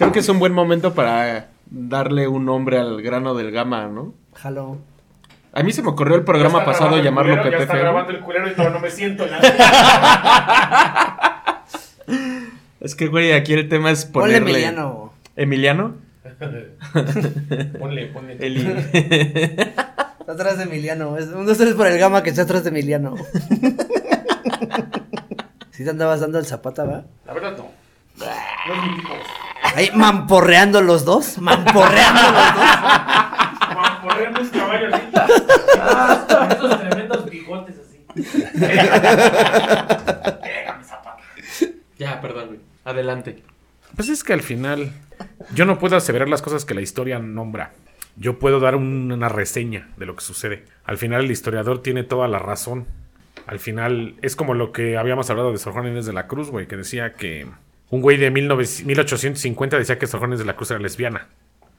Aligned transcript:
Creo 0.00 0.12
que 0.12 0.20
es 0.20 0.28
un 0.30 0.38
buen 0.38 0.54
momento 0.54 0.94
para 0.94 1.48
darle 1.70 2.26
un 2.26 2.46
nombre 2.46 2.78
al 2.78 3.02
grano 3.02 3.34
del 3.34 3.50
gama, 3.50 3.86
¿no? 3.86 4.14
Jalo. 4.34 4.78
A 5.52 5.62
mí 5.62 5.72
se 5.72 5.82
me 5.82 5.90
ocurrió 5.90 6.16
el 6.16 6.24
programa 6.24 6.64
pasado 6.64 6.96
llamarlo 7.02 7.32
culero, 7.32 7.44
Ya 7.44 7.50
Pepe 7.50 7.64
está 7.64 7.76
grabando 7.76 8.12
el 8.12 8.20
culero 8.20 8.50
y 8.50 8.54
no, 8.56 8.70
no 8.70 8.80
me 8.80 8.90
siento 8.90 9.26
en 9.26 9.32
la... 9.32 9.40
Es 12.80 12.94
que, 12.94 13.08
güey, 13.08 13.32
aquí 13.32 13.52
el 13.52 13.68
tema 13.68 13.90
es 13.90 14.06
Ponle 14.06 14.40
ponerle... 14.40 14.52
Emiliano. 14.52 15.12
¿Emiliano? 15.36 15.96
ponle, 17.78 18.06
ponle. 18.06 18.38
Eli. 18.40 18.60
Está 20.20 20.32
atrás 20.32 20.56
de 20.56 20.64
Emiliano. 20.64 21.18
Es 21.18 21.26
un 21.26 21.44
dos 21.44 21.58
tres 21.58 21.74
por 21.74 21.86
el 21.88 21.98
gama 21.98 22.22
que 22.22 22.30
está 22.30 22.40
atrás 22.42 22.64
de 22.64 22.70
Emiliano. 22.70 23.16
Si 25.72 25.84
te 25.84 25.90
andabas 25.90 26.20
dando 26.20 26.38
el 26.38 26.46
zapata, 26.46 26.84
¿va? 26.84 27.04
La 27.26 27.34
verdad 27.34 27.54
no. 27.58 27.68
No 28.16 28.24
es 28.74 28.82
mi 28.82 28.96
tipo. 28.96 29.12
Ahí 29.62 29.90
mamporreando 29.94 30.80
los 30.82 31.04
dos. 31.04 31.38
Mamporreando 31.38 32.20
los 32.22 32.54
dos. 32.54 33.74
Mamporreando 33.74 34.40
un 34.40 34.48
caballo 34.48 34.94
así. 34.94 35.02
Ah, 35.78 36.48
esos 36.52 36.80
tremendos 36.80 37.30
bigotes 37.30 37.76
así. 37.78 38.04
Pégame, 40.42 40.84
zapata. 40.84 41.18
ya, 41.98 42.20
perdón, 42.20 42.46
güey. 42.48 42.60
Adelante. 42.84 43.42
Pues 43.96 44.08
es 44.08 44.24
que 44.24 44.32
al 44.32 44.42
final 44.42 44.92
yo 45.54 45.64
no 45.66 45.78
puedo 45.78 45.96
aseverar 45.96 46.28
las 46.28 46.42
cosas 46.42 46.64
que 46.64 46.74
la 46.74 46.80
historia 46.80 47.18
nombra. 47.18 47.72
Yo 48.16 48.38
puedo 48.38 48.60
dar 48.60 48.74
un- 48.76 49.10
una 49.12 49.28
reseña 49.28 49.88
de 49.96 50.06
lo 50.06 50.14
que 50.16 50.24
sucede. 50.24 50.64
Al 50.84 50.98
final 50.98 51.24
el 51.24 51.30
historiador 51.30 51.82
tiene 51.82 52.02
toda 52.02 52.28
la 52.28 52.38
razón. 52.38 52.86
Al 53.46 53.58
final 53.58 54.14
es 54.22 54.36
como 54.36 54.54
lo 54.54 54.72
que 54.72 54.96
habíamos 54.98 55.30
hablado 55.30 55.52
de 55.52 55.58
Sor 55.58 55.72
Juana 55.72 55.88
Inés 55.90 56.06
de 56.06 56.12
la 56.12 56.26
Cruz, 56.26 56.50
güey, 56.50 56.66
que 56.66 56.76
decía 56.76 57.14
que 57.14 57.46
un 57.90 58.00
güey 58.00 58.16
de 58.16 58.30
19 58.30 58.64
1850 58.84 59.78
decía 59.78 59.98
que 59.98 60.06
Sor 60.06 60.20
Juana 60.20 60.36
de 60.36 60.44
la 60.44 60.56
Cruz 60.56 60.70
era 60.70 60.80
lesbiana. 60.80 61.28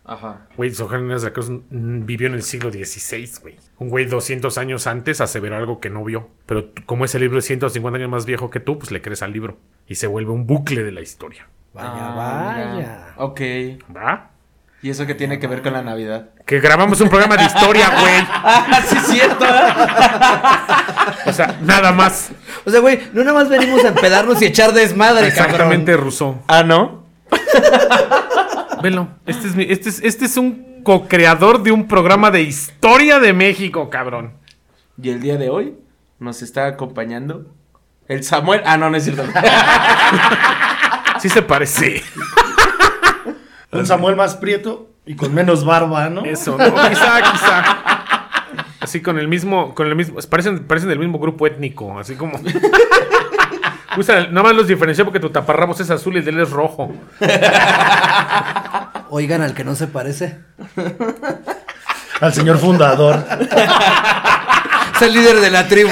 Ajá. 0.03 0.47
Güey, 0.57 0.71
Sor 0.71 0.89
Juana 0.89 1.15
de 1.15 1.21
la 1.21 1.31
Cruz 1.33 1.49
mm, 1.49 2.05
vivió 2.05 2.27
en 2.27 2.33
el 2.33 2.43
siglo 2.43 2.71
XVI, 2.71 3.29
güey. 3.41 3.57
Un 3.77 3.89
güey 3.89 4.05
200 4.05 4.57
años 4.57 4.87
antes 4.87 5.21
aseveró 5.21 5.55
algo 5.57 5.79
que 5.79 5.89
no 5.89 6.03
vio. 6.03 6.29
Pero 6.45 6.69
como 6.85 7.05
ese 7.05 7.19
libro 7.19 7.39
es 7.39 7.45
150 7.45 7.97
años 7.97 8.09
más 8.09 8.25
viejo 8.25 8.49
que 8.49 8.59
tú, 8.59 8.77
pues 8.79 8.91
le 8.91 9.01
crees 9.01 9.21
al 9.21 9.31
libro. 9.31 9.57
Y 9.87 9.95
se 9.95 10.07
vuelve 10.07 10.31
un 10.31 10.47
bucle 10.47 10.83
de 10.83 10.91
la 10.91 11.01
historia. 11.01 11.47
Vaya, 11.73 11.89
Ah, 11.93 12.15
vaya. 12.75 13.13
Ok. 13.17 13.41
¿Va? 13.95 14.30
¿Y 14.83 14.89
eso 14.89 15.05
qué 15.05 15.13
tiene 15.13 15.37
que 15.37 15.45
ver 15.47 15.61
con 15.61 15.73
la 15.73 15.83
Navidad? 15.83 16.29
Que 16.45 16.59
grabamos 16.59 16.99
un 17.01 17.09
programa 17.09 17.37
de 17.37 17.43
historia, 17.45 17.89
güey. 17.99 18.13
Ah, 18.43 18.81
sí, 18.87 18.97
es 18.97 19.03
cierto. 19.05 19.45
O 21.27 21.33
sea, 21.33 21.57
nada 21.61 21.91
más. 21.91 22.29
O 22.65 22.69
sea, 22.71 22.79
güey, 22.79 22.99
no 23.13 23.23
nada 23.23 23.37
más 23.39 23.47
venimos 23.49 23.83
a 23.83 23.89
empedarnos 23.89 24.41
y 24.41 24.45
echar 24.45 24.73
desmadre, 24.73 25.27
Exactamente, 25.27 25.95
Rousseau. 25.95 26.41
ah, 26.47 26.63
¿no? 26.63 27.05
Velo. 28.81 29.09
Este 29.27 29.47
es, 29.47 29.55
mi- 29.55 29.67
este, 29.69 29.89
es, 29.89 30.01
este 30.03 30.25
es 30.25 30.37
un 30.37 30.81
co-creador 30.83 31.61
de 31.61 31.71
un 31.71 31.87
programa 31.87 32.31
de 32.31 32.41
historia 32.41 33.19
de 33.19 33.33
México, 33.33 33.89
cabrón. 33.91 34.33
Y 35.01 35.09
el 35.11 35.21
día 35.21 35.37
de 35.37 35.49
hoy 35.49 35.75
nos 36.17 36.41
está 36.41 36.65
acompañando 36.65 37.53
el 38.07 38.23
Samuel. 38.23 38.61
Ah, 38.65 38.77
no, 38.77 38.89
no 38.89 38.97
es 38.97 39.03
cierto. 39.03 39.23
Sí 41.19 41.29
se 41.29 41.43
parece. 41.43 42.01
Un 43.71 43.85
Samuel 43.85 44.15
más 44.15 44.35
prieto 44.35 44.89
y 45.05 45.15
con 45.15 45.33
menos 45.33 45.65
barba, 45.65 46.09
¿no? 46.09 46.25
Eso, 46.25 46.57
¿no? 46.57 46.65
quizá, 46.65 47.21
quizá. 47.21 47.63
Así 48.79 49.01
con 49.01 49.19
el 49.19 49.27
mismo, 49.27 49.75
con 49.75 49.87
el 49.87 49.95
mismo, 49.95 50.19
parecen, 50.29 50.65
parecen 50.65 50.89
del 50.89 50.99
mismo 50.99 51.19
grupo 51.19 51.47
étnico, 51.47 51.99
así 51.99 52.15
como. 52.15 52.39
Usa, 53.97 54.27
nada 54.27 54.43
más 54.43 54.55
los 54.55 54.67
diferenció 54.67 55.03
porque 55.03 55.19
tu 55.19 55.29
taparrabos 55.29 55.79
es 55.81 55.89
azul 55.89 56.15
y 56.15 56.19
el 56.19 56.25
de 56.25 56.31
él 56.31 56.39
es 56.39 56.49
rojo. 56.49 56.93
Oigan 59.09 59.41
al 59.41 59.53
que 59.53 59.65
no 59.65 59.75
se 59.75 59.87
parece. 59.87 60.39
Al 62.21 62.33
señor 62.33 62.57
fundador. 62.57 63.25
Es 64.95 65.01
el 65.01 65.13
líder 65.13 65.41
de 65.41 65.51
la 65.51 65.67
tribu. 65.67 65.89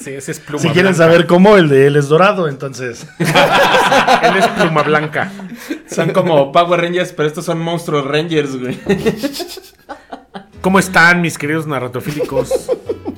Así, 0.00 0.10
ese 0.14 0.32
es 0.32 0.40
pluma 0.40 0.62
Si 0.62 0.68
quieren 0.68 0.92
blanca. 0.94 1.04
saber 1.04 1.26
cómo, 1.26 1.56
el 1.56 1.68
de 1.68 1.86
él 1.86 1.96
es 1.96 2.08
dorado, 2.08 2.48
entonces. 2.48 3.06
Él 3.18 4.36
es 4.38 4.46
pluma 4.48 4.82
blanca. 4.82 5.30
Son 5.86 6.10
como 6.10 6.52
Power 6.52 6.80
Rangers, 6.80 7.12
pero 7.12 7.28
estos 7.28 7.44
son 7.44 7.58
monstruos 7.60 8.06
Rangers, 8.06 8.58
güey. 8.58 8.78
¿Cómo 10.62 10.78
están, 10.78 11.20
mis 11.20 11.36
queridos 11.36 11.66
narratofílicos? 11.66 12.70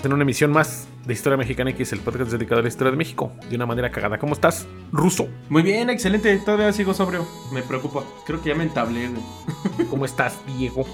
En 0.02 0.12
una 0.12 0.22
emisión 0.22 0.50
más 0.50 0.86
de 1.06 1.12
Historia 1.12 1.36
Mexicana 1.36 1.70
X, 1.70 1.92
el 1.92 2.00
podcast 2.00 2.32
dedicado 2.32 2.58
a 2.60 2.62
la 2.62 2.68
historia 2.68 2.90
de 2.90 2.96
México 2.96 3.32
de 3.48 3.54
una 3.56 3.66
manera 3.66 3.90
cagada. 3.90 4.18
¿Cómo 4.18 4.32
estás, 4.32 4.66
ruso? 4.90 5.28
Muy 5.48 5.62
bien, 5.62 5.90
excelente. 5.90 6.36
Todavía 6.38 6.72
sigo 6.72 6.94
sobrio. 6.94 7.26
Me 7.52 7.62
preocupa. 7.62 8.02
Creo 8.26 8.42
que 8.42 8.48
ya 8.50 8.54
me 8.56 8.64
entablé, 8.64 9.08
güey. 9.08 9.88
¿Cómo 9.88 10.04
estás, 10.04 10.34
Diego? 10.56 10.84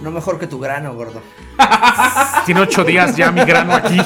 No 0.00 0.10
mejor 0.10 0.38
que 0.38 0.46
tu 0.46 0.58
grano, 0.58 0.94
gordo. 0.94 1.20
Tiene 2.46 2.60
ocho 2.62 2.84
días 2.84 3.16
ya 3.16 3.30
mi 3.30 3.44
grano 3.44 3.74
aquí. 3.74 3.96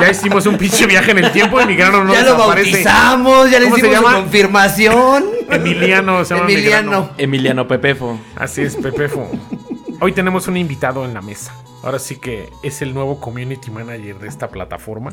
Ya 0.00 0.10
hicimos 0.10 0.46
un 0.46 0.56
pinche 0.56 0.86
viaje 0.86 1.10
en 1.10 1.18
el 1.18 1.32
tiempo 1.32 1.60
y 1.60 1.66
mi 1.66 1.74
grano 1.76 2.04
no 2.04 2.12
ya 2.12 2.22
lo 2.22 2.32
desaparece. 2.34 2.70
bautizamos, 2.70 3.50
ya 3.50 3.58
le 3.58 3.64
¿Cómo 3.66 3.76
se 3.76 3.80
hicimos 3.80 3.96
su 3.98 4.04
llama? 4.04 4.16
confirmación. 4.20 5.24
Emiliano 5.50 6.24
se 6.24 6.34
llama 6.34 6.46
mi 6.46 6.52
Emiliano. 6.54 6.90
grano. 6.90 7.10
Emiliano 7.18 7.68
Pepefo. 7.68 8.18
Así 8.36 8.62
es, 8.62 8.76
Pepefo. 8.76 9.28
Hoy 10.00 10.12
tenemos 10.12 10.48
un 10.48 10.56
invitado 10.56 11.04
en 11.04 11.14
la 11.14 11.20
mesa. 11.20 11.52
Ahora 11.82 11.98
sí 11.98 12.16
que 12.16 12.48
es 12.62 12.80
el 12.82 12.94
nuevo 12.94 13.20
community 13.20 13.70
manager 13.70 14.18
de 14.18 14.28
esta 14.28 14.48
plataforma. 14.48 15.12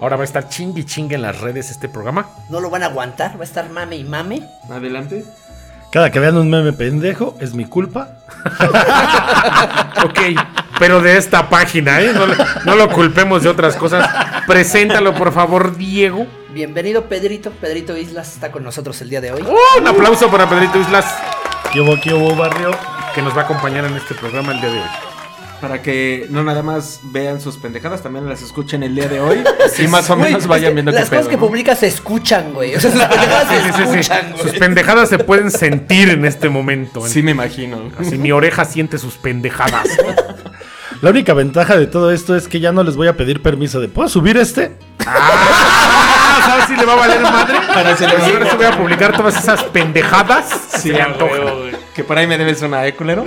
Ahora 0.00 0.16
va 0.16 0.22
a 0.22 0.24
estar 0.24 0.48
chingue 0.48 0.84
chingue 0.84 1.14
en 1.14 1.22
las 1.22 1.40
redes 1.40 1.70
este 1.70 1.88
programa. 1.88 2.28
No 2.50 2.60
lo 2.60 2.68
van 2.68 2.82
a 2.82 2.86
aguantar, 2.86 3.36
va 3.36 3.40
a 3.42 3.44
estar 3.44 3.70
mame 3.70 3.96
y 3.96 4.04
mame. 4.04 4.42
Adelante. 4.70 5.24
Cada 5.94 6.10
que 6.10 6.18
vean 6.18 6.36
un 6.36 6.50
meme 6.50 6.72
pendejo, 6.72 7.36
es 7.40 7.54
mi 7.54 7.66
culpa. 7.66 8.08
Ok, 10.04 10.18
pero 10.80 11.00
de 11.00 11.16
esta 11.16 11.48
página, 11.48 12.00
¿eh? 12.00 12.12
No, 12.64 12.74
lo 12.74 12.90
culpemos 12.90 13.44
de 13.44 13.48
otras 13.48 13.76
cosas. 13.76 14.10
Preséntalo, 14.44 15.14
por 15.14 15.32
favor, 15.32 15.76
Diego. 15.76 16.26
Bienvenido, 16.52 17.04
Pedrito. 17.04 17.52
Pedrito 17.52 17.96
Islas 17.96 18.34
está 18.34 18.50
con 18.50 18.64
nosotros 18.64 19.00
el 19.02 19.08
día 19.08 19.20
de 19.20 19.30
hoy. 19.30 19.42
¡Uh! 19.42 19.80
un 19.80 19.86
aplauso 19.86 20.28
para 20.28 20.50
Pedrito 20.50 20.80
Islas, 20.80 21.06
¿Qué 21.72 21.80
hubo, 21.80 21.98
qué 22.00 22.12
hubo, 22.12 22.34
barrio? 22.34 22.72
que 23.14 23.22
nos 23.22 23.34
va 23.34 23.42
a 23.42 23.44
acompañar 23.44 23.84
en 23.84 23.94
este 23.94 24.16
programa 24.16 24.52
el 24.52 24.60
día 24.60 24.70
de 24.72 24.78
hoy. 24.80 25.13
Para 25.64 25.80
que 25.80 26.26
no 26.28 26.44
nada 26.44 26.62
más 26.62 27.00
vean 27.04 27.40
sus 27.40 27.56
pendejadas, 27.56 28.02
también 28.02 28.28
las 28.28 28.42
escuchen 28.42 28.82
el 28.82 28.94
día 28.94 29.08
de 29.08 29.18
hoy. 29.18 29.42
Y 29.78 29.88
más 29.88 30.10
o 30.10 30.16
menos 30.16 30.46
vayan 30.46 30.72
que 30.72 30.74
viendo 30.74 30.92
qué 30.92 30.98
Las 30.98 31.08
cosas 31.08 31.22
pedo, 31.22 31.30
que 31.30 31.36
¿no? 31.36 31.46
publicas 31.46 31.78
se 31.78 31.86
escuchan, 31.86 32.52
güey. 32.52 32.74
O 32.74 32.80
sea, 32.80 32.90
sus 32.90 33.00
pendejadas 33.08 33.48
se 33.48 33.54
Sí, 33.54 33.62
sí, 33.64 33.72
sí, 33.72 33.82
sí. 33.86 33.98
escuchan, 34.00 34.32
güey. 34.32 34.42
Sus 34.42 34.58
pendejadas 34.58 35.08
se 35.08 35.18
pueden 35.18 35.50
sentir 35.50 36.10
en 36.10 36.26
este 36.26 36.50
momento. 36.50 37.00
Sí, 37.08 37.22
me 37.22 37.30
imagino. 37.30 37.90
Así 37.98 38.18
mi 38.18 38.30
oreja 38.30 38.66
siente 38.66 38.98
sus 38.98 39.14
pendejadas. 39.14 39.88
La 41.00 41.08
única 41.10 41.32
ventaja 41.32 41.78
de 41.78 41.86
todo 41.86 42.12
esto 42.12 42.36
es 42.36 42.46
que 42.46 42.60
ya 42.60 42.70
no 42.70 42.82
les 42.82 42.96
voy 42.96 43.08
a 43.08 43.16
pedir 43.16 43.40
permiso 43.40 43.80
de 43.80 43.88
¿puedo 43.88 44.10
subir 44.10 44.36
este? 44.36 44.72
Ah, 45.06 46.42
¿Sabes 46.46 46.66
si 46.66 46.76
le 46.76 46.84
va 46.84 46.92
a 46.92 46.96
valer 46.96 47.22
madre? 47.22 47.54
Para 47.68 47.82
Pero 47.82 47.96
si 47.96 48.04
ahora 48.04 48.50
sí 48.50 48.56
voy 48.56 48.66
a 48.66 48.76
publicar 48.76 49.16
todas 49.16 49.36
esas 49.38 49.62
pendejadas. 49.64 50.46
Sí, 50.74 50.78
se 50.80 50.88
le 50.90 51.00
antoja. 51.00 51.40
Que 51.94 52.04
por 52.04 52.18
ahí 52.18 52.26
me 52.26 52.36
debes 52.36 52.60
una, 52.60 52.86
¿eh, 52.86 52.94
culero? 52.94 53.24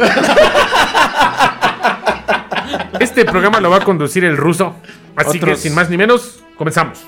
Este 3.07 3.23
programa 3.23 3.61
lo 3.61 3.69
va 3.69 3.77
a 3.77 3.83
conducir 3.85 4.25
el 4.25 4.35
ruso. 4.35 4.75
Así 5.15 5.39
que 5.39 5.55
sin 5.55 5.73
más 5.73 5.89
ni 5.89 5.95
menos, 5.95 6.43
comenzamos. 6.57 6.99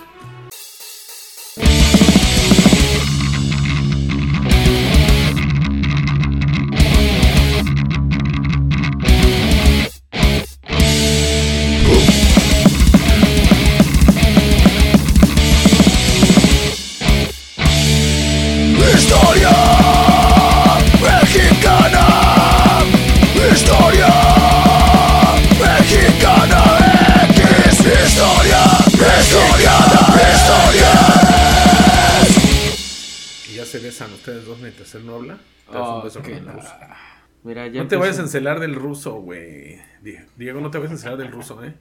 Mira, 37.43 37.67
ya 37.67 37.81
No 37.83 37.87
te 37.87 37.95
vayas 37.95 38.19
a 38.19 38.21
encelar 38.23 38.59
del 38.59 38.75
ruso, 38.75 39.13
güey. 39.15 39.79
Die- 40.01 40.25
Diego, 40.35 40.59
no 40.61 40.71
te 40.71 40.77
vayas 40.77 40.91
a 40.91 40.95
encelar 40.95 41.17
del 41.17 41.31
ruso, 41.31 41.63
¿eh? 41.63 41.73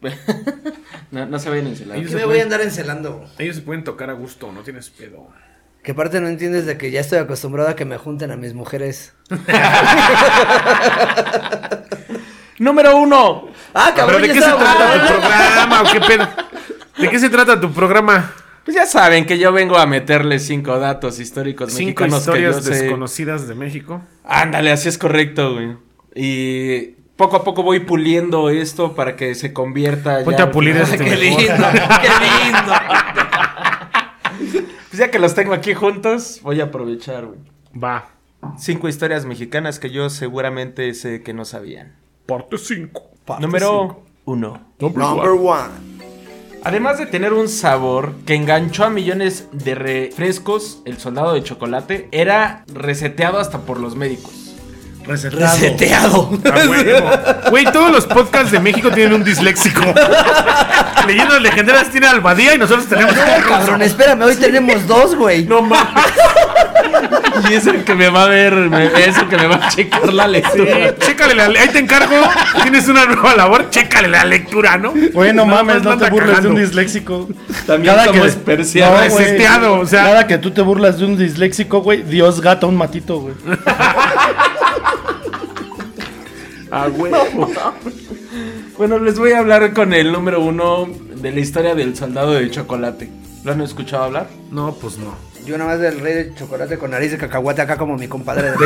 no, 1.10 1.26
no 1.26 1.38
se 1.38 1.50
vayan 1.50 1.66
a 1.66 1.68
encelar. 1.70 1.96
Ellos 1.98 2.10
¿Qué 2.10 2.16
se 2.16 2.20
me 2.20 2.26
voy 2.26 2.40
a 2.40 2.42
andar 2.42 2.60
encelando? 2.60 3.24
Ellos 3.38 3.56
se 3.56 3.62
pueden 3.62 3.84
tocar 3.84 4.10
a 4.10 4.14
gusto, 4.14 4.50
no 4.52 4.62
tienes 4.62 4.90
pedo. 4.90 5.28
Que 5.82 5.92
aparte 5.92 6.20
no 6.20 6.28
entiendes 6.28 6.64
de 6.66 6.78
que 6.78 6.90
ya 6.90 7.00
estoy 7.00 7.18
acostumbrado 7.18 7.68
a 7.68 7.76
que 7.76 7.84
me 7.84 7.98
junten 7.98 8.30
a 8.30 8.36
mis 8.36 8.54
mujeres. 8.54 9.12
Número 12.58 12.96
uno. 12.96 13.48
Ah, 13.74 13.92
Pero 13.94 14.06
cabrón, 14.06 14.22
¿de 14.22 14.28
ya 14.28 14.34
qué 14.34 14.40
se 14.40 14.46
trata 14.52 15.06
tu 15.06 15.20
programa 15.20 15.82
o 15.82 15.92
qué 15.92 16.00
pedo? 16.00 16.28
¿De 16.98 17.08
qué 17.10 17.18
se 17.18 17.28
trata 17.28 17.60
tu 17.60 17.72
programa? 17.72 18.32
Pues 18.64 18.74
ya 18.76 18.86
saben 18.86 19.26
que 19.26 19.38
yo 19.38 19.52
vengo 19.52 19.76
a 19.76 19.86
meterles 19.86 20.46
cinco 20.46 20.78
datos 20.78 21.20
históricos 21.20 21.72
Cinco 21.72 22.02
mexicanos 22.04 22.20
que 22.26 22.42
yo 22.42 22.50
historias 22.50 22.64
sé. 22.64 22.82
desconocidas 22.84 23.46
de 23.46 23.54
México. 23.54 24.00
Ándale, 24.24 24.72
así 24.72 24.88
es 24.88 24.96
correcto, 24.96 25.52
güey. 25.54 25.76
Y 26.14 26.94
poco 27.16 27.36
a 27.36 27.44
poco 27.44 27.62
voy 27.62 27.80
puliendo 27.80 28.48
esto 28.48 28.94
para 28.94 29.16
que 29.16 29.34
se 29.34 29.52
convierta 29.52 30.20
ya 30.20 30.24
Ponte 30.24 30.42
a 30.42 30.46
al 30.46 30.50
pulir 30.50 30.76
este 30.78 30.96
Qué 30.96 31.16
lindo, 31.16 31.44
qué 31.46 32.08
lindo. 32.20 32.72
Pues 34.94 35.00
ya 35.00 35.10
que 35.10 35.18
los 35.18 35.34
tengo 35.34 35.54
aquí 35.54 35.74
juntos, 35.74 36.38
voy 36.44 36.60
a 36.60 36.64
aprovechar, 36.64 37.26
güey. 37.26 37.40
Va. 37.76 38.10
Cinco 38.56 38.88
historias 38.88 39.24
mexicanas 39.24 39.80
que 39.80 39.90
yo 39.90 40.08
seguramente 40.08 40.94
sé 40.94 41.22
que 41.24 41.32
no 41.34 41.44
sabían. 41.44 41.96
Parte 42.26 42.56
5. 42.58 43.10
Número 43.40 44.04
uno. 44.24 44.60
Number 44.78 45.30
one. 45.30 45.93
Además 46.64 46.98
de 46.98 47.04
tener 47.04 47.34
un 47.34 47.48
sabor 47.48 48.14
que 48.24 48.34
enganchó 48.34 48.84
a 48.84 48.90
millones 48.90 49.48
de 49.52 49.74
refrescos, 49.74 50.80
el 50.86 50.98
soldado 50.98 51.34
de 51.34 51.42
chocolate 51.42 52.08
era 52.10 52.64
reseteado 52.72 53.38
hasta 53.38 53.58
por 53.60 53.78
los 53.78 53.96
médicos. 53.96 54.54
Resetado. 55.06 55.42
Reseteado. 55.42 56.30
A 56.50 56.68
huevo. 56.68 57.10
Güey, 57.50 57.64
todos 57.66 57.92
los 57.92 58.06
podcasts 58.06 58.50
de 58.50 58.60
México 58.60 58.90
tienen 58.90 59.12
un 59.12 59.24
disléxico. 59.24 59.82
Leyendas 61.06 61.42
legendarias 61.42 61.90
tiene 61.90 62.06
Albadía 62.06 62.54
y 62.54 62.58
nosotros 62.58 62.86
tenemos. 62.86 63.14
No, 63.14 63.22
cabrón, 63.46 63.82
espérame, 63.82 64.22
hoy 64.22 64.36
tenemos 64.36 64.86
dos, 64.86 65.14
güey. 65.14 65.44
No 65.44 65.60
mames. 65.60 66.04
Y 67.50 67.54
es 67.54 67.66
el 67.66 67.84
que 67.84 67.94
me 67.94 68.08
va 68.08 68.24
a 68.24 68.28
ver, 68.28 68.52
me- 68.54 68.86
es 68.86 69.16
el 69.18 69.28
que 69.28 69.36
me 69.36 69.46
va 69.46 69.56
a 69.56 69.68
checar 69.68 70.12
la 70.12 70.24
Sí, 70.26 70.30
lectura. 70.32 70.96
chécale 70.98 71.34
la 71.34 71.44
Ahí 71.44 71.68
te 71.72 71.78
encargo. 71.78 72.14
Tienes 72.62 72.88
una 72.88 73.04
nueva 73.06 73.34
labor. 73.34 73.70
Chécale 73.70 74.08
la 74.08 74.24
lectura, 74.24 74.76
¿no? 74.78 74.92
Bueno, 75.12 75.44
mames, 75.46 75.82
no 75.82 75.96
te 75.98 76.10
burles 76.10 76.42
de 76.42 76.48
un 76.48 76.56
disléxico. 76.56 77.28
También 77.66 77.94
somos 78.04 78.32
persianos. 78.36 79.08
No, 79.08 79.14
güey. 79.14 79.82
O 79.82 79.86
sea- 79.86 80.04
Cada 80.04 80.26
que 80.26 80.38
tú 80.38 80.50
te 80.52 80.62
burlas 80.62 80.98
de 80.98 81.06
un 81.06 81.16
disléxico, 81.16 81.80
güey, 81.82 82.02
Dios 82.02 82.40
gata 82.40 82.66
un 82.66 82.76
matito, 82.76 83.20
güey. 83.20 83.34
A 86.70 86.88
huevo. 86.88 87.50
Bueno, 88.76 88.98
les 88.98 89.18
voy 89.18 89.32
a 89.32 89.38
hablar 89.38 89.72
con 89.72 89.92
el 89.94 90.10
número 90.10 90.40
uno 90.40 90.88
de 91.16 91.30
la 91.30 91.38
historia 91.40 91.74
del 91.76 91.96
soldado 91.96 92.32
de 92.32 92.50
chocolate. 92.50 93.10
¿Lo 93.44 93.52
han 93.52 93.60
escuchado 93.60 94.04
hablar? 94.04 94.28
No, 94.50 94.72
pues 94.72 94.98
no. 94.98 95.14
Yo 95.44 95.58
nada 95.58 95.70
más 95.70 95.80
del 95.80 96.00
rey 96.00 96.14
de 96.14 96.34
chocolate 96.34 96.78
con 96.78 96.90
nariz 96.90 97.10
de 97.10 97.18
cacahuate 97.18 97.60
acá 97.60 97.76
como 97.76 97.96
mi 97.96 98.08
compadre 98.08 98.50
de 98.50 98.56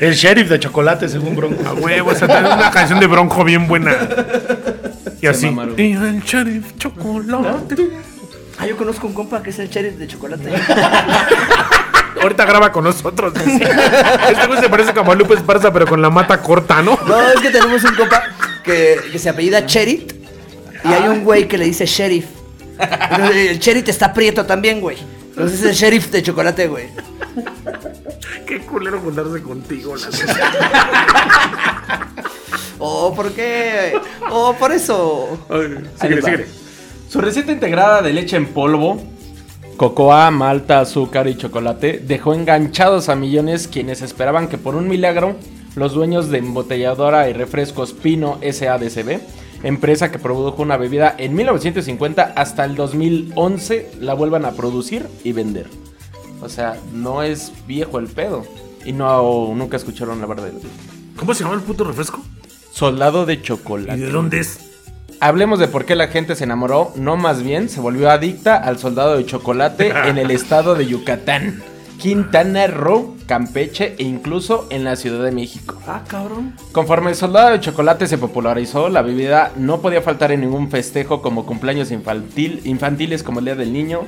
El 0.00 0.14
sheriff 0.14 0.48
de 0.48 0.58
chocolate, 0.58 1.06
según 1.10 1.36
Bronco. 1.36 1.68
A 1.68 1.74
huevo, 1.74 2.10
o 2.10 2.14
sea, 2.14 2.26
tiene 2.26 2.50
una 2.50 2.70
canción 2.70 2.98
de 2.98 3.06
Bronco 3.06 3.44
bien 3.44 3.68
buena. 3.68 3.94
Y 5.20 5.26
así. 5.26 5.46
mamaron. 5.46 5.78
Y 5.78 5.92
el 5.92 6.22
sheriff 6.22 6.78
chocolate. 6.78 7.90
Ah, 8.58 8.66
yo 8.66 8.78
conozco 8.78 9.06
un 9.06 9.12
compa 9.12 9.42
que 9.42 9.50
es 9.50 9.58
el 9.58 9.68
sheriff 9.68 9.96
de 9.96 10.06
chocolate. 10.06 10.50
Ahorita 12.22 12.46
graba 12.46 12.72
con 12.72 12.84
nosotros. 12.84 13.34
dice. 13.34 13.68
Este 14.30 14.46
güey 14.46 14.58
se 14.60 14.70
parece 14.70 14.94
como 14.94 15.12
a 15.12 15.14
Lupe 15.14 15.34
Esparza, 15.34 15.70
pero 15.70 15.86
con 15.86 16.00
la 16.00 16.08
mata 16.08 16.40
corta, 16.40 16.80
¿no? 16.80 16.98
No, 17.06 17.20
es 17.28 17.40
que 17.40 17.50
tenemos 17.50 17.84
un 17.84 17.94
compa 17.94 18.22
que, 18.64 18.96
que 19.12 19.18
se 19.18 19.28
apellida 19.28 19.66
Cherit 19.66 20.19
y 20.84 20.88
hay 20.88 21.08
un 21.08 21.24
güey 21.24 21.48
que 21.48 21.58
le 21.58 21.64
dice 21.64 21.86
sheriff. 21.86 22.26
Entonces, 22.78 23.50
el 23.50 23.58
sheriff 23.58 23.88
está 23.88 24.12
prieto 24.12 24.46
también, 24.46 24.80
güey. 24.80 24.96
Entonces 25.30 25.60
es 25.60 25.66
el 25.66 25.74
sheriff 25.74 26.10
de 26.10 26.22
chocolate, 26.22 26.68
güey. 26.68 26.86
Qué 28.46 28.60
culero 28.60 29.00
juntarse 29.00 29.42
contigo, 29.42 29.96
la. 29.96 30.08
Oh, 32.82 33.12
¿por 33.14 33.32
qué? 33.32 33.92
Oh, 34.30 34.54
por 34.58 34.72
eso. 34.72 35.38
Síguele, 36.00 36.22
va. 36.22 36.26
síguele. 36.26 36.46
Su 37.10 37.20
receta 37.20 37.52
integrada 37.52 38.00
de 38.00 38.14
leche 38.14 38.36
en 38.36 38.46
polvo, 38.46 38.98
cocoa, 39.76 40.30
malta, 40.30 40.80
azúcar 40.80 41.28
y 41.28 41.36
chocolate 41.36 41.98
dejó 41.98 42.32
enganchados 42.32 43.08
a 43.08 43.16
millones 43.16 43.68
quienes 43.68 44.00
esperaban 44.00 44.48
que 44.48 44.58
por 44.58 44.76
un 44.76 44.88
milagro 44.88 45.36
los 45.74 45.92
dueños 45.92 46.30
de 46.30 46.38
embotelladora 46.38 47.28
y 47.28 47.32
refrescos 47.32 47.92
Pino 47.92 48.38
SADCB, 48.42 49.20
empresa 49.62 50.10
que 50.10 50.18
produjo 50.18 50.62
una 50.62 50.76
bebida 50.76 51.14
en 51.18 51.34
1950 51.34 52.32
hasta 52.36 52.64
el 52.64 52.76
2011, 52.76 53.92
la 54.00 54.14
vuelvan 54.14 54.44
a 54.44 54.52
producir 54.52 55.06
y 55.24 55.32
vender. 55.32 55.66
O 56.42 56.48
sea, 56.48 56.76
no 56.92 57.22
es 57.22 57.52
viejo 57.66 57.98
el 57.98 58.06
pedo. 58.06 58.44
Y 58.84 58.92
no 58.92 59.52
nunca 59.54 59.76
escucharon 59.76 60.22
hablar 60.22 60.40
de 60.40 60.52
¿Cómo 61.16 61.34
se 61.34 61.44
llama 61.44 61.56
el 61.56 61.60
puto 61.60 61.84
refresco? 61.84 62.22
Soldado 62.72 63.26
de 63.26 63.34
¿Y 63.34 63.42
chocolate. 63.42 64.00
de 64.00 64.10
dónde 64.10 64.40
es? 64.40 64.58
Hablemos 65.20 65.58
de 65.58 65.68
por 65.68 65.84
qué 65.84 65.96
la 65.96 66.08
gente 66.08 66.34
se 66.34 66.44
enamoró, 66.44 66.92
no 66.96 67.18
más 67.18 67.42
bien 67.42 67.68
se 67.68 67.80
volvió 67.80 68.10
adicta 68.10 68.56
al 68.56 68.78
soldado 68.78 69.18
de 69.18 69.26
chocolate 69.26 69.92
en 70.06 70.16
el 70.16 70.30
estado 70.30 70.74
de 70.74 70.86
Yucatán, 70.86 71.62
Quintana 71.98 72.66
Roo, 72.68 73.16
Campeche 73.30 73.94
e 73.96 74.02
incluso 74.02 74.66
en 74.70 74.82
la 74.82 74.96
Ciudad 74.96 75.22
de 75.22 75.30
México. 75.30 75.80
Ah, 75.86 76.02
cabrón. 76.04 76.56
Conforme 76.72 77.10
el 77.10 77.14
soldado 77.14 77.50
de 77.50 77.60
chocolate 77.60 78.08
se 78.08 78.18
popularizó, 78.18 78.88
la 78.88 79.02
bebida 79.02 79.52
no 79.54 79.80
podía 79.80 80.02
faltar 80.02 80.32
en 80.32 80.40
ningún 80.40 80.68
festejo 80.68 81.22
como 81.22 81.46
cumpleaños 81.46 81.92
infantil, 81.92 82.60
infantiles 82.64 83.22
como 83.22 83.38
el 83.38 83.44
Día 83.44 83.54
del 83.54 83.72
Niño. 83.72 84.00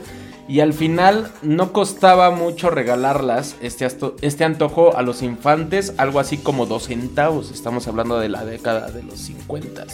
Y 0.48 0.58
al 0.58 0.72
final 0.72 1.30
no 1.40 1.72
costaba 1.72 2.32
mucho 2.32 2.68
regalarlas, 2.70 3.54
este, 3.62 3.86
este 4.22 4.42
antojo 4.42 4.96
a 4.96 5.02
los 5.02 5.22
infantes, 5.22 5.94
algo 5.98 6.18
así 6.18 6.36
como 6.36 6.66
dos 6.66 6.88
centavos. 6.88 7.52
Estamos 7.52 7.86
hablando 7.86 8.18
de 8.18 8.28
la 8.28 8.44
década 8.44 8.90
de 8.90 9.04
los 9.04 9.20
50. 9.20 9.86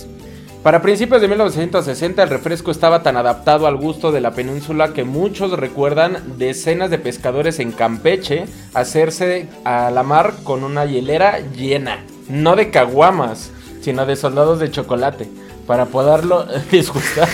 Para 0.63 0.83
principios 0.83 1.21
de 1.21 1.29
1960 1.29 2.23
el 2.23 2.29
refresco 2.29 2.73
estaba 2.73 3.03
tan 3.03 3.17
adaptado 3.17 3.67
al 3.69 3.77
gusto 3.77 4.11
de 4.11 4.21
la 4.21 4.33
península 4.33 4.93
que 4.93 5.05
muchos 5.05 5.53
recuerdan 5.53 6.37
decenas 6.37 6.91
de 6.91 6.99
pescadores 6.99 7.61
en 7.61 7.71
Campeche 7.71 8.47
hacerse 8.75 9.49
a 9.65 9.91
la 9.91 10.03
mar 10.03 10.35
con 10.43 10.65
una 10.65 10.85
hielera 10.85 11.39
llena, 11.57 12.01
no 12.29 12.57
de 12.57 12.71
caguamas, 12.71 13.53
sino 13.81 14.05
de 14.05 14.17
soldados 14.17 14.59
de 14.59 14.71
chocolate, 14.71 15.29
para 15.67 15.87
poderlo 15.87 16.45
disgustar. 16.71 17.29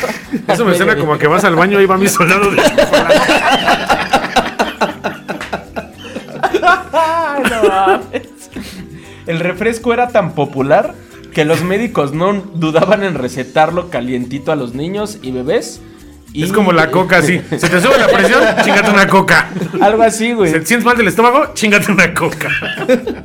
Eso 0.47 0.67
me 0.67 0.75
suena 0.75 0.95
como 0.97 1.15
a 1.15 1.19
que 1.19 1.27
vas 1.27 1.45
al 1.45 1.57
baño 1.57 1.81
y 1.81 1.87
va 1.87 1.97
mi 1.97 2.09
soldado 2.09 2.51
de 2.51 2.57
chocolate. 2.63 3.21
Ay, 6.93 7.43
no 7.51 7.69
mames. 7.69 8.51
El 9.27 9.41
refresco 9.41 9.95
era 9.95 10.09
tan 10.09 10.33
popular 10.35 10.95
que 11.35 11.45
los 11.45 11.63
médicos 11.63 12.13
no 12.15 12.33
dudaban 12.55 13.03
en 13.05 13.15
recetarlo 13.15 13.91
calientito 13.91 14.53
a 14.53 14.57
los 14.57 14.75
niños 14.75 15.19
y 15.23 15.33
bebés. 15.33 15.81
y- 16.33 16.45
Es 16.45 16.53
como 16.53 16.73
la 16.73 16.91
coca, 16.91 17.19
así. 17.19 17.41
Se 17.51 17.69
te 17.69 17.81
sube 17.81 17.99
la 17.99 18.09
presión, 18.09 18.43
chingate 18.65 18.91
una 18.91 19.07
coca. 19.07 19.51
Algo 19.81 20.03
así, 20.03 20.33
güey. 20.33 20.51
¿Se 20.53 20.65
sientes 20.65 20.85
mal 20.85 20.97
del 20.97 21.09
estómago? 21.09 21.53
Chingate 21.55 21.93
una 21.93 22.15
coca. 22.15 22.49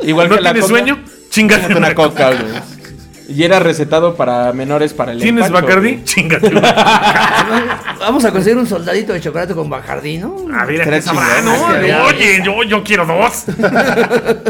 Igual 0.04 0.30
¿No 0.30 0.36
que 0.36 0.42
la 0.42 0.52
tienes 0.54 0.70
coca, 0.70 0.80
sueño? 0.80 1.00
Chingate 1.30 1.62
Chingate 1.62 1.78
una 1.80 1.96
coca, 1.96 2.30
güey. 2.32 2.80
Y 3.30 3.44
era 3.44 3.60
recetado 3.60 4.16
para 4.16 4.52
menores 4.54 4.92
para 4.94 5.12
el 5.12 5.22
¿Tienes 5.22 5.46
empacho, 5.46 5.66
Bacardi? 5.68 5.92
güey. 5.92 6.04
Chingate 6.04 6.48
una 6.48 6.74
Vamos 8.00 8.26
a 8.26 8.32
conseguir 8.32 8.58
un 8.58 8.66
soldadito 8.66 9.14
de 9.14 9.22
chocolate 9.22 9.54
con 9.54 9.70
Bacardí, 9.70 10.18
¿no? 10.18 10.36
A 10.52 10.66
ver, 10.66 10.80
Estaría 10.82 11.00
¿qué 11.00 11.02
sabrá? 11.06 11.42
No, 11.44 11.54
estaría- 11.54 12.04
oye, 12.06 12.42
yo, 12.44 12.64
yo 12.64 12.84
quiero 12.84 13.06
dos. 13.06 13.46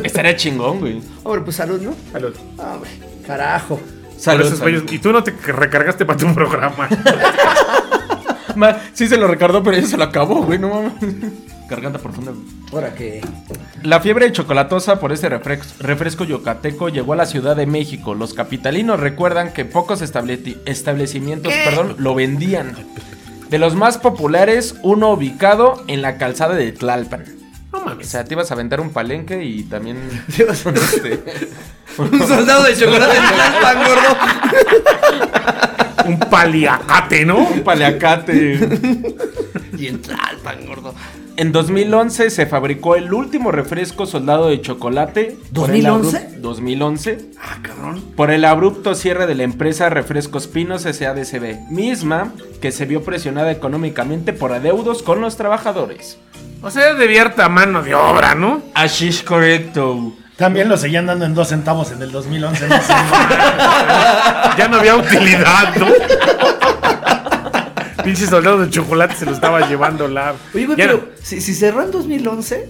Estaría 0.03 0.35
chingón, 0.37 0.79
güey. 0.79 1.01
Hombre, 1.23 1.41
pues 1.41 1.57
salud, 1.57 1.81
¿no? 1.81 1.93
Hombre, 2.13 2.89
carajo. 3.29 3.79
Salud, 4.17 4.53
salud. 4.53 4.91
Y 4.91 4.99
tú 4.99 5.11
no 5.13 5.23
te 5.23 5.31
recargaste 5.31 6.05
para 6.05 6.17
tu 6.19 6.33
programa. 6.33 6.89
Ma, 8.55 8.77
sí 8.93 9.07
se 9.07 9.17
lo 9.17 9.27
recordó, 9.27 9.63
pero 9.63 9.77
ya 9.77 9.85
se 9.87 9.95
lo 9.97 10.03
acabó, 10.03 10.43
güey, 10.43 10.59
no 10.59 10.69
mames. 10.69 10.93
Garganta 11.69 11.99
profunda, 11.99 12.31
güey. 12.31 12.43
Ahora 12.73 12.93
que. 12.95 13.21
La 13.83 13.99
fiebre 14.01 14.31
chocolatosa 14.31 14.99
por 14.99 15.11
este 15.13 15.29
refrex- 15.29 15.77
refresco 15.79 16.23
yucateco 16.25 16.89
llegó 16.89 17.13
a 17.13 17.15
la 17.15 17.25
Ciudad 17.25 17.55
de 17.55 17.65
México. 17.67 18.15
Los 18.15 18.33
capitalinos 18.33 18.99
recuerdan 18.99 19.53
que 19.53 19.63
pocos 19.65 20.01
estableci- 20.01 20.57
establecimientos 20.65 21.53
perdón, 21.63 21.95
lo 21.99 22.15
vendían. 22.15 22.73
De 23.49 23.57
los 23.59 23.75
más 23.75 23.97
populares, 23.97 24.75
uno 24.83 25.11
ubicado 25.11 25.83
en 25.87 26.01
la 26.01 26.17
calzada 26.17 26.55
de 26.55 26.71
Tlalpan. 26.71 27.23
No 27.71 27.79
O 27.79 27.85
mames. 27.85 28.07
sea, 28.07 28.23
te 28.23 28.33
ibas 28.33 28.51
a 28.51 28.55
vender 28.55 28.79
un 28.81 28.89
palenque 28.91 29.43
y 29.43 29.63
también... 29.63 29.97
este, 30.37 31.23
Un 31.97 32.19
soldado 32.27 32.63
de 32.63 32.75
chocolate 32.77 33.17
en 33.17 33.23
Tlalpan, 33.23 33.77
gordo. 33.85 34.17
Un 36.05 36.19
paliacate, 36.19 37.25
¿no? 37.25 37.39
un 37.39 37.61
paleacate. 37.61 38.59
Y 39.77 39.87
en 39.87 40.01
Tlalpan, 40.01 40.65
gordo. 40.65 40.93
En 41.35 41.51
2011 41.51 42.29
se 42.31 42.45
fabricó 42.45 42.95
el 42.95 43.13
último 43.13 43.51
refresco 43.51 44.05
soldado 44.05 44.47
de 44.49 44.61
chocolate. 44.61 45.37
por 45.53 45.71
el 45.71 45.85
¿2011? 45.85 45.87
abru- 45.87 46.29
2011. 46.39 47.17
Ah, 47.41 47.57
cabrón. 47.61 48.01
Por 48.15 48.31
el 48.31 48.45
abrupto 48.45 48.95
cierre 48.95 49.25
de 49.27 49.35
la 49.35 49.43
empresa 49.43 49.89
Refrescos 49.89 50.47
Pinos 50.47 50.81
SADCB, 50.83 51.69
misma 51.69 52.33
que 52.61 52.71
se 52.71 52.85
vio 52.85 53.03
presionada 53.03 53.51
económicamente 53.51 54.33
por 54.33 54.51
adeudos 54.53 55.01
con 55.03 55.21
los 55.21 55.37
trabajadores. 55.37 56.17
O 56.61 56.69
sea, 56.69 56.93
de 56.93 57.03
abierta 57.05 57.47
mano 57.49 57.81
de 57.81 57.95
obra, 57.95 58.35
¿no? 58.35 58.61
Así 58.73 59.07
es 59.07 59.23
correcto. 59.23 60.13
También 60.35 60.69
lo 60.69 60.77
seguían 60.77 61.05
dando 61.05 61.25
en 61.25 61.33
dos 61.33 61.49
centavos 61.49 61.91
en 61.91 62.01
el 62.01 62.11
2011. 62.11 62.67
no 62.67 62.75
sé. 62.81 62.93
Ya 64.57 64.67
no 64.69 64.77
había 64.77 64.95
utilidad, 64.95 65.73
¿no? 65.75 65.87
Pinche 68.03 68.25
soldado 68.27 68.59
de 68.59 68.69
chocolate 68.69 69.15
se 69.15 69.25
lo 69.25 69.31
estaba 69.31 69.67
llevando 69.67 70.07
la. 70.07 70.33
Oye, 70.53 70.65
güey, 70.65 70.77
Ya 70.77 70.85
pero 70.85 70.97
no- 70.97 71.03
si, 71.21 71.39
si 71.41 71.53
cerró 71.53 71.83
en 71.83 71.91
2011, 71.91 72.69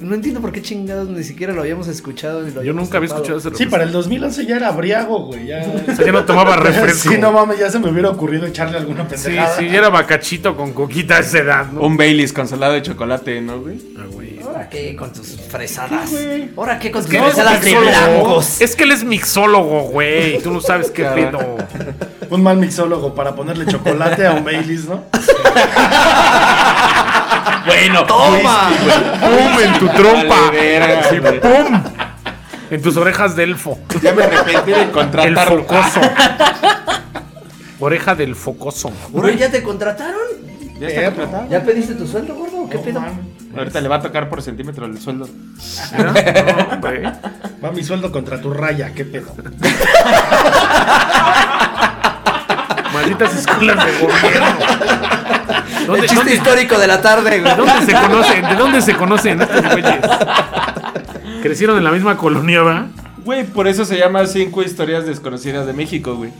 no 0.00 0.14
entiendo 0.14 0.40
por 0.40 0.52
qué 0.52 0.62
chingados 0.62 1.08
ni 1.08 1.24
siquiera 1.24 1.52
lo 1.52 1.62
habíamos 1.62 1.88
escuchado. 1.88 2.42
Ni 2.42 2.48
lo 2.50 2.54
Yo 2.54 2.60
habíamos 2.60 2.84
nunca 2.84 2.98
había 2.98 3.08
escuchado 3.08 3.38
ese 3.38 3.50
Sí, 3.56 3.66
para 3.66 3.82
el 3.84 3.90
2011 3.92 4.46
ya 4.46 4.56
era 4.56 4.70
briago, 4.70 5.26
güey. 5.26 5.46
Ya, 5.46 5.58
O 5.92 5.96
sea, 5.96 6.06
ya 6.06 6.12
no 6.12 6.24
tomaba 6.24 6.56
refresco. 6.56 7.10
Sí, 7.10 7.18
no 7.18 7.32
mames, 7.32 7.58
ya 7.58 7.68
se 7.70 7.78
me 7.80 7.90
hubiera 7.90 8.10
ocurrido 8.10 8.46
echarle 8.46 8.78
alguna 8.78 9.04
Sí, 9.08 9.24
pendejada. 9.24 9.56
sí, 9.58 9.66
ya 9.68 9.78
era 9.78 9.88
bacachito 9.88 10.56
con 10.56 10.72
coquita 10.72 11.16
a 11.16 11.20
esa 11.20 11.38
edad, 11.38 11.66
¿no? 11.72 11.80
Un 11.80 11.96
Baileys 11.96 12.32
con 12.32 12.46
salado 12.46 12.74
de 12.74 12.82
chocolate, 12.82 13.40
¿no, 13.40 13.60
güey? 13.60 13.80
Ah, 13.98 14.04
güey. 14.12 14.38
¿Ahora 14.40 14.68
qué 14.68 14.94
con 14.96 15.12
tus 15.12 15.36
fresadas? 15.48 16.10
¿Ahora 16.56 16.78
qué 16.78 16.90
con 16.92 17.02
tus 17.04 17.10
fresadas 17.10 17.60
de 17.62 17.74
blancos? 17.76 18.60
Es 18.60 18.76
que 18.76 18.84
él 18.84 18.92
es 18.92 19.02
mixólogo, 19.04 19.82
güey. 19.90 20.38
Tú 20.40 20.52
no 20.52 20.60
sabes 20.60 20.90
qué 20.90 21.04
pedo. 21.04 21.56
Un 22.30 22.42
mal 22.42 22.56
mixólogo 22.58 23.14
para 23.14 23.34
ponerle 23.34 23.66
chocolate 23.66 24.26
a 24.26 24.32
un 24.32 24.44
Baileys, 24.44 24.86
¿no? 24.88 25.04
Bueno, 27.68 28.04
¡Toma! 28.04 28.70
¡Pum! 29.20 29.60
En 29.62 29.78
tu 29.78 29.88
trompa. 29.88 30.52
¡Pum! 31.42 31.82
En 32.70 32.82
tus 32.82 32.96
orejas 32.96 33.36
de 33.36 33.44
elfo. 33.44 33.78
ya 34.02 34.12
me 34.12 34.24
arrepentí 34.24 34.72
de 34.72 34.82
El 34.82 34.90
contratarlo. 34.90 35.62
focoso. 35.64 36.00
Oreja 37.80 38.14
del 38.14 38.34
focoso. 38.34 38.90
Güey, 39.10 39.36
¿ya 39.38 39.50
te 39.50 39.62
contrataron? 39.62 40.20
¿Ya 40.80 40.88
está 40.88 41.04
contratado? 41.14 41.48
¿Ya 41.50 41.62
pediste 41.62 41.94
tu 41.94 42.06
sueldo, 42.06 42.34
gordo? 42.34 42.68
¿Qué 42.68 42.76
No, 42.78 42.82
pedo? 42.82 43.00
mames. 43.00 43.18
Ahorita 43.56 43.80
le 43.80 43.88
va 43.88 43.96
a 43.96 44.02
tocar 44.02 44.28
por 44.28 44.42
centímetro 44.42 44.86
el 44.86 45.00
sueldo. 45.00 45.28
No, 45.98 46.10
hombre. 46.74 47.02
Va 47.64 47.70
mi 47.72 47.82
sueldo 47.82 48.12
contra 48.12 48.40
tu 48.40 48.52
raya, 48.52 48.92
qué 48.94 49.04
pedo. 49.04 49.34
Malditas 53.00 53.34
escuelas 53.36 53.84
de 53.86 53.92
gobierno. 54.00 54.46
¿Dónde, 55.86 56.00
El 56.00 56.08
chiste 56.08 56.14
dónde- 56.16 56.34
histórico 56.34 56.78
de 56.78 56.86
la 56.86 57.00
tarde, 57.00 57.40
güey. 57.40 57.50
¿De 57.54 57.56
dónde 57.56 57.86
se 57.86 57.92
conocen? 57.92 58.42
¿De 58.48 58.54
dónde 58.56 58.82
se 58.82 58.94
conocen 58.94 59.40
estos 59.42 59.62
güeyes? 59.72 59.94
Crecieron 61.42 61.78
en 61.78 61.84
la 61.84 61.92
misma 61.92 62.16
colonia, 62.16 62.62
¿va? 62.62 62.86
Güey, 63.24 63.44
por 63.44 63.68
eso 63.68 63.84
se 63.84 63.96
llama 63.98 64.26
Cinco 64.26 64.62
Historias 64.62 65.06
Desconocidas 65.06 65.66
de 65.66 65.72
México, 65.72 66.16
güey. 66.16 66.30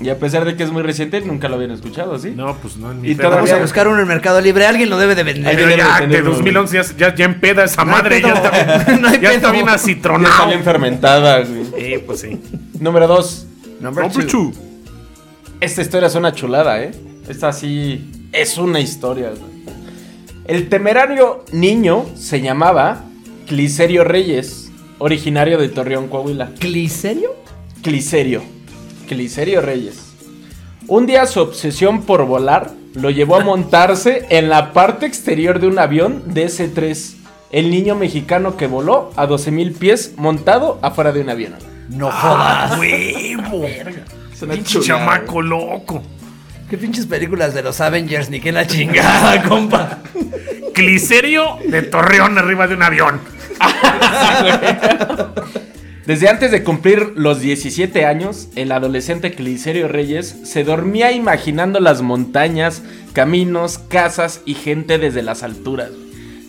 Y 0.00 0.10
a 0.10 0.18
pesar 0.18 0.44
de 0.44 0.54
que 0.56 0.62
es 0.62 0.70
muy 0.70 0.82
reciente, 0.82 1.20
nunca 1.22 1.48
lo 1.48 1.56
habían 1.56 1.72
escuchado, 1.72 2.18
¿sí? 2.18 2.32
No, 2.34 2.54
pues 2.56 2.76
no 2.76 2.90
en 2.92 3.00
mi 3.00 3.10
Y 3.10 3.14
todavía- 3.16 3.36
Vamos 3.36 3.50
a 3.52 3.56
buscar 3.58 3.86
uno 3.88 3.96
en 3.96 4.02
el 4.02 4.06
Mercado 4.06 4.40
Libre. 4.40 4.66
Alguien 4.66 4.90
lo 4.90 4.96
debe 4.98 5.14
de 5.16 5.24
vender. 5.24 5.56
Pero 5.56 5.70
ya, 5.76 5.94
de 5.94 6.00
tenerlo, 6.06 6.30
de 6.30 6.36
2011 6.36 6.76
ya, 6.76 7.08
ya, 7.08 7.14
ya 7.14 7.24
empeda 7.24 7.64
esa 7.64 7.84
No 7.84 7.90
madre, 7.92 8.20
ya 8.22 8.32
está, 8.32 8.92
No 9.00 9.14
ya 9.14 9.32
está 9.32 9.50
bien 9.50 9.66
Ya 9.66 9.72
acitronado. 9.72 10.32
está 10.34 10.46
bien 10.46 10.62
fermentada, 10.62 11.40
güey. 11.40 11.66
Eh, 11.76 12.04
pues 12.06 12.20
sí. 12.20 12.40
Número 12.78 13.06
dos. 13.08 13.46
Number 13.80 14.08
two. 14.28 14.52
Esta 15.60 15.82
historia 15.82 16.06
es 16.06 16.14
una 16.14 16.32
chulada, 16.32 16.80
¿eh? 16.82 16.92
Esta 17.28 17.52
sí 17.52 18.28
es 18.32 18.58
una 18.58 18.78
historia. 18.78 19.30
güey. 19.30 19.58
El 20.44 20.68
temerario 20.68 21.44
niño 21.50 22.06
se 22.14 22.40
llamaba 22.40 23.02
Cliserio 23.46 24.04
Reyes, 24.04 24.70
originario 24.98 25.58
de 25.58 25.68
Torreón, 25.68 26.08
Coahuila. 26.08 26.50
¿Cliserio? 26.60 27.34
Cliserio. 27.82 28.42
Cliserio 29.08 29.60
Reyes. 29.60 30.12
Un 30.86 31.06
día 31.06 31.26
su 31.26 31.40
obsesión 31.40 32.02
por 32.02 32.24
volar 32.24 32.70
lo 32.94 33.10
llevó 33.10 33.36
a 33.36 33.44
montarse 33.44 34.26
en 34.30 34.48
la 34.48 34.72
parte 34.72 35.06
exterior 35.06 35.58
de 35.58 35.66
un 35.66 35.80
avión 35.80 36.22
DC-3. 36.32 37.16
El 37.50 37.70
niño 37.70 37.96
mexicano 37.96 38.56
que 38.56 38.68
voló 38.68 39.10
a 39.16 39.26
12.000 39.26 39.76
pies 39.76 40.14
montado 40.16 40.78
afuera 40.82 41.12
de 41.12 41.20
un 41.22 41.30
avión. 41.30 41.54
No 41.88 42.10
jodas. 42.12 42.78
¡Huevo! 42.78 43.66
Es 44.38 44.42
una 44.42 44.54
Pinche 44.54 44.78
chulada, 44.78 45.04
chamaco 45.16 45.42
loco. 45.42 46.00
¿Qué 46.70 46.78
pinches 46.78 47.06
películas 47.06 47.54
de 47.54 47.62
los 47.64 47.80
Avengers? 47.80 48.30
Ni 48.30 48.38
que 48.38 48.52
la 48.52 48.68
chingada, 48.68 49.42
compa. 49.48 49.98
Cliserio 50.72 51.58
de 51.68 51.82
Torreón 51.82 52.38
arriba 52.38 52.68
de 52.68 52.76
un 52.76 52.84
avión. 52.84 53.20
Desde 56.06 56.28
antes 56.28 56.52
de 56.52 56.62
cumplir 56.62 57.14
los 57.16 57.40
17 57.40 58.06
años, 58.06 58.48
el 58.54 58.70
adolescente 58.70 59.32
Cliserio 59.32 59.88
Reyes 59.88 60.36
se 60.44 60.62
dormía 60.62 61.10
imaginando 61.10 61.80
las 61.80 62.02
montañas, 62.02 62.84
caminos, 63.14 63.78
casas 63.78 64.42
y 64.46 64.54
gente 64.54 64.98
desde 64.98 65.22
las 65.22 65.42
alturas. 65.42 65.90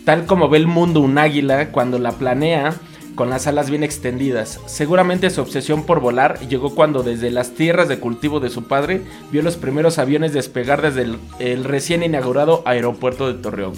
Tal 0.04 0.26
como 0.26 0.48
ve 0.48 0.58
el 0.58 0.68
mundo 0.68 1.00
un 1.00 1.18
águila 1.18 1.72
cuando 1.72 1.98
la 1.98 2.12
planea 2.12 2.76
con 3.20 3.28
las 3.28 3.46
alas 3.46 3.68
bien 3.68 3.82
extendidas. 3.82 4.60
Seguramente 4.64 5.28
su 5.28 5.42
obsesión 5.42 5.84
por 5.84 6.00
volar 6.00 6.40
llegó 6.48 6.74
cuando 6.74 7.02
desde 7.02 7.30
las 7.30 7.50
tierras 7.50 7.86
de 7.86 7.98
cultivo 7.98 8.40
de 8.40 8.48
su 8.48 8.62
padre 8.64 9.02
vio 9.30 9.42
los 9.42 9.58
primeros 9.58 9.98
aviones 9.98 10.32
despegar 10.32 10.80
desde 10.80 11.02
el, 11.02 11.18
el 11.38 11.64
recién 11.64 12.02
inaugurado 12.02 12.62
aeropuerto 12.64 13.30
de 13.30 13.34
Torreón. 13.42 13.74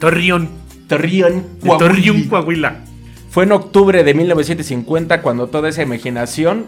Torreón. 0.00 0.48
Torreón, 0.88 1.46
Torreón, 1.64 2.24
Coahuila. 2.24 2.80
fue 3.30 3.44
en 3.44 3.52
octubre 3.52 4.02
de 4.02 4.12
1950 4.12 5.22
cuando 5.22 5.46
toda 5.46 5.68
esa 5.68 5.82
imaginación 5.82 6.66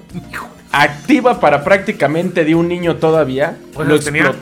activa 0.70 1.40
para 1.40 1.64
prácticamente 1.64 2.44
de 2.44 2.54
un 2.54 2.68
niño 2.68 2.98
todavía 2.98 3.56
lo 3.76 3.82
lo 3.82 3.98
tenía. 3.98 4.32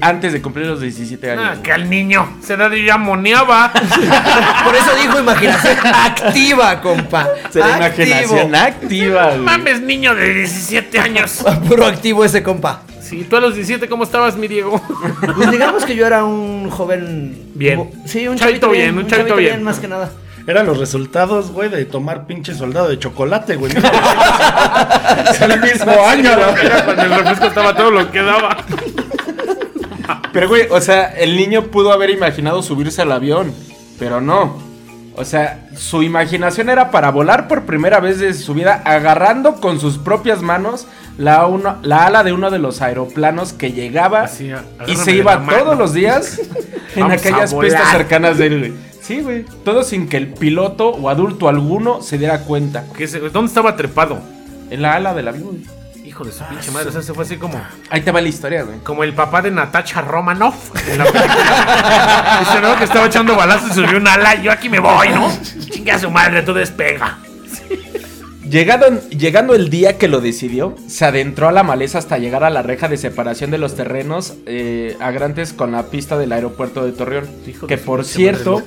Antes 0.00 0.32
de 0.32 0.40
cumplir 0.42 0.66
los 0.66 0.80
17 0.80 1.30
años. 1.32 1.44
Ah, 1.46 1.62
que 1.62 1.72
al 1.72 1.88
niño. 1.90 2.38
Se 2.42 2.56
da 2.56 2.68
de 2.68 2.82
ya 2.84 2.96
moneaba. 2.96 3.72
Por 4.64 4.74
eso 4.74 4.90
dijo 5.02 5.18
imaginación 5.18 5.76
activa, 5.84 6.80
compa. 6.80 7.28
Será 7.50 7.76
imaginación 7.76 8.54
activa. 8.54 9.26
güey. 9.28 9.38
Mames, 9.40 9.80
niño 9.82 10.14
de 10.14 10.32
17 10.34 10.98
años. 10.98 11.44
Puro 11.68 11.84
activo 11.86 12.24
ese 12.24 12.42
compa. 12.42 12.82
Sí, 13.02 13.24
tú 13.28 13.36
a 13.36 13.40
los 13.40 13.54
17, 13.54 13.88
¿cómo 13.88 14.02
estabas, 14.02 14.36
mi 14.36 14.48
Diego? 14.48 14.82
Pues 15.36 15.50
digamos 15.52 15.84
que 15.84 15.94
yo 15.94 16.06
era 16.06 16.24
un 16.24 16.68
joven. 16.70 17.52
Bien. 17.54 17.90
Sí, 18.04 18.26
un 18.26 18.36
Chavito 18.36 18.66
chavito, 18.66 18.70
bien, 18.70 18.94
bien. 18.94 18.98
un 19.04 19.06
chavito 19.10 19.36
bien. 19.36 19.62
más 19.62 19.78
que 19.78 19.86
nada. 19.86 20.10
Eran 20.48 20.66
los 20.66 20.78
resultados, 20.78 21.50
güey, 21.50 21.68
de 21.68 21.84
tomar 21.84 22.26
pinche 22.26 22.54
soldado 22.54 22.88
de 22.88 22.98
chocolate, 22.98 23.56
güey. 23.56 23.72
el 23.72 25.60
mismo 25.60 26.06
año, 26.06 26.30
Era 26.32 26.84
cuando 26.84 27.02
el 27.02 27.10
refresco 27.10 27.46
estaba 27.46 27.74
todo 27.76 27.90
lo 27.90 28.10
que 28.12 28.22
daba. 28.22 28.56
Pero, 30.32 30.48
güey, 30.48 30.66
o 30.70 30.80
sea, 30.80 31.04
el 31.16 31.36
niño 31.36 31.64
pudo 31.64 31.92
haber 31.92 32.10
imaginado 32.10 32.62
subirse 32.62 33.02
al 33.02 33.12
avión, 33.12 33.52
pero 33.98 34.20
no. 34.20 34.58
O 35.18 35.24
sea, 35.24 35.68
su 35.74 36.02
imaginación 36.02 36.68
era 36.68 36.90
para 36.90 37.10
volar 37.10 37.48
por 37.48 37.64
primera 37.64 38.00
vez 38.00 38.18
de 38.18 38.34
su 38.34 38.52
vida, 38.52 38.82
agarrando 38.84 39.54
con 39.62 39.80
sus 39.80 39.96
propias 39.96 40.42
manos 40.42 40.86
la, 41.16 41.46
uno- 41.46 41.76
la 41.82 42.04
ala 42.06 42.22
de 42.22 42.34
uno 42.34 42.50
de 42.50 42.58
los 42.58 42.82
aeroplanos 42.82 43.54
que 43.54 43.72
llegaba 43.72 44.22
Así, 44.24 44.50
y 44.86 44.96
se 44.96 45.12
iba 45.12 45.42
todos 45.46 45.78
los 45.78 45.94
días 45.94 46.38
en 46.94 47.00
Vamos 47.02 47.16
aquellas 47.18 47.54
pistas 47.54 47.90
cercanas 47.92 48.36
de 48.36 48.46
él. 48.46 48.58
güey. 48.58 48.72
Sí, 49.00 49.20
güey. 49.22 49.44
Todo 49.64 49.84
sin 49.84 50.06
que 50.08 50.18
el 50.18 50.28
piloto 50.34 50.88
o 50.90 51.08
adulto 51.08 51.48
alguno 51.48 52.02
se 52.02 52.18
diera 52.18 52.40
cuenta. 52.40 52.84
¿Qué 52.94 53.06
se- 53.08 53.20
¿Dónde 53.20 53.48
estaba 53.48 53.74
trepado? 53.76 54.18
En 54.68 54.82
la 54.82 54.96
ala 54.96 55.14
del 55.14 55.28
avión. 55.28 55.62
Hijo 56.16 56.24
de 56.24 56.32
su 56.32 56.44
pinche 56.44 56.70
madre. 56.70 56.88
O 56.88 56.92
sea, 56.92 57.02
se 57.02 57.12
fue 57.12 57.24
así 57.24 57.36
como, 57.36 57.60
Ahí 57.90 58.00
te 58.00 58.10
va 58.10 58.22
la 58.22 58.28
historia, 58.28 58.62
güey. 58.62 58.78
como 58.78 59.04
el 59.04 59.12
papá 59.12 59.42
de 59.42 59.50
Natacha 59.50 60.00
Romanoff. 60.00 60.70
En 60.88 60.96
la 60.96 61.04
película. 61.04 62.38
Dice, 62.40 62.60
no, 62.62 62.78
que 62.78 62.84
estaba 62.84 63.04
echando 63.06 63.36
balazos 63.36 63.72
y 63.72 63.74
subió 63.74 63.98
un 63.98 64.08
ala. 64.08 64.34
y 64.36 64.44
Yo 64.44 64.50
aquí 64.50 64.70
me 64.70 64.78
voy, 64.78 65.10
¿no? 65.10 65.30
Chinga 65.70 65.96
a 65.96 65.98
su 65.98 66.10
madre, 66.10 66.40
tú 66.40 66.54
despega. 66.54 67.18
Llegado, 68.48 68.98
llegando 69.10 69.54
el 69.54 69.68
día 69.68 69.98
que 69.98 70.08
lo 70.08 70.22
decidió, 70.22 70.74
se 70.86 71.04
adentró 71.04 71.48
a 71.48 71.52
la 71.52 71.64
maleza 71.64 71.98
hasta 71.98 72.16
llegar 72.16 72.44
a 72.44 72.50
la 72.50 72.62
reja 72.62 72.88
de 72.88 72.96
separación 72.96 73.50
de 73.50 73.58
los 73.58 73.74
terrenos 73.76 74.36
eh, 74.46 74.96
agrantes 75.00 75.52
con 75.52 75.72
la 75.72 75.82
pista 75.90 76.16
del 76.16 76.32
aeropuerto 76.32 76.86
de 76.86 76.92
Torreón. 76.92 77.28
Hijo 77.46 77.66
que 77.66 77.76
por 77.76 78.06
cierto, 78.06 78.62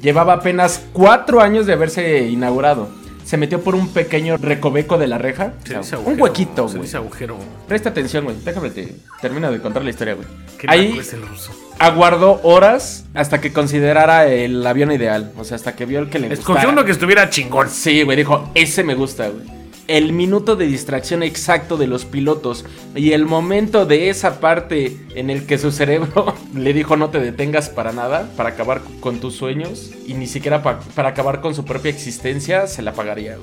llevaba 0.00 0.32
apenas 0.32 0.82
cuatro 0.92 1.42
años 1.42 1.64
de 1.66 1.74
haberse 1.74 2.22
inaugurado. 2.26 2.88
Se 3.28 3.36
metió 3.36 3.60
por 3.60 3.74
un 3.74 3.88
pequeño 3.88 4.38
recoveco 4.38 4.96
de 4.96 5.06
la 5.06 5.18
reja. 5.18 5.52
Se 5.62 5.74
O 5.76 5.78
dice 5.80 5.90
sea, 5.90 5.98
un 5.98 6.04
agujero, 6.06 6.24
huequito, 6.24 6.66
Se 6.68 6.76
güey. 6.78 6.86
dice 6.86 6.96
agujero. 6.96 7.36
Presta 7.68 7.90
atención, 7.90 8.24
güey. 8.24 8.36
Déjame 8.42 8.70
te 8.70 8.94
termino 9.20 9.52
de 9.52 9.60
contar 9.60 9.84
la 9.84 9.90
historia, 9.90 10.14
güey. 10.14 10.26
Ahí 10.66 10.96
es 10.98 11.12
el 11.12 11.20
ruso. 11.26 11.52
aguardó 11.78 12.40
horas 12.42 13.04
hasta 13.12 13.38
que 13.42 13.52
considerara 13.52 14.26
el 14.28 14.66
avión 14.66 14.90
ideal. 14.92 15.30
O 15.36 15.44
sea, 15.44 15.56
hasta 15.56 15.76
que 15.76 15.84
vio 15.84 15.98
el 15.98 16.08
que 16.08 16.18
le 16.20 16.28
Escogió 16.28 16.54
gustara. 16.54 16.72
uno 16.72 16.84
que 16.86 16.92
estuviera 16.92 17.28
chingón. 17.28 17.68
Sí, 17.68 18.02
güey, 18.02 18.16
dijo, 18.16 18.48
ese 18.54 18.82
me 18.82 18.94
gusta, 18.94 19.28
güey. 19.28 19.44
El 19.88 20.12
minuto 20.12 20.54
de 20.54 20.66
distracción 20.66 21.22
exacto 21.22 21.76
de 21.78 21.86
los 21.86 22.04
pilotos 22.04 22.64
y 22.94 23.12
el 23.12 23.24
momento 23.24 23.86
de 23.86 24.10
esa 24.10 24.38
parte 24.38 24.96
en 25.14 25.30
el 25.30 25.46
que 25.46 25.56
su 25.58 25.72
cerebro 25.72 26.34
le 26.54 26.72
dijo 26.74 26.96
no 26.96 27.08
te 27.10 27.18
detengas 27.20 27.70
para 27.70 27.92
nada, 27.92 28.30
para 28.36 28.50
acabar 28.50 28.82
con 29.00 29.18
tus 29.18 29.34
sueños 29.34 29.90
y 30.06 30.12
ni 30.14 30.26
siquiera 30.26 30.62
pa- 30.62 30.78
para 30.94 31.08
acabar 31.08 31.40
con 31.40 31.54
su 31.54 31.64
propia 31.64 31.90
existencia, 31.90 32.66
se 32.66 32.82
la 32.82 32.92
pagaría. 32.92 33.38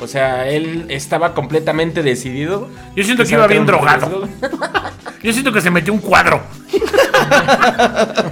O 0.00 0.08
sea, 0.08 0.48
él 0.48 0.86
estaba 0.88 1.32
completamente 1.32 2.02
decidido. 2.02 2.68
Yo 2.96 3.04
siento 3.04 3.22
que 3.24 3.34
iba 3.34 3.46
bien 3.46 3.64
drogado. 3.64 4.28
Yo 5.24 5.32
siento 5.32 5.50
que 5.52 5.62
se 5.62 5.70
metió 5.70 5.90
un 5.90 6.00
cuadro. 6.00 6.42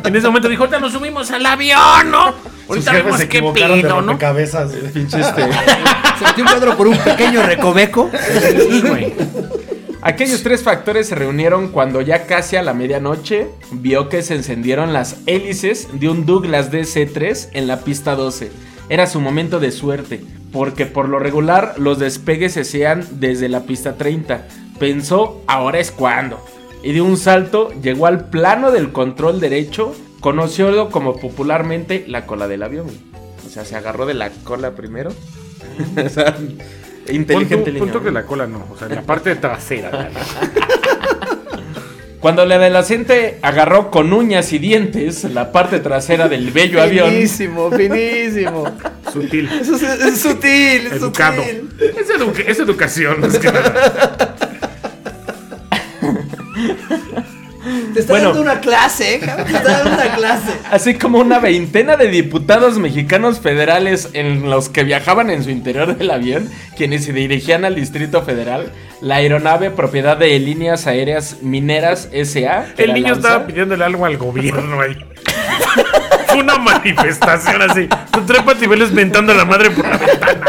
en 0.04 0.14
ese 0.14 0.26
momento 0.26 0.46
dijo, 0.46 0.64
ahorita 0.64 0.78
nos 0.78 0.92
subimos 0.92 1.30
al 1.30 1.46
avión, 1.46 2.10
¿no? 2.10 2.34
Ahorita 2.68 2.92
vemos 2.92 3.18
se 3.18 3.28
qué 3.30 3.42
pedo, 3.42 4.02
¿no? 4.02 4.18
güey. 4.18 4.92
Pinche 4.92 5.20
este. 5.20 5.42
Se 6.18 6.26
metió 6.26 6.44
un 6.44 6.50
cuadro 6.50 6.76
por 6.76 6.88
un 6.88 6.98
pequeño 6.98 7.42
recoveco. 7.44 8.10
Sí, 8.68 8.82
güey. 8.82 9.14
Aquellos 10.02 10.42
tres 10.42 10.62
factores 10.62 11.08
se 11.08 11.14
reunieron 11.14 11.68
cuando 11.68 12.02
ya 12.02 12.26
casi 12.26 12.56
a 12.56 12.62
la 12.62 12.74
medianoche 12.74 13.48
vio 13.70 14.10
que 14.10 14.22
se 14.22 14.34
encendieron 14.34 14.92
las 14.92 15.16
hélices 15.24 15.88
de 15.94 16.10
un 16.10 16.26
Douglas 16.26 16.70
DC-3 16.70 17.48
en 17.54 17.68
la 17.68 17.80
pista 17.80 18.14
12. 18.16 18.52
Era 18.90 19.06
su 19.06 19.18
momento 19.18 19.60
de 19.60 19.72
suerte, 19.72 20.22
porque 20.52 20.84
por 20.84 21.08
lo 21.08 21.18
regular 21.18 21.74
los 21.78 21.98
despegues 21.98 22.52
se 22.52 22.60
hacían 22.60 23.06
desde 23.12 23.48
la 23.48 23.60
pista 23.60 23.96
30. 23.96 24.46
Pensó, 24.78 25.40
ahora 25.46 25.78
es 25.78 25.90
cuando. 25.90 26.44
Y 26.82 26.92
de 26.92 27.00
un 27.00 27.16
salto 27.16 27.70
llegó 27.80 28.06
al 28.06 28.28
plano 28.28 28.70
del 28.72 28.92
control 28.92 29.40
derecho, 29.40 29.94
conocido 30.20 30.90
como 30.90 31.16
popularmente 31.16 32.04
la 32.08 32.26
cola 32.26 32.48
del 32.48 32.62
avión. 32.62 32.86
O 33.46 33.50
sea, 33.50 33.64
se 33.64 33.76
agarró 33.76 34.06
de 34.06 34.14
la 34.14 34.30
cola 34.44 34.72
primero. 34.72 35.10
o 36.04 36.08
sea, 36.08 36.36
inteligente 37.08 37.70
Punto, 37.72 37.78
punto 37.78 38.02
que 38.02 38.10
la 38.10 38.24
cola 38.24 38.46
no, 38.46 38.66
o 38.72 38.76
sea, 38.78 38.88
la 38.88 39.02
parte 39.02 39.34
trasera. 39.36 40.10
Cuando 42.20 42.44
el 42.44 42.52
adolescente 42.52 43.38
agarró 43.42 43.90
con 43.90 44.12
uñas 44.12 44.52
y 44.52 44.58
dientes 44.60 45.24
la 45.24 45.50
parte 45.50 45.80
trasera 45.80 46.28
del 46.28 46.52
bello 46.52 46.80
avión, 46.80 47.10
Finísimo, 47.10 47.68
finísimo. 47.72 48.64
Sutil. 49.12 49.48
Eso 49.60 49.74
es, 49.74 49.82
es 49.82 50.20
sutil, 50.20 50.86
es 50.86 50.92
Educado. 50.92 51.42
sutil. 51.42 51.68
Es, 52.00 52.08
edu- 52.10 52.44
es 52.46 52.58
educación, 52.60 53.20
más 53.20 53.38
que 53.40 53.50
nada. 53.50 54.36
Te 57.94 58.00
está 58.00 58.12
Bueno. 58.14 58.28
dando 58.30 58.42
una 58.42 58.60
clase, 58.60 59.14
¿eh? 59.14 59.18
Te 59.20 59.52
está 59.56 59.62
dando 59.84 59.92
una 59.94 60.14
clase. 60.16 60.52
así 60.72 60.94
como 60.94 61.18
una 61.18 61.38
veintena 61.38 61.96
de 61.96 62.08
diputados 62.08 62.78
mexicanos 62.78 63.38
federales 63.40 64.08
en 64.14 64.50
los 64.50 64.68
que 64.68 64.82
viajaban 64.82 65.30
en 65.30 65.44
su 65.44 65.50
interior 65.50 65.96
del 65.96 66.10
avión, 66.10 66.50
quienes 66.76 67.04
se 67.04 67.12
dirigían 67.12 67.64
al 67.64 67.76
Distrito 67.76 68.22
Federal, 68.22 68.72
la 69.00 69.16
aeronave 69.16 69.70
propiedad 69.70 70.16
de 70.16 70.36
Líneas 70.40 70.88
Aéreas 70.88 71.36
Mineras 71.42 72.08
SA. 72.12 72.66
El 72.78 72.94
niño 72.94 73.12
Lanza, 73.12 73.28
estaba 73.28 73.46
pidiéndole 73.46 73.84
algo 73.84 74.06
al 74.06 74.16
gobierno 74.16 74.80
ahí. 74.80 74.96
Fue 76.26 76.40
una 76.40 76.56
manifestación 76.56 77.62
así. 77.62 77.88
Con 78.10 78.26
tres 78.26 78.42
patibeles 78.42 78.90
mentando 78.90 79.32
a 79.32 79.36
la 79.36 79.44
madre 79.44 79.70
por 79.70 79.86
la 79.88 79.98
ventana. 79.98 80.46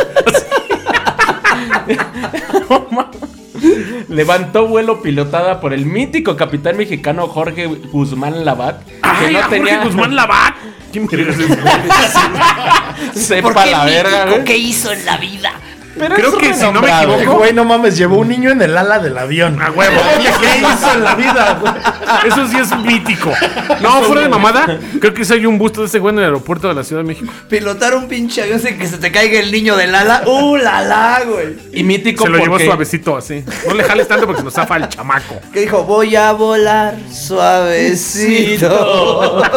Levantó 4.09 4.67
vuelo 4.67 5.01
pilotada 5.01 5.59
por 5.59 5.73
el 5.73 5.85
mítico 5.85 6.35
capitán 6.35 6.77
mexicano 6.77 7.27
Jorge 7.27 7.67
Guzmán 7.67 8.45
Labat, 8.45 8.83
que 8.85 8.93
Ay, 9.01 9.33
no 9.33 9.39
a 9.39 9.43
Jorge 9.43 9.57
tenía 9.59 9.83
Guzmán 9.83 10.15
Labat. 10.15 10.55
¿Quién 10.91 11.07
es? 11.11 11.35
sepa 13.25 13.65
la 13.65 13.85
verga, 13.85 14.25
güey. 14.25 14.43
¿Qué 14.43 14.57
hizo 14.57 14.91
en 14.91 15.05
la 15.05 15.17
vida? 15.17 15.53
Pero 15.97 16.15
Creo 16.15 16.37
que 16.37 16.53
si 16.53 16.61
no 16.71 16.81
me 16.81 16.89
equivoco- 16.89 17.37
Güey, 17.37 17.53
no 17.53 17.65
mames, 17.65 17.95
llevó 17.97 18.17
un 18.17 18.27
niño 18.27 18.49
en 18.51 18.61
el 18.61 18.75
ala 18.77 18.99
del 18.99 19.15
avión. 19.17 19.61
A 19.61 19.69
huevo. 19.71 19.95
¿Qué 20.41 20.57
hizo 20.59 20.91
en 20.93 21.03
la 21.03 21.13
vida, 21.15 21.59
güey? 21.61 21.73
Eso 22.27 22.47
sí 22.47 22.57
es 22.57 22.75
mítico. 22.79 23.31
No, 23.81 24.01
fuera 24.03 24.21
de 24.23 24.29
mamada, 24.29 24.79
creo 24.99 25.13
que 25.13 25.23
sí 25.25 25.33
hay 25.33 25.45
un 25.45 25.57
busto 25.59 25.81
de 25.81 25.87
ese 25.87 25.99
güey 25.99 26.13
en 26.13 26.19
el 26.19 26.25
aeropuerto 26.25 26.67
de 26.67 26.73
la 26.73 26.83
Ciudad 26.83 27.01
de 27.03 27.07
México. 27.07 27.31
Pilotar 27.49 27.95
un 27.95 28.07
pinche 28.07 28.41
avión 28.41 28.59
sin 28.59 28.77
que 28.79 28.87
se 28.87 28.97
te 28.97 29.11
caiga 29.11 29.39
el 29.39 29.51
niño 29.51 29.75
del 29.75 29.93
ala. 29.93 30.23
¡Uh, 30.25 30.57
la 30.57 30.81
la, 30.81 31.21
güey! 31.25 31.55
Y 31.71 31.83
mítico 31.83 32.23
Se 32.25 32.29
lo 32.29 32.37
llevó 32.39 32.59
suavecito 32.59 33.15
así. 33.17 33.43
No 33.67 33.73
le 33.75 33.83
jales 33.83 34.07
tanto 34.07 34.25
porque 34.25 34.39
se 34.41 34.45
nos 34.45 34.53
zafa 34.53 34.77
el 34.77 34.89
chamaco. 34.89 35.39
Que 35.53 35.59
dijo, 35.61 35.83
voy 35.83 36.15
a 36.15 36.31
volar 36.31 36.95
suavecito. 37.11 38.63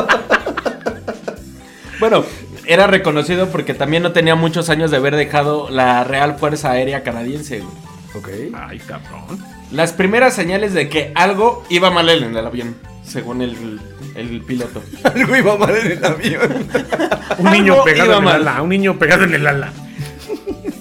Bueno, 1.98 2.26
era 2.66 2.86
reconocido 2.86 3.48
porque 3.48 3.74
también 3.74 4.02
no 4.02 4.12
tenía 4.12 4.34
muchos 4.34 4.68
años 4.70 4.90
de 4.90 4.96
haber 4.98 5.16
dejado 5.16 5.68
la 5.70 6.04
Real 6.04 6.36
Fuerza 6.38 6.70
Aérea 6.72 7.02
Canadiense. 7.02 7.60
güey. 8.14 8.50
Ay, 8.54 8.78
cabrón. 8.80 9.38
Las 9.70 9.92
primeras 9.92 10.34
señales 10.34 10.72
de 10.74 10.88
que 10.88 11.12
algo 11.14 11.64
iba 11.68 11.90
mal 11.90 12.08
en 12.08 12.36
el 12.36 12.46
avión, 12.46 12.76
según 13.04 13.42
el, 13.42 13.80
el 14.14 14.40
piloto. 14.42 14.82
Algo 15.04 15.36
iba 15.36 15.56
mal 15.56 15.76
en 15.76 15.92
el 15.92 16.04
avión. 16.04 16.68
Un 17.38 17.50
niño 17.50 17.82
pegado 17.84 18.18
en 18.18 18.22
el 18.24 18.28
ala. 18.28 18.62
Un 18.62 18.68
niño 18.70 18.98
pegado 18.98 19.24
en 19.24 19.34
el 19.34 19.46
ala. 19.46 19.72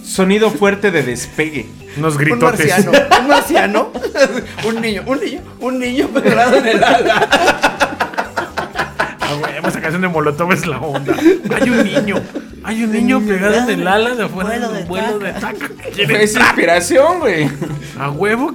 Sonido 0.04 0.50
fuerte 0.52 0.92
de 0.92 1.04
despegue. 1.04 1.66
Unos 1.98 2.16
Un 2.16 2.20
gritotes. 2.22 2.70
marciano, 2.70 2.92
un 3.22 3.28
marciano, 3.28 3.92
un 4.68 4.82
niño, 4.82 5.04
un 5.06 5.20
niño, 5.20 5.42
un 5.60 5.80
niño 5.80 6.08
pegado 6.10 6.58
en 6.58 6.68
el 6.68 6.84
ala. 6.84 7.85
Güey, 9.40 9.54
esa 9.68 9.82
canción 9.82 10.02
de 10.02 10.08
Molotov 10.08 10.52
es 10.52 10.66
la 10.66 10.80
onda. 10.80 11.16
Hay 11.56 11.70
un 11.70 11.84
niño. 11.84 12.16
Hay 12.64 12.84
un 12.84 12.92
niño 12.92 13.22
pegado 13.22 13.70
en 13.70 13.80
el 13.82 13.88
ala 13.88 14.16
de 14.16 14.24
afuera 14.24 14.50
Vuelo 14.50 14.72
de 14.72 14.82
un 14.82 14.88
vuelo 14.88 15.20
de 15.20 15.34
taca. 15.34 15.70
entrar. 15.98 16.22
inspiración, 16.22 17.20
güey. 17.20 17.48
A 18.00 18.10
huevo. 18.10 18.52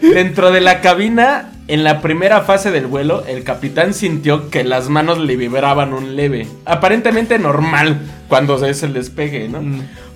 Dentro 0.00 0.50
de 0.52 0.60
la 0.60 0.80
cabina, 0.80 1.50
en 1.66 1.82
la 1.82 2.00
primera 2.02 2.42
fase 2.42 2.70
del 2.70 2.86
vuelo, 2.86 3.24
el 3.26 3.42
capitán 3.42 3.94
sintió 3.94 4.50
que 4.50 4.64
las 4.64 4.88
manos 4.88 5.18
le 5.18 5.36
vibraban 5.36 5.92
un 5.92 6.14
leve. 6.14 6.46
Aparentemente 6.66 7.38
normal 7.38 7.98
cuando 8.28 8.64
es 8.64 8.82
el 8.82 8.92
despegue, 8.92 9.48
¿no? 9.48 9.62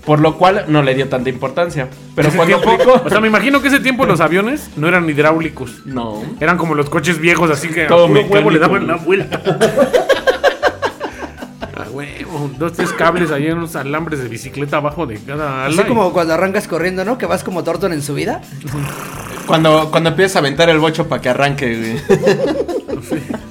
Por 0.09 0.21
lo 0.21 0.39
cual 0.39 0.65
no 0.69 0.83
le 0.83 0.95
dio 0.95 1.07
tanta 1.11 1.29
importancia. 1.29 1.87
Pero 2.15 2.31
cuando 2.33 2.59
tiempo- 2.59 2.83
aplicó... 2.83 3.03
O 3.05 3.11
sea, 3.11 3.21
me 3.21 3.29
imagino 3.29 3.61
que 3.61 3.69
ese 3.69 3.79
tiempo 3.81 4.07
los 4.07 4.23
aviones 4.23 4.71
no 4.77 4.89
eran 4.89 5.07
hidráulicos. 5.09 5.83
No. 5.85 6.23
Eran 6.41 6.57
como 6.57 6.75
los 6.75 6.89
coches 6.89 7.19
viejos, 7.21 7.51
así 7.51 7.69
que 7.69 7.85
Todo 7.85 8.07
a 8.07 8.09
puro 8.09 8.23
huevo 8.23 8.51
le 8.51 8.59
daban 8.59 8.87
la 8.87 8.97
vuelta. 8.97 9.43
A 11.77 11.91
huevo, 11.91 12.51
dos, 12.59 12.73
tres 12.73 12.91
cables 12.93 13.31
ahí 13.31 13.47
en 13.47 13.59
unos 13.59 13.77
alambres 13.77 14.21
de 14.23 14.29
bicicleta 14.29 14.79
abajo 14.79 15.07
de 15.07 15.19
cada 15.19 15.67
ala. 15.67 15.75
Así 15.75 15.83
y- 15.85 15.89
como 15.89 16.13
cuando 16.13 16.33
arrancas 16.35 16.67
corriendo, 16.67 17.05
¿no? 17.05 17.19
Que 17.19 17.27
vas 17.27 17.45
como 17.45 17.63
Torton 17.63 17.93
en 17.93 18.01
su 18.03 18.15
vida. 18.15 18.41
Cuando, 19.47 19.91
cuando 19.91 20.09
empiezas 20.11 20.37
a 20.37 20.39
aventar 20.41 20.69
el 20.71 20.79
bocho 20.79 21.07
para 21.07 21.21
que 21.23 21.29
arranque, 21.29 22.01
güey. 22.09 22.19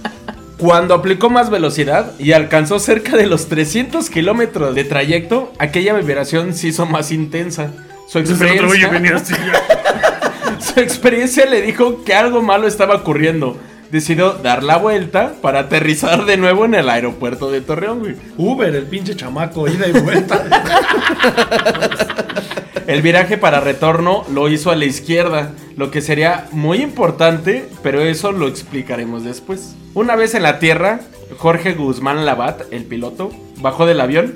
Cuando 0.58 0.96
aplicó 0.96 1.30
más 1.30 1.52
velocidad 1.52 2.14
y 2.18 2.32
alcanzó 2.32 2.80
cerca 2.80 3.16
de 3.16 3.28
los 3.28 3.48
300 3.48 4.10
kilómetros 4.10 4.74
de 4.74 4.84
trayecto, 4.84 5.54
aquella 5.60 5.94
vibración 5.94 6.56
se 6.56 6.70
hizo 6.70 6.88
más 6.88 7.12
intensa. 7.12 7.72
Su 8.08 8.18
experiencia, 8.20 8.90
su 10.60 10.80
experiencia 10.80 11.46
le 11.46 11.62
dijo 11.62 12.04
que 12.04 12.16
algo 12.16 12.42
malo 12.42 12.68
estaba 12.68 12.96
ocurriendo. 12.96 13.56
Decidió 13.92 14.34
dar 14.34 14.64
la 14.64 14.78
vuelta 14.78 15.34
para 15.42 15.60
aterrizar 15.60 16.26
de 16.26 16.38
nuevo 16.38 16.66
en 16.66 16.74
el 16.74 16.90
aeropuerto 16.90 17.52
de 17.52 17.62
Torreón, 17.62 18.00
güey. 18.00 18.16
Uber, 18.38 18.76
el 18.76 18.88
pinche 18.88 19.16
chamaco, 19.16 19.68
ida 19.68 19.88
y 19.88 19.92
vuelta. 19.92 20.44
El 22.88 23.02
viraje 23.02 23.38
para 23.38 23.60
retorno 23.60 24.24
lo 24.34 24.48
hizo 24.48 24.72
a 24.72 24.76
la 24.78 24.86
izquierda, 24.86 25.52
lo 25.76 25.92
que 25.92 26.00
sería 26.00 26.48
muy 26.54 26.82
importante, 26.82 27.68
pero 27.84 28.00
eso 28.00 28.32
lo 28.32 28.48
explicaremos 28.48 29.26
después. 29.26 29.76
Una 29.94 30.16
vez 30.16 30.36
en 30.36 30.44
la 30.44 30.58
tierra, 30.60 31.02
Jorge 31.38 31.74
Guzmán 31.74 32.26
Labat, 32.26 32.62
el 32.72 32.86
piloto, 32.86 33.30
bajó 33.58 33.86
del 33.86 34.00
avión. 34.00 34.36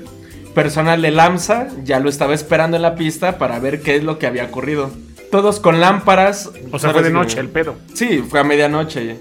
Personal 0.54 1.00
de 1.00 1.12
LAMSA 1.12 1.68
ya 1.82 1.98
lo 1.98 2.10
estaba 2.10 2.34
esperando 2.34 2.76
en 2.76 2.82
la 2.82 2.94
pista 2.94 3.38
para 3.38 3.58
ver 3.58 3.80
qué 3.80 3.96
es 3.96 4.04
lo 4.04 4.18
que 4.18 4.26
había 4.26 4.44
ocurrido. 4.44 4.90
Todos 5.30 5.58
con 5.58 5.80
lámparas. 5.80 6.50
O 6.72 6.78
sea, 6.78 6.90
fue 6.90 7.02
de 7.02 7.10
noche 7.10 7.40
el 7.40 7.48
pedo. 7.48 7.76
Sí, 7.94 8.22
fue 8.28 8.40
a 8.40 8.44
medianoche. 8.44 9.16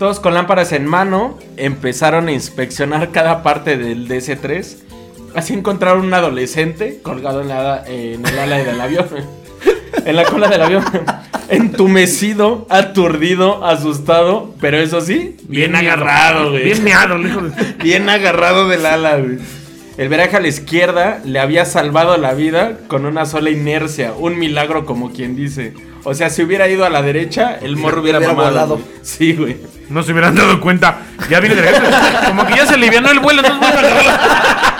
Todos 0.00 0.18
con 0.18 0.34
lámparas 0.34 0.72
en 0.72 0.84
mano 0.84 1.38
empezaron 1.56 2.26
a 2.26 2.32
inspeccionar 2.32 3.12
cada 3.12 3.44
parte 3.44 3.76
del 3.76 4.08
DC-3. 4.08 4.78
Así 5.36 5.52
encontraron 5.54 6.04
un 6.06 6.14
adolescente 6.14 6.98
colgado 7.02 7.42
en, 7.42 7.48
la, 7.48 7.84
en 7.86 8.24
el 8.26 8.38
ala 8.38 8.58
del 8.58 8.80
avión. 8.80 9.06
en 10.04 10.16
la 10.16 10.24
cola 10.24 10.48
del 10.48 10.62
avión. 10.62 10.84
Entumecido, 11.48 12.66
aturdido, 12.70 13.64
asustado. 13.64 14.54
Pero 14.60 14.78
eso 14.78 15.00
sí, 15.00 15.36
bien, 15.48 15.76
agarrado, 15.76 16.50
güey. 16.50 16.64
Bien 16.64 16.82
meado, 16.84 17.18
lejos 17.18 17.54
de... 17.54 17.72
Bien 17.82 18.08
agarrado 18.08 18.68
del 18.68 18.84
ala, 18.86 19.16
güey. 19.18 19.38
El 19.98 20.08
viraje 20.10 20.36
a 20.36 20.40
la 20.40 20.48
izquierda 20.48 21.20
le 21.24 21.38
había 21.40 21.64
salvado 21.64 22.16
la 22.18 22.34
vida 22.34 22.78
con 22.88 23.06
una 23.06 23.24
sola 23.24 23.48
inercia. 23.50 24.12
Un 24.18 24.38
milagro, 24.38 24.84
como 24.84 25.10
quien 25.12 25.34
dice. 25.36 25.72
O 26.04 26.12
sea, 26.14 26.28
si 26.28 26.42
hubiera 26.42 26.68
ido 26.68 26.84
a 26.84 26.90
la 26.90 27.00
derecha, 27.02 27.58
el 27.62 27.76
morro 27.76 28.02
hubiera, 28.02 28.18
Hubiera 28.18 28.34
mamado. 28.34 28.50
volado. 28.52 28.74
güey. 28.76 28.86
Sí, 29.02 29.32
güey. 29.34 29.56
No 29.88 30.02
se 30.02 30.12
hubieran 30.12 30.34
dado 30.34 30.60
cuenta. 30.60 30.98
Ya 31.30 31.40
viene 31.40 31.54
de 31.56 31.62
regreso. 31.62 31.96
Como 32.26 32.44
que 32.46 32.54
ya 32.56 32.66
se 32.66 32.74
alivianó 32.74 33.10
el 33.10 33.20
vuelo, 33.20 33.42
a 33.42 33.46
agarrar. 33.46 34.75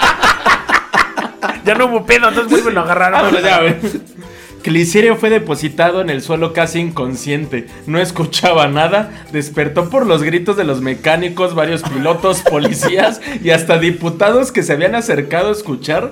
Ya 1.66 1.74
no 1.74 1.86
hubo 1.86 2.06
pedo, 2.06 2.28
entonces 2.28 2.50
vuelven 2.50 2.78
a 2.78 2.82
agarrar. 2.82 3.12
Vámonos 3.12 3.42
ya, 3.42 3.60
güey. 3.60 3.74
Clicerio 4.62 5.14
fue 5.14 5.30
depositado 5.30 6.00
en 6.00 6.10
el 6.10 6.22
suelo 6.22 6.52
casi 6.52 6.80
inconsciente. 6.80 7.66
No 7.86 8.00
escuchaba 8.00 8.66
nada. 8.66 9.24
Despertó 9.30 9.90
por 9.90 10.06
los 10.06 10.24
gritos 10.24 10.56
de 10.56 10.64
los 10.64 10.80
mecánicos, 10.80 11.54
varios 11.54 11.82
pilotos, 11.84 12.42
policías 12.42 13.20
y 13.44 13.50
hasta 13.50 13.78
diputados 13.78 14.50
que 14.50 14.64
se 14.64 14.72
habían 14.72 14.96
acercado 14.96 15.50
a 15.50 15.52
escuchar 15.52 16.10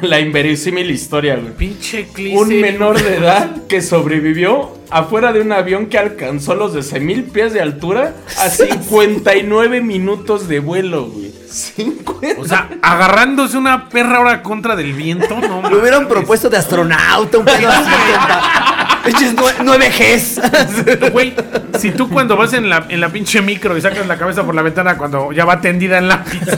la 0.00 0.18
inverosímil 0.18 0.90
historia, 0.90 1.36
güey. 1.36 1.52
Pinche 1.54 2.08
Un 2.34 2.60
menor 2.60 3.00
de 3.00 3.18
edad 3.18 3.68
que 3.68 3.80
sobrevivió 3.80 4.72
afuera 4.90 5.32
de 5.32 5.40
un 5.40 5.52
avión 5.52 5.86
que 5.86 5.98
alcanzó 5.98 6.56
los 6.56 6.74
12.000 6.74 7.30
pies 7.30 7.52
de 7.52 7.60
altura 7.60 8.14
a 8.38 8.50
59 8.50 9.80
minutos 9.80 10.48
de 10.48 10.58
vuelo, 10.58 11.06
güey. 11.06 11.31
50. 11.52 12.40
O 12.40 12.44
sea, 12.46 12.68
agarrándose 12.82 13.56
una 13.58 13.88
perra 13.88 14.18
ahora 14.18 14.42
contra 14.42 14.74
del 14.76 14.92
viento, 14.92 15.38
no 15.38 15.68
Le 15.68 15.76
hubieran 15.76 16.08
propuesto 16.08 16.48
de 16.48 16.56
astronauta, 16.56 17.38
un 17.38 17.44
pedo 17.44 17.68
así, 17.70 17.90
compa. 17.90 18.98
Pinches 19.04 19.34
nue- 19.36 19.54
nueve 19.64 19.90
Gs. 19.90 21.10
Güey, 21.12 21.34
si 21.78 21.90
tú 21.90 22.08
cuando 22.08 22.36
vas 22.36 22.52
en 22.52 22.68
la, 22.70 22.86
en 22.88 23.00
la 23.00 23.08
pinche 23.08 23.42
micro 23.42 23.76
y 23.76 23.80
sacas 23.80 24.06
la 24.06 24.16
cabeza 24.16 24.44
por 24.44 24.54
la 24.54 24.62
ventana 24.62 24.96
cuando 24.96 25.32
ya 25.32 25.44
va 25.44 25.60
tendida 25.60 25.98
en 25.98 26.06
la 26.08 26.22
pista. 26.22 26.56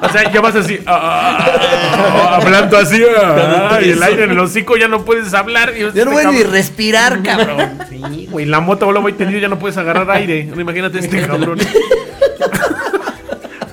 o 0.00 0.08
sea, 0.10 0.30
ya 0.32 0.40
vas 0.40 0.54
así, 0.54 0.78
ah, 0.86 1.38
ah, 1.50 2.36
hablando 2.40 2.78
así, 2.78 3.02
ah, 3.20 3.78
y 3.82 3.90
el 3.90 4.02
aire 4.02 4.24
en 4.24 4.30
el 4.30 4.38
hocico 4.38 4.76
ya 4.76 4.86
no 4.88 5.04
puedes 5.04 5.34
hablar. 5.34 5.72
y 5.76 5.80
Yo 5.92 6.04
no 6.04 6.12
voy 6.12 6.24
ni 6.26 6.42
respirar, 6.44 7.20
cabrón. 7.22 7.78
Sí, 7.88 8.28
güey, 8.30 8.46
la 8.46 8.60
moto 8.60 8.84
vuela 8.86 9.00
muy 9.00 9.12
tendido 9.12 9.40
ya 9.40 9.48
no 9.48 9.58
puedes 9.58 9.76
agarrar 9.76 10.08
aire. 10.12 10.48
Imagínate 10.56 11.00
este 11.00 11.20
cabrón. 11.26 11.58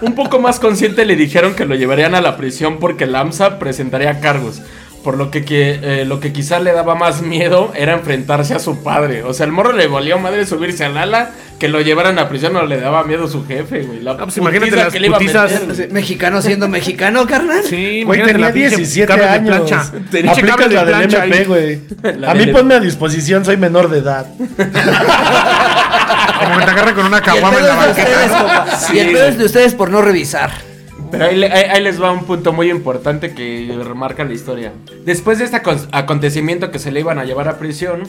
Un 0.02 0.14
poco 0.16 0.40
más 0.40 0.60
consciente 0.60 1.06
le 1.06 1.16
dijeron 1.16 1.54
que 1.56 1.66
lo 1.66 1.76
llevarían 1.76 2.16
a 2.16 2.22
la 2.22 2.36
prisión 2.38 2.80
porque 2.80 3.04
el 3.06 3.16
AMSA 3.16 3.60
presentaría 3.60 4.20
cargos. 4.20 4.62
Por 5.04 5.16
lo 5.18 5.30
que, 5.32 5.46
que, 5.46 5.80
eh, 5.82 6.04
lo 6.06 6.20
que 6.20 6.34
quizá 6.34 6.60
le 6.60 6.74
daba 6.74 6.94
más 6.96 7.22
miedo 7.22 7.72
era 7.76 7.94
enfrentarse 7.94 8.54
a 8.54 8.60
su 8.60 8.84
padre. 8.84 9.24
O 9.24 9.34
sea, 9.34 9.46
el 9.46 9.54
morro 9.54 9.72
le 9.72 9.88
valió 9.88 10.20
madre 10.20 10.46
subirse 10.46 10.84
al 10.84 10.98
ala, 10.98 11.32
que 11.60 11.70
lo 11.70 11.80
llevaran 11.80 12.20
a 12.20 12.28
prisión 12.28 12.58
o 12.58 12.66
le 12.66 12.78
daba 12.78 13.06
miedo 13.06 13.26
su 13.30 13.46
jefe, 13.48 13.84
güey. 13.84 14.02
La 14.02 14.18
pues 14.18 14.36
imagínate 14.38 14.76
las 14.76 14.92
que 14.92 15.00
le 15.00 15.08
iba 15.08 15.16
a 15.16 15.20
meter. 15.22 15.94
Mexicano 15.94 16.42
siendo 16.42 16.68
mexicano, 16.68 17.26
carnal. 17.26 17.64
Sí, 17.64 18.04
Güey, 18.04 18.22
tenía 18.24 18.48
la 18.48 18.52
pinche 18.54 18.76
17 18.76 19.08
cable 19.08 19.24
de 19.24 19.30
años. 19.30 19.56
plancha. 19.56 19.82
Aplicas 20.32 20.70
de 20.70 20.76
la 20.76 20.84
del 20.86 20.96
plancha 20.96 21.24
MP, 21.26 21.38
ahí. 21.38 21.46
güey. 21.46 21.80
La 22.20 22.32
A 22.32 22.34
mí 22.34 22.48
ponme 22.48 22.74
a 22.76 22.80
disposición, 22.82 23.46
soy 23.46 23.56
menor 23.56 23.90
de 23.90 24.00
edad. 24.00 24.26
Como 24.38 24.58
que 26.60 26.66
te 26.66 26.72
una 27.08 27.18
Y 27.18 27.20
el 27.20 27.26
caguama 27.26 27.58
en 27.58 27.64
la 27.66 27.88
es 27.90 27.96
de 27.96 28.04
banqueta. 28.04 28.78
Sí, 28.78 28.96
Y 28.96 29.00
el 29.00 29.12
pedo 29.14 29.28
es 29.28 29.38
de 29.38 29.46
ustedes 29.46 29.74
por 29.76 29.90
no 29.90 30.02
revisar. 30.02 30.52
Pero 31.12 31.26
ahí, 31.26 31.42
ahí- 31.44 31.52
ahí 31.72 31.82
les 31.84 32.02
va 32.02 32.12
un 32.12 32.26
punto 32.26 32.52
muy 32.52 32.70
importante 32.70 33.34
que 33.34 33.74
remarca 33.84 34.24
la 34.26 34.34
historia. 34.34 34.74
Después 35.06 35.40
de 35.40 35.46
este 35.46 35.58
acon- 35.62 35.88
acontecimiento 35.94 36.70
que 36.70 36.80
se 36.80 36.92
le 36.92 37.00
iban 37.00 37.18
a 37.18 37.24
llevar 37.24 37.48
a 37.48 37.58
prisión, 37.58 38.04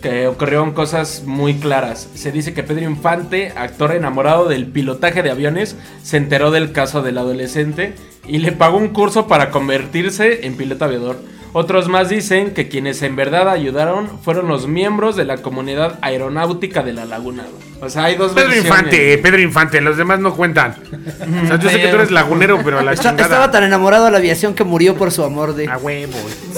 que 0.00 0.26
ocurrieron 0.28 0.72
cosas 0.72 1.22
muy 1.26 1.54
claras. 1.54 2.08
Se 2.14 2.30
dice 2.30 2.52
que 2.54 2.62
Pedro 2.62 2.84
Infante, 2.84 3.52
actor 3.56 3.92
enamorado 3.92 4.48
del 4.48 4.66
pilotaje 4.66 5.22
de 5.22 5.30
aviones, 5.30 5.76
se 6.02 6.16
enteró 6.18 6.50
del 6.52 6.70
caso 6.72 7.02
del 7.02 7.18
adolescente 7.18 7.94
y 8.26 8.38
le 8.38 8.52
pagó 8.52 8.76
un 8.76 8.88
curso 8.88 9.26
para 9.26 9.50
convertirse 9.50 10.46
en 10.46 10.56
piloto 10.56 10.84
aviador. 10.84 11.16
Otros 11.54 11.88
más 11.88 12.08
dicen 12.08 12.52
que 12.52 12.68
quienes 12.68 13.00
en 13.02 13.16
verdad 13.16 13.48
ayudaron 13.48 14.18
fueron 14.22 14.46
los 14.48 14.66
miembros 14.68 15.16
de 15.16 15.24
la 15.24 15.38
comunidad 15.38 15.98
aeronáutica 16.02 16.82
de 16.82 16.92
la 16.92 17.04
laguna. 17.04 17.44
Güey. 17.84 17.86
O 17.86 17.90
sea, 17.90 18.04
hay 18.04 18.16
dos 18.16 18.32
Pedro 18.32 18.48
versiones. 18.48 18.70
Infante, 18.70 19.18
Pedro 19.18 19.40
Infante, 19.40 19.80
los 19.80 19.96
demás 19.96 20.18
no 20.20 20.34
cuentan. 20.34 20.74
O 21.44 21.46
sea, 21.46 21.58
yo 21.58 21.68
sé 21.70 21.80
que 21.80 21.88
tú 21.88 21.96
eres 21.96 22.10
lagunero, 22.10 22.60
pero 22.64 22.78
a 22.78 22.82
la 22.82 22.92
Está- 22.92 23.10
chingada. 23.10 23.22
estaba 23.24 23.50
tan 23.50 23.64
enamorado 23.64 24.06
de 24.06 24.10
la 24.10 24.18
aviación 24.18 24.54
que 24.54 24.64
murió 24.64 24.94
por 24.94 25.10
su 25.10 25.22
amor 25.24 25.54
de. 25.54 25.68
A 25.68 25.76
huevo. 25.78 26.12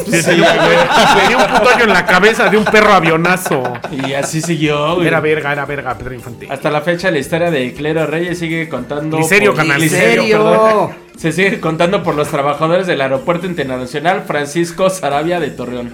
Sí, 0.04 0.22
sí, 0.22 0.36
güey. 0.38 1.20
Tenía 1.20 1.36
un 1.38 1.46
puto 1.58 1.70
en 1.82 1.88
la 1.92 2.04
cabeza 2.06 2.48
de 2.48 2.56
un 2.56 2.64
perro 2.64 2.92
avionazo. 2.92 3.62
Y 3.90 4.12
así 4.14 4.40
siguió. 4.40 4.94
güey. 4.96 5.06
Era 5.08 5.20
verga, 5.20 5.52
era 5.52 5.64
verga, 5.66 5.96
Pedro 5.98 6.14
Infante. 6.14 6.46
Hasta 6.50 6.70
la 6.70 6.80
fecha 6.80 7.10
la 7.10 7.18
historia 7.18 7.50
de 7.50 7.72
Clero 7.74 8.06
Reyes 8.06 8.38
sigue 8.38 8.68
contando... 8.68 9.16
Glicerio, 9.18 9.50
por- 9.52 9.58
canal. 9.62 9.78
Glicerio, 9.80 10.22
Glicerio. 10.22 10.38
perdón. 10.50 10.90
Se 11.16 11.32
sigue 11.32 11.60
contando 11.60 12.02
por 12.02 12.14
los 12.14 12.28
trabajadores 12.28 12.86
del 12.86 13.00
Aeropuerto 13.00 13.46
Internacional 13.46 14.24
Francisco 14.26 14.90
Sarabia 14.90 15.40
de 15.40 15.48
Torreón. 15.50 15.90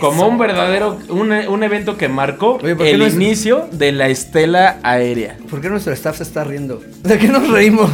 Como 0.00 0.26
un 0.28 0.38
verdadero, 0.38 0.98
un, 1.08 1.32
un 1.32 1.62
evento 1.62 1.96
que 1.96 2.08
marcó 2.08 2.58
Oye, 2.62 2.74
¿por 2.76 2.84
qué 2.86 2.92
el 2.92 2.98
no 2.98 3.06
es- 3.06 3.14
inicio 3.14 3.68
de 3.72 3.92
la 3.92 4.08
estela 4.08 4.78
aérea. 4.82 5.36
¿Por 5.50 5.60
qué 5.60 5.68
nuestro 5.70 5.92
staff 5.92 6.16
se 6.18 6.22
está 6.22 6.44
riendo? 6.44 6.82
¿De 7.02 7.18
qué 7.18 7.28
nos 7.28 7.48
reímos? 7.48 7.90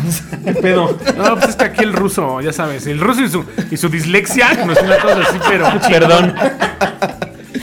Pedo. 0.63 0.97
No, 1.17 1.35
pues 1.37 1.51
es 1.51 1.57
que 1.57 1.65
aquí 1.65 1.85
el 1.85 1.93
ruso, 1.93 2.41
ya 2.41 2.53
sabes, 2.53 2.87
el 2.87 3.01
ruso 3.01 3.23
y 3.23 3.29
su, 3.29 3.45
y 3.71 3.77
su 3.77 3.89
dislexia 3.89 4.65
nos 4.65 4.79
tiene 4.79 4.95
a 4.95 4.99
todos 4.99 5.27
así, 5.29 5.39
pero. 5.49 5.67
Perdón. 5.89 6.35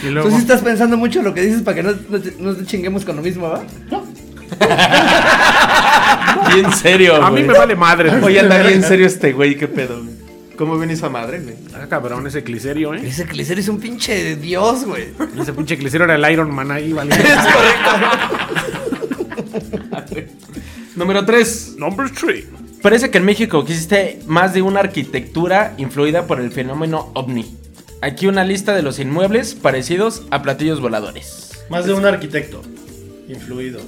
Y 0.04 0.08
luego, 0.10 0.30
Tú 0.30 0.36
sí 0.36 0.42
estás 0.42 0.62
pensando 0.62 0.96
mucho 0.98 1.20
en 1.20 1.26
lo 1.26 1.34
que 1.34 1.42
dices 1.42 1.62
para 1.64 1.76
que 1.76 1.84
no, 1.84 1.92
no 2.10 2.20
te, 2.20 2.34
no 2.40 2.54
te 2.56 2.66
chinguemos 2.66 3.04
con 3.06 3.16
lo 3.16 3.22
mismo, 3.22 3.50
¿va? 3.50 3.64
Bien 6.54 6.72
serio, 6.82 7.16
a 7.24 7.32
mí 7.32 7.44
me 7.44 7.54
vale 7.54 7.76
madre. 7.76 8.12
Oye, 8.24 8.40
anda 8.40 8.62
bien 8.64 8.84
serio 8.84 9.08
este 9.08 9.34
güey, 9.34 9.56
qué 9.58 9.68
pedo, 9.68 10.02
güey. 10.04 10.27
¿Cómo 10.58 10.78
viene 10.78 10.94
esa 10.94 11.10
madre, 11.10 11.40
güey? 11.40 11.56
Ah, 11.76 11.86
cabrón, 11.88 12.26
ese 12.26 12.44
clicerio, 12.44 12.96
¿eh? 12.96 13.02
Ese 13.08 13.26
Clicer 13.26 13.60
es 13.60 13.68
un 13.68 13.80
pinche 13.80 14.36
dios, 14.36 14.86
güey. 14.86 15.10
Ese 15.40 15.54
pinche 15.54 15.78
clicerio 15.78 16.06
era 16.06 16.16
el 16.16 16.34
Iron 16.34 16.54
Man 16.54 16.72
ahí, 16.72 16.92
vale. 16.94 17.14
Es 17.16 17.22
correcto. 20.04 20.32
Número 20.96 21.24
3. 21.26 21.76
Number 21.78 22.10
3. 22.10 22.46
Parece 22.82 23.12
que 23.12 23.20
en 23.20 23.26
México 23.26 23.60
existe 23.62 24.20
más 24.26 24.56
de 24.56 24.64
una 24.64 24.80
arquitectura 24.80 25.76
influida 25.78 26.26
por 26.26 26.40
el 26.40 26.52
fenómeno 26.52 27.12
ovni. 27.14 27.56
Aquí 28.02 28.26
una 28.26 28.44
lista 28.44 28.76
de 28.76 28.82
los 28.82 28.98
inmuebles 29.00 29.54
parecidos 29.54 30.24
a 30.32 30.42
platillos 30.42 30.82
voladores. 30.82 31.52
Más 31.70 31.86
de 31.86 31.94
un 31.94 32.06
arquitecto. 32.06 32.64
Influido. 33.28 33.80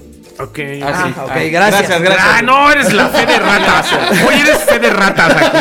Ok. 0.42 0.60
Ah, 0.82 1.04
sí. 1.06 1.14
ok, 1.22 1.32
Ah, 1.32 1.40
gracias. 1.52 1.82
Gracias, 1.90 2.02
gracias. 2.02 2.28
Ah, 2.30 2.42
no, 2.42 2.72
eres 2.72 2.94
la 2.94 3.10
fe 3.10 3.26
de 3.26 3.40
ratas. 3.40 3.88
Oye, 4.28 4.40
eres 4.40 4.58
fe 4.64 4.80
de 4.80 4.90
ratas 4.90 5.36
aquí. 5.36 5.58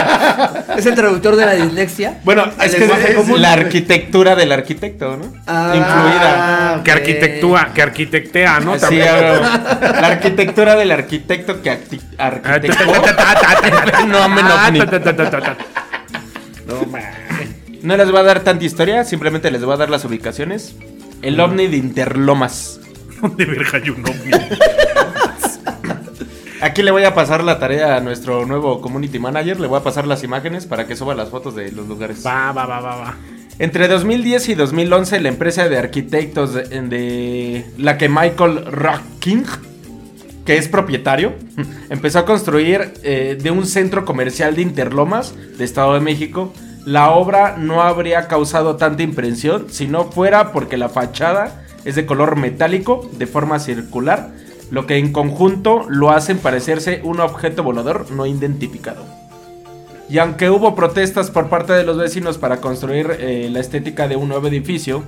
Es 0.78 0.86
el 0.86 0.94
traductor 0.94 1.34
de 1.34 1.46
la 1.46 1.52
dislexia. 1.54 2.20
Bueno, 2.22 2.44
es 2.62 2.74
que 2.76 2.84
es 2.84 3.14
común. 3.16 3.42
la 3.42 3.52
arquitectura 3.54 4.36
del 4.36 4.52
arquitecto, 4.52 5.16
¿no? 5.16 5.32
Ah, 5.48 5.72
Influida. 5.74 6.74
ok. 6.78 6.84
Que 6.84 6.92
arquitectúa, 6.92 7.68
que 7.74 7.82
arquitectea, 7.82 8.60
¿no? 8.60 8.74
Sí, 8.74 8.80
También. 8.82 9.08
ah, 9.08 9.98
la 10.00 10.06
arquitectura 10.06 10.76
del 10.76 10.92
arquitecto 10.92 11.60
que 11.60 11.70
Ah, 12.18 12.26
arquitectó. 12.26 12.84
No, 12.86 12.92
Ah, 12.94 14.70
ta, 14.70 15.40
ta. 15.40 15.56
No. 16.66 16.86
No 17.82 17.96
les 17.96 18.10
voy 18.10 18.20
a 18.20 18.22
dar 18.24 18.40
tanta 18.40 18.64
historia, 18.64 19.04
simplemente 19.04 19.50
les 19.50 19.64
voy 19.64 19.74
a 19.74 19.76
dar 19.76 19.90
las 19.90 20.04
ubicaciones. 20.04 20.74
El 21.22 21.40
ovni 21.40 21.66
de 21.66 21.76
Interlomas. 21.76 22.80
¿Dónde 23.22 23.44
verga 23.44 23.78
hay 23.83 23.90
un 23.90 24.00
ovni? 24.00 24.33
Aquí 26.61 26.83
le 26.83 26.90
voy 26.90 27.04
a 27.04 27.14
pasar 27.14 27.44
la 27.44 27.59
tarea 27.59 27.96
a 27.96 28.00
nuestro 28.00 28.44
nuevo 28.44 28.81
community 28.81 29.18
manager. 29.18 29.61
Le 29.61 29.68
voy 29.68 29.78
a 29.78 29.83
pasar 29.83 30.07
las 30.07 30.24
imágenes 30.24 30.66
para 30.66 30.87
que 30.87 30.96
suba 30.96 31.14
las 31.14 31.28
fotos 31.28 31.54
de 31.54 31.70
los 31.70 31.87
lugares. 31.87 32.26
Va, 32.26 32.52
va, 32.52 32.66
va, 32.66 32.81
va, 32.81 32.96
va. 32.96 33.14
Entre 33.61 33.87
2010 33.88 34.48
y 34.50 34.54
2011, 34.54 35.20
la 35.20 35.28
empresa 35.28 35.68
de 35.68 35.78
arquitectos 35.78 36.54
de, 36.54 36.62
de 36.64 37.66
la 37.76 37.96
que 37.96 38.09
Michael 38.09 38.66
Rocking, 38.66 39.44
que 40.44 40.57
es 40.57 40.68
propietario, 40.68 41.35
empezó 41.90 42.20
a 42.20 42.24
construir 42.24 42.92
eh, 43.02 43.38
de 43.40 43.50
un 43.50 43.64
centro 43.66 44.04
comercial 44.04 44.57
de 44.57 44.62
Interlomas, 44.62 45.35
de 45.59 45.64
Estado 45.64 45.94
de 45.94 46.00
México. 46.00 46.52
La 46.85 47.11
obra 47.11 47.57
no 47.57 47.83
habría 47.83 48.26
causado 48.26 48.76
tanta 48.76 49.02
impresión 49.02 49.66
si 49.70 49.87
no 49.87 50.11
fuera 50.11 50.52
porque 50.52 50.76
la 50.76 50.88
fachada 50.88 51.64
es 51.88 51.94
de 51.96 52.07
color 52.07 52.37
metálico, 52.37 53.09
de 53.18 53.27
forma 53.27 53.59
circular, 53.59 54.31
lo 54.70 54.87
que 54.87 54.96
en 54.98 55.12
conjunto 55.12 55.87
lo 55.88 56.11
hacen 56.11 56.38
parecerse 56.38 57.01
un 57.03 57.20
objeto 57.20 57.62
volador 57.62 58.11
no 58.11 58.27
identificado. 58.27 59.05
Y 60.11 60.18
aunque 60.18 60.48
hubo 60.51 60.74
protestas 60.74 61.31
por 61.31 61.48
parte 61.48 61.72
de 61.72 61.85
los 61.85 61.96
vecinos 61.98 62.38
para 62.38 62.59
construir 62.59 63.16
eh, 63.18 63.48
la 63.53 63.61
estética 63.61 64.09
de 64.09 64.16
un 64.16 64.29
nuevo 64.29 64.48
edificio, 64.48 65.05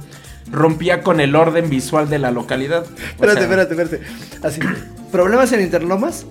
rompía 0.51 1.03
con 1.03 1.21
el 1.21 1.37
orden 1.37 1.71
visual 1.71 2.09
de 2.11 2.19
la 2.19 2.31
localidad. 2.31 2.85
O 2.85 3.25
Espérate, 3.25 3.41
sea, 3.41 3.43
espérate, 3.45 3.75
espérate. 3.83 4.47
Así. 4.47 4.61
¿Problemas 5.13 5.53
en 5.53 5.61
Interlomas? 5.63 6.27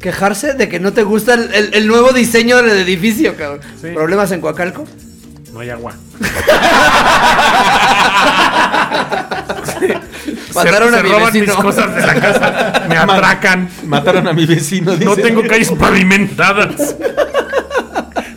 Quejarse 0.00 0.54
de 0.54 0.68
que 0.68 0.80
no 0.80 0.92
te 0.92 1.04
gusta 1.04 1.34
el, 1.34 1.54
el- 1.54 1.74
el 1.74 1.86
nuevo 1.86 2.12
diseño 2.12 2.56
del 2.62 2.78
edificio, 2.78 3.36
cabrón. 3.36 3.60
Sí. 3.80 3.88
¿Problemas 3.94 4.32
en 4.32 4.40
Coacalco? 4.40 4.84
No 5.52 5.60
hay 5.60 5.70
agua. 5.70 5.94
Mataron 10.54 10.90
se, 10.90 10.94
a 10.94 10.98
se 10.98 11.04
mi 11.04 11.10
roban 11.10 11.32
vecino. 11.32 11.54
mis 11.54 11.54
cosas 11.64 11.94
de 11.94 12.06
la 12.06 12.14
casa. 12.14 12.82
Me 12.88 12.96
atracan. 12.98 13.68
Mataron 13.86 14.28
a 14.28 14.32
mi 14.32 14.46
vecino. 14.46 14.96
No 14.96 15.16
tengo 15.16 15.42
calles 15.46 15.70
pavimentadas. 15.72 16.96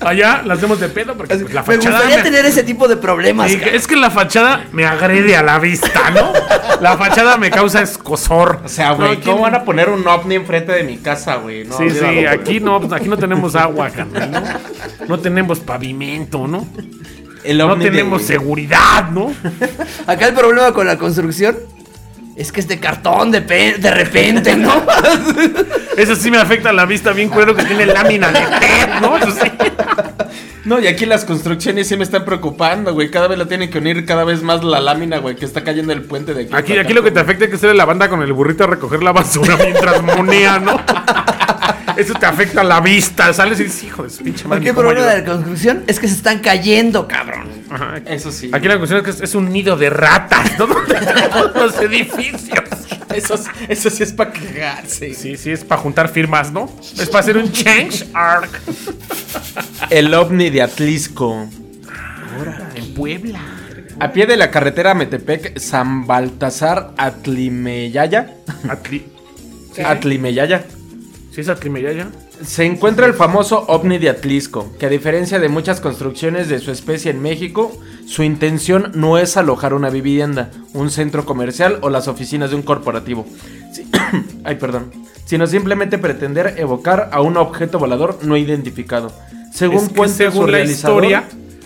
Allá 0.01 0.43
las 0.45 0.61
vemos 0.61 0.79
de 0.79 0.87
pedo 0.89 1.15
porque 1.17 1.35
pues, 1.35 1.51
la 1.51 1.61
Me 1.63 1.77
fachada. 1.77 1.95
gustaría 1.95 2.17
me- 2.17 2.23
tener 2.23 2.45
ese 2.45 2.61
tipo 2.63 2.87
de 2.87 2.95
problemas. 2.95 3.49
Sí, 3.49 3.59
es 3.73 3.87
que 3.87 3.95
la 3.95 4.11
fachada 4.11 4.65
me 4.71 4.85
agrede 4.85 5.35
a 5.35 5.41
la 5.41 5.57
vista, 5.57 6.11
¿no? 6.11 6.31
La 6.79 6.95
fachada 6.95 7.37
me 7.37 7.49
causa 7.49 7.81
escosor. 7.81 8.61
O 8.63 8.67
sea, 8.67 8.91
güey, 8.91 9.17
No, 9.17 9.23
¿cómo 9.23 9.41
van 9.41 9.55
a 9.55 9.63
poner 9.63 9.89
un 9.89 10.07
ovni 10.07 10.35
enfrente 10.35 10.73
de 10.73 10.83
mi 10.83 10.97
casa, 10.97 11.37
güey? 11.37 11.63
No, 11.65 11.75
Sí, 11.77 11.89
sí, 11.89 12.23
aquí 12.27 12.59
no, 12.59 12.79
pues, 12.79 12.93
aquí 12.93 13.09
no 13.09 13.17
tenemos 13.17 13.55
agua, 13.55 13.89
¿no? 13.97 14.05
No 15.07 15.19
tenemos 15.19 15.59
pavimento, 15.59 16.45
¿no? 16.47 16.67
El 17.43 17.57
no 17.57 17.75
de- 17.75 17.85
tenemos 17.85 18.21
seguridad, 18.21 19.09
¿no? 19.09 19.33
Acá 20.07 20.27
el 20.27 20.35
problema 20.35 20.71
con 20.71 20.85
la 20.85 20.97
construcción 20.99 21.57
es 22.35 22.51
que 22.51 22.59
es 22.59 22.67
de 22.67 22.79
cartón 22.79 23.31
de, 23.31 23.41
pe- 23.41 23.75
de 23.77 23.91
repente, 23.91 24.55
¿no? 24.55 24.73
Eso 25.97 26.15
sí 26.15 26.29
me 26.29 26.37
afecta 26.37 26.73
la 26.73 26.85
vista 26.85 27.11
bien 27.13 27.29
cuero 27.29 27.55
que 27.55 27.63
tiene 27.63 27.85
lámina 27.85 28.29
de 28.31 28.39
PET, 28.41 29.01
¿no? 29.01 29.17
Eso 29.17 29.31
sí. 29.31 29.51
No, 30.65 30.79
y 30.79 30.87
aquí 30.87 31.05
las 31.05 31.25
construcciones 31.25 31.87
sí 31.87 31.95
me 31.95 32.03
están 32.03 32.25
preocupando, 32.25 32.91
güey. 32.91 33.11
Cada 33.11 33.27
vez 33.27 33.37
la 33.37 33.45
tienen 33.45 33.69
que 33.69 33.77
unir 33.77 34.03
cada 34.03 34.23
vez 34.23 34.41
más 34.41 34.63
la 34.63 34.79
lámina, 34.79 35.19
güey, 35.19 35.35
que 35.35 35.45
está 35.45 35.63
cayendo 35.63 35.93
el 35.93 36.01
puente 36.01 36.33
de 36.33 36.45
aquí. 36.45 36.53
Aquí, 36.55 36.71
aquí 36.71 36.79
acá, 36.81 36.93
lo 36.95 37.03
que 37.03 37.11
te 37.11 37.19
afecta 37.19 37.45
es 37.45 37.51
que 37.51 37.57
sale 37.59 37.75
la 37.75 37.85
banda 37.85 38.09
con 38.09 38.23
el 38.23 38.33
burrito 38.33 38.63
a 38.63 38.67
recoger 38.67 39.03
la 39.03 39.11
basura 39.11 39.57
mientras 39.57 40.01
monea, 40.01 40.57
¿no? 40.57 40.81
Eso 41.97 42.13
te 42.13 42.25
afecta 42.25 42.63
la 42.63 42.79
vista. 42.79 43.31
Sales 43.33 43.59
y 43.59 43.63
dices, 43.65 43.83
hijo 43.83 44.03
de 44.03 44.09
su 44.09 44.23
pinche 44.23 44.47
madre. 44.47 44.67
¿cómo 44.69 44.81
problema 44.81 45.13
de 45.13 45.21
la 45.21 45.25
construcción 45.25 45.83
es 45.87 45.99
que 45.99 46.07
se 46.07 46.15
están 46.15 46.39
cayendo, 46.39 47.07
cabrón. 47.07 47.47
Ajá. 47.69 48.01
Eso 48.05 48.31
sí. 48.31 48.49
Aquí 48.53 48.67
la 48.67 48.77
cuestión 48.77 49.05
es 49.05 49.15
que 49.15 49.23
es, 49.23 49.35
un 49.35 49.51
nido 49.51 49.77
de 49.77 49.89
ratas, 49.89 50.57
¿no? 50.59 50.67
Los 51.55 51.79
edificios. 51.79 52.51
Eso, 53.13 53.39
eso 53.69 53.89
sí 53.89 54.03
es 54.03 54.11
para 54.11 54.31
cagarse. 54.31 55.13
Sí, 55.13 55.37
sí, 55.37 55.51
es 55.51 55.63
para 55.63 55.81
juntar 55.81 56.09
firmas, 56.09 56.51
¿no? 56.51 56.69
Es 56.99 57.07
para 57.07 57.19
hacer 57.19 57.37
un 57.37 57.51
change 57.51 58.05
arc. 58.13 58.49
El 59.89 60.13
ovni 60.13 60.49
de 60.49 60.61
Atlisco. 60.61 61.47
En 62.75 62.93
Puebla. 62.93 63.39
A 63.99 64.11
pie 64.11 64.25
de 64.25 64.35
la 64.35 64.51
carretera 64.51 64.93
Metepec, 64.93 65.57
San 65.57 66.05
Baltasar, 66.05 66.91
Atlimeyaya. 66.97 68.35
Atli. 68.67 69.05
Atlimeyaya. 69.83 70.65
¿Sí 71.35 71.41
es 71.41 71.49
Atlimeyaya? 71.49 72.07
Se 72.45 72.63
encuentra 72.63 73.05
el 73.07 73.13
famoso 73.13 73.65
ovni 73.67 73.97
de 73.97 74.07
Atlisco, 74.09 74.71
que 74.79 74.85
a 74.85 74.89
diferencia 74.89 75.37
de 75.37 75.49
muchas 75.49 75.81
construcciones 75.81 76.47
de 76.47 76.59
su 76.59 76.71
especie 76.71 77.11
en 77.11 77.21
México, 77.21 77.77
su 78.07 78.23
intención 78.23 78.93
no 78.95 79.17
es 79.17 79.35
alojar 79.35 79.73
una 79.73 79.89
vivienda, 79.89 80.49
un 80.73 80.89
centro 80.91 81.25
comercial 81.25 81.79
o 81.81 81.89
las 81.89 82.07
oficinas 82.07 82.51
de 82.51 82.55
un 82.55 82.61
corporativo. 82.61 83.25
Sí- 83.73 83.85
Ay, 84.45 84.55
perdón. 84.55 84.93
Sino 85.25 85.45
simplemente 85.45 85.97
pretender 85.97 86.53
evocar 86.57 87.09
a 87.11 87.19
un 87.19 87.35
objeto 87.35 87.79
volador 87.79 88.19
no 88.21 88.37
identificado. 88.37 89.11
Según 89.53 89.77
Es 89.83 89.89
que 89.89 89.95
cuenta 89.95 90.15
según 90.17 90.45
su 90.45 90.47
la 90.47 90.57
realizador- 90.59 90.71
historia, 91.03 91.23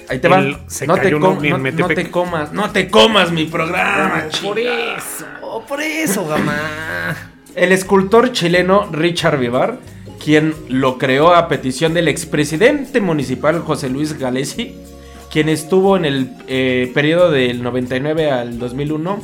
ahí 0.09 0.17
te 0.17 0.27
va. 0.29 0.41
no, 0.41 0.55
te 0.95 1.01
cayó 1.03 1.17
un 1.17 1.21
com- 1.21 1.37
ovni 1.37 1.47
en 1.49 1.51
no- 1.51 1.57
no 1.59 1.63
Metepec. 1.63 1.95
te 2.05 2.09
comas, 2.09 2.53
no 2.53 2.71
te 2.71 2.89
comas 2.89 3.31
mi 3.31 3.45
programa, 3.45 4.23
Por 4.41 4.57
chica. 4.57 4.95
eso. 4.97 5.25
Oh, 5.43 5.61
por 5.63 5.79
eso, 5.79 6.25
gamá. 6.25 7.33
El 7.55 7.71
escultor 7.71 8.31
chileno 8.31 8.87
Richard 8.91 9.39
Vivar, 9.39 9.79
quien 10.23 10.53
lo 10.67 10.97
creó 10.97 11.33
a 11.33 11.47
petición 11.47 11.93
del 11.93 12.07
expresidente 12.07 13.01
municipal 13.01 13.59
José 13.61 13.89
Luis 13.89 14.17
Galesi, 14.19 14.75
quien 15.31 15.49
estuvo 15.49 15.97
en 15.97 16.05
el 16.05 16.31
eh, 16.47 16.91
periodo 16.93 17.31
del 17.31 17.63
99 17.63 18.31
al 18.31 18.59
2001, 18.59 19.19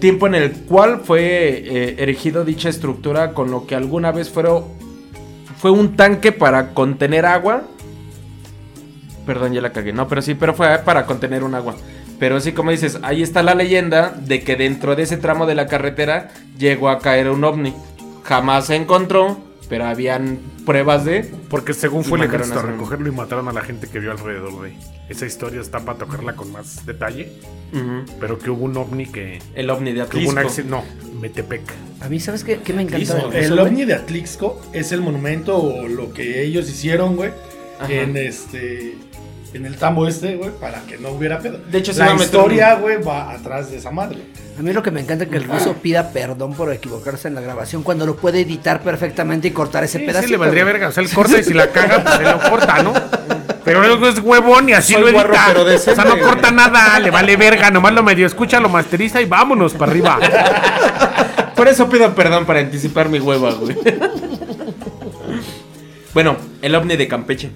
tiempo 0.00 0.26
en 0.26 0.34
el 0.34 0.52
cual 0.52 1.00
fue 1.02 1.22
eh, 1.22 1.96
erigido 1.98 2.44
dicha 2.44 2.68
estructura 2.68 3.32
con 3.32 3.50
lo 3.50 3.66
que 3.66 3.74
alguna 3.74 4.12
vez 4.12 4.30
fue 4.30 5.70
un 5.70 5.96
tanque 5.96 6.32
para 6.32 6.74
contener 6.74 7.24
agua. 7.26 7.62
Perdón, 9.26 9.52
ya 9.52 9.60
la 9.60 9.72
cagué. 9.72 9.92
No, 9.92 10.06
pero 10.06 10.22
sí, 10.22 10.34
pero 10.34 10.54
fue 10.54 10.78
para 10.84 11.06
contener 11.06 11.42
un 11.44 11.54
agua. 11.54 11.76
Pero 12.18 12.36
así 12.36 12.52
como 12.52 12.70
dices, 12.70 12.98
ahí 13.02 13.22
está 13.22 13.42
la 13.42 13.54
leyenda 13.54 14.10
de 14.10 14.42
que 14.42 14.56
dentro 14.56 14.96
de 14.96 15.04
ese 15.04 15.16
tramo 15.16 15.46
de 15.46 15.54
la 15.54 15.66
carretera 15.66 16.30
llegó 16.58 16.88
a 16.88 16.98
caer 16.98 17.30
un 17.30 17.44
ovni. 17.44 17.74
Jamás 18.24 18.66
se 18.66 18.76
encontró, 18.76 19.38
pero 19.68 19.86
habían 19.86 20.38
pruebas 20.66 21.04
de... 21.04 21.30
Porque 21.48 21.74
según 21.74 22.04
fue 22.04 22.18
el 22.18 22.24
ejército 22.24 22.58
a 22.58 22.62
recogerlo 22.62 23.08
y 23.08 23.12
mataron 23.12 23.48
a 23.48 23.52
la 23.52 23.62
gente 23.62 23.86
que 23.86 24.00
vio 24.00 24.10
alrededor 24.10 24.62
de 24.62 24.72
esa 25.08 25.26
historia. 25.26 25.60
Está 25.60 25.80
para 25.80 25.98
tocarla 25.98 26.34
con 26.34 26.50
más 26.50 26.84
detalle. 26.84 27.32
Pero 28.18 28.38
que 28.38 28.50
hubo 28.50 28.64
un 28.64 28.76
ovni 28.76 29.06
que. 29.06 29.40
el 29.54 29.70
ovni 29.70 29.92
de 29.92 30.06
que 30.06 30.18
hubo 30.18 30.30
un 30.30 30.38
Atlisco. 30.38 30.62
No, 30.68 30.84
Metepec. 31.20 31.62
A 32.00 32.08
mí, 32.08 32.18
¿sabes 32.18 32.44
qué, 32.44 32.58
qué 32.58 32.72
me 32.72 32.84
eso, 32.84 33.30
El 33.32 33.58
ovni 33.58 33.84
de 33.84 33.94
Atlixco 33.94 34.60
es 34.72 34.92
el 34.92 35.00
monumento 35.00 35.56
o 35.58 35.86
lo 35.86 36.12
que 36.12 36.42
ellos 36.42 36.68
hicieron, 36.70 37.16
güey, 37.16 37.30
Ajá. 37.78 37.92
en 37.92 38.16
este 38.16 38.96
en 39.54 39.66
el 39.66 39.76
tambo 39.76 40.06
este, 40.06 40.36
güey, 40.36 40.50
para 40.60 40.80
que 40.82 40.98
no 40.98 41.10
hubiera 41.10 41.38
pedo. 41.38 41.58
De 41.70 41.78
hecho, 41.78 41.92
se 41.92 42.00
la 42.04 42.14
historia, 42.14 42.74
güey, 42.74 43.02
va 43.02 43.30
atrás 43.32 43.70
de 43.70 43.78
esa 43.78 43.90
madre. 43.90 44.18
A 44.58 44.62
mí 44.62 44.72
lo 44.72 44.82
que 44.82 44.90
me 44.90 45.00
encanta 45.00 45.24
es 45.24 45.30
que 45.30 45.36
el 45.36 45.44
ruso 45.44 45.74
pida 45.74 46.10
perdón 46.10 46.52
por 46.54 46.72
equivocarse 46.72 47.28
en 47.28 47.34
la 47.34 47.40
grabación 47.40 47.82
cuando 47.82 48.04
lo 48.06 48.16
puede 48.16 48.40
editar 48.40 48.82
perfectamente 48.82 49.48
y 49.48 49.50
cortar 49.52 49.84
ese 49.84 49.98
Sí, 50.00 50.04
pedacito. 50.04 50.26
sí, 50.26 50.30
le 50.32 50.36
valdría 50.36 50.64
verga. 50.64 50.88
O 50.88 50.92
sea, 50.92 51.02
él 51.02 51.10
corta 51.10 51.38
y 51.38 51.44
si 51.44 51.54
la 51.54 51.70
caga, 51.70 52.02
pues 52.02 52.18
él 52.20 52.24
lo 52.24 52.50
corta, 52.50 52.82
¿no? 52.82 52.92
Pero 53.64 53.82
luego 53.82 54.08
es 54.08 54.18
huevón 54.18 54.68
y 54.68 54.72
así 54.72 54.94
Soy 54.94 55.02
lo 55.02 55.12
guarro, 55.12 55.34
edita. 55.34 55.44
pero 55.48 55.74
o 55.74 55.78
sea, 55.78 56.04
no 56.04 56.18
corta 56.18 56.50
nada, 56.50 56.98
le 56.98 57.10
vale 57.10 57.36
verga. 57.36 57.70
Nomás 57.70 57.92
lo 57.92 58.02
medio 58.02 58.26
escucha, 58.26 58.60
lo 58.60 58.68
masteriza 58.68 59.20
y 59.20 59.26
vámonos 59.26 59.74
para 59.74 59.92
arriba. 59.92 60.18
Por 61.54 61.68
eso 61.68 61.88
pido 61.88 62.14
perdón 62.14 62.46
para 62.46 62.60
anticipar 62.60 63.08
mi 63.08 63.20
hueva, 63.20 63.52
güey. 63.52 63.76
bueno, 66.14 66.36
el 66.62 66.74
ovni 66.74 66.96
de 66.96 67.08
Campeche. 67.08 67.50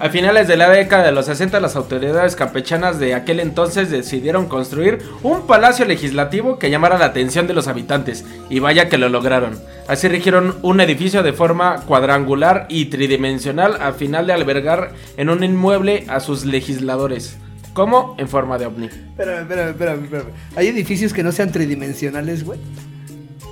A 0.00 0.08
finales 0.10 0.48
de 0.48 0.56
la 0.56 0.68
década 0.68 1.04
de 1.04 1.12
los 1.12 1.26
60, 1.26 1.60
las 1.60 1.76
autoridades 1.76 2.34
campechanas 2.34 2.98
de 2.98 3.14
aquel 3.14 3.38
entonces 3.38 3.90
decidieron 3.90 4.48
construir 4.48 4.98
un 5.22 5.46
palacio 5.46 5.84
legislativo 5.84 6.58
que 6.58 6.68
llamara 6.68 6.98
la 6.98 7.06
atención 7.06 7.46
de 7.46 7.54
los 7.54 7.68
habitantes, 7.68 8.24
y 8.50 8.58
vaya 8.58 8.88
que 8.88 8.98
lo 8.98 9.08
lograron. 9.08 9.58
Así 9.86 10.08
rigieron 10.08 10.56
un 10.62 10.80
edificio 10.80 11.22
de 11.22 11.32
forma 11.32 11.82
cuadrangular 11.82 12.66
y 12.68 12.86
tridimensional 12.86 13.80
a 13.80 13.92
final 13.92 14.26
de 14.26 14.32
albergar 14.32 14.92
en 15.16 15.30
un 15.30 15.44
inmueble 15.44 16.04
a 16.08 16.20
sus 16.20 16.44
legisladores. 16.44 17.38
como 17.72 18.14
En 18.18 18.28
forma 18.28 18.56
de 18.58 18.66
ovni. 18.66 18.86
Espérame, 18.86 19.42
espérame, 19.42 19.70
espérame, 19.70 20.04
espérame. 20.04 20.28
Hay 20.56 20.68
edificios 20.68 21.12
que 21.12 21.22
no 21.22 21.32
sean 21.32 21.50
tridimensionales, 21.50 22.44
güey. 22.44 22.60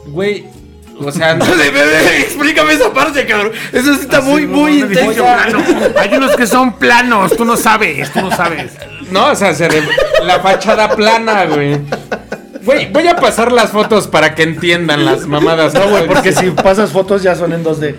Güey, 0.06 0.44
o 1.04 1.12
sea, 1.12 1.34
no- 1.34 1.44
Explícame 2.18 2.72
esa 2.74 2.92
parte, 2.92 3.26
cabrón. 3.26 3.52
Eso 3.72 3.94
sí 3.94 4.00
está 4.02 4.20
muy, 4.20 4.46
muy 4.46 4.80
intenso. 4.80 5.24
Hay 5.98 6.14
unos 6.14 6.36
que 6.36 6.46
son 6.46 6.74
planos, 6.78 7.36
tú 7.36 7.44
no 7.44 7.56
sabes, 7.56 8.10
tú 8.12 8.20
no 8.20 8.30
sabes. 8.34 8.72
No, 9.10 9.32
o 9.32 9.34
sea, 9.34 9.54
se 9.54 9.68
re- 9.68 9.82
la 10.24 10.40
fachada 10.40 10.94
plana, 10.94 11.44
güey. 11.46 11.78
Güey, 12.64 12.90
voy 12.92 13.08
a 13.08 13.16
pasar 13.16 13.50
las 13.52 13.70
fotos 13.70 14.06
para 14.06 14.34
que 14.34 14.44
entiendan 14.44 15.04
las 15.04 15.26
mamadas. 15.26 15.74
No, 15.74 15.88
güey, 15.88 16.06
porque 16.06 16.32
si 16.32 16.50
pasas 16.50 16.90
fotos 16.90 17.22
ya 17.22 17.34
son 17.34 17.52
en 17.52 17.64
2D. 17.64 17.94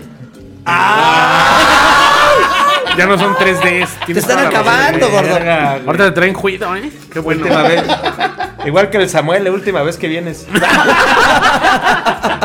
Ya 2.96 3.06
no 3.06 3.18
son 3.18 3.34
3Ds. 3.34 3.88
Te 4.06 4.18
están 4.18 4.46
acabando, 4.46 5.10
gordo. 5.10 5.36
Ahorita 5.86 6.04
te 6.06 6.12
traen 6.12 6.34
cuido, 6.34 6.74
¿eh? 6.76 6.90
Qué 7.12 7.18
bueno. 7.20 7.42
Última 7.42 7.62
vez. 7.62 7.82
Igual 8.66 8.90
que 8.90 8.98
el 8.98 9.08
Samuel, 9.08 9.44
la 9.44 9.50
última 9.52 9.82
vez 9.82 9.96
que 9.96 10.08
vienes. 10.08 10.46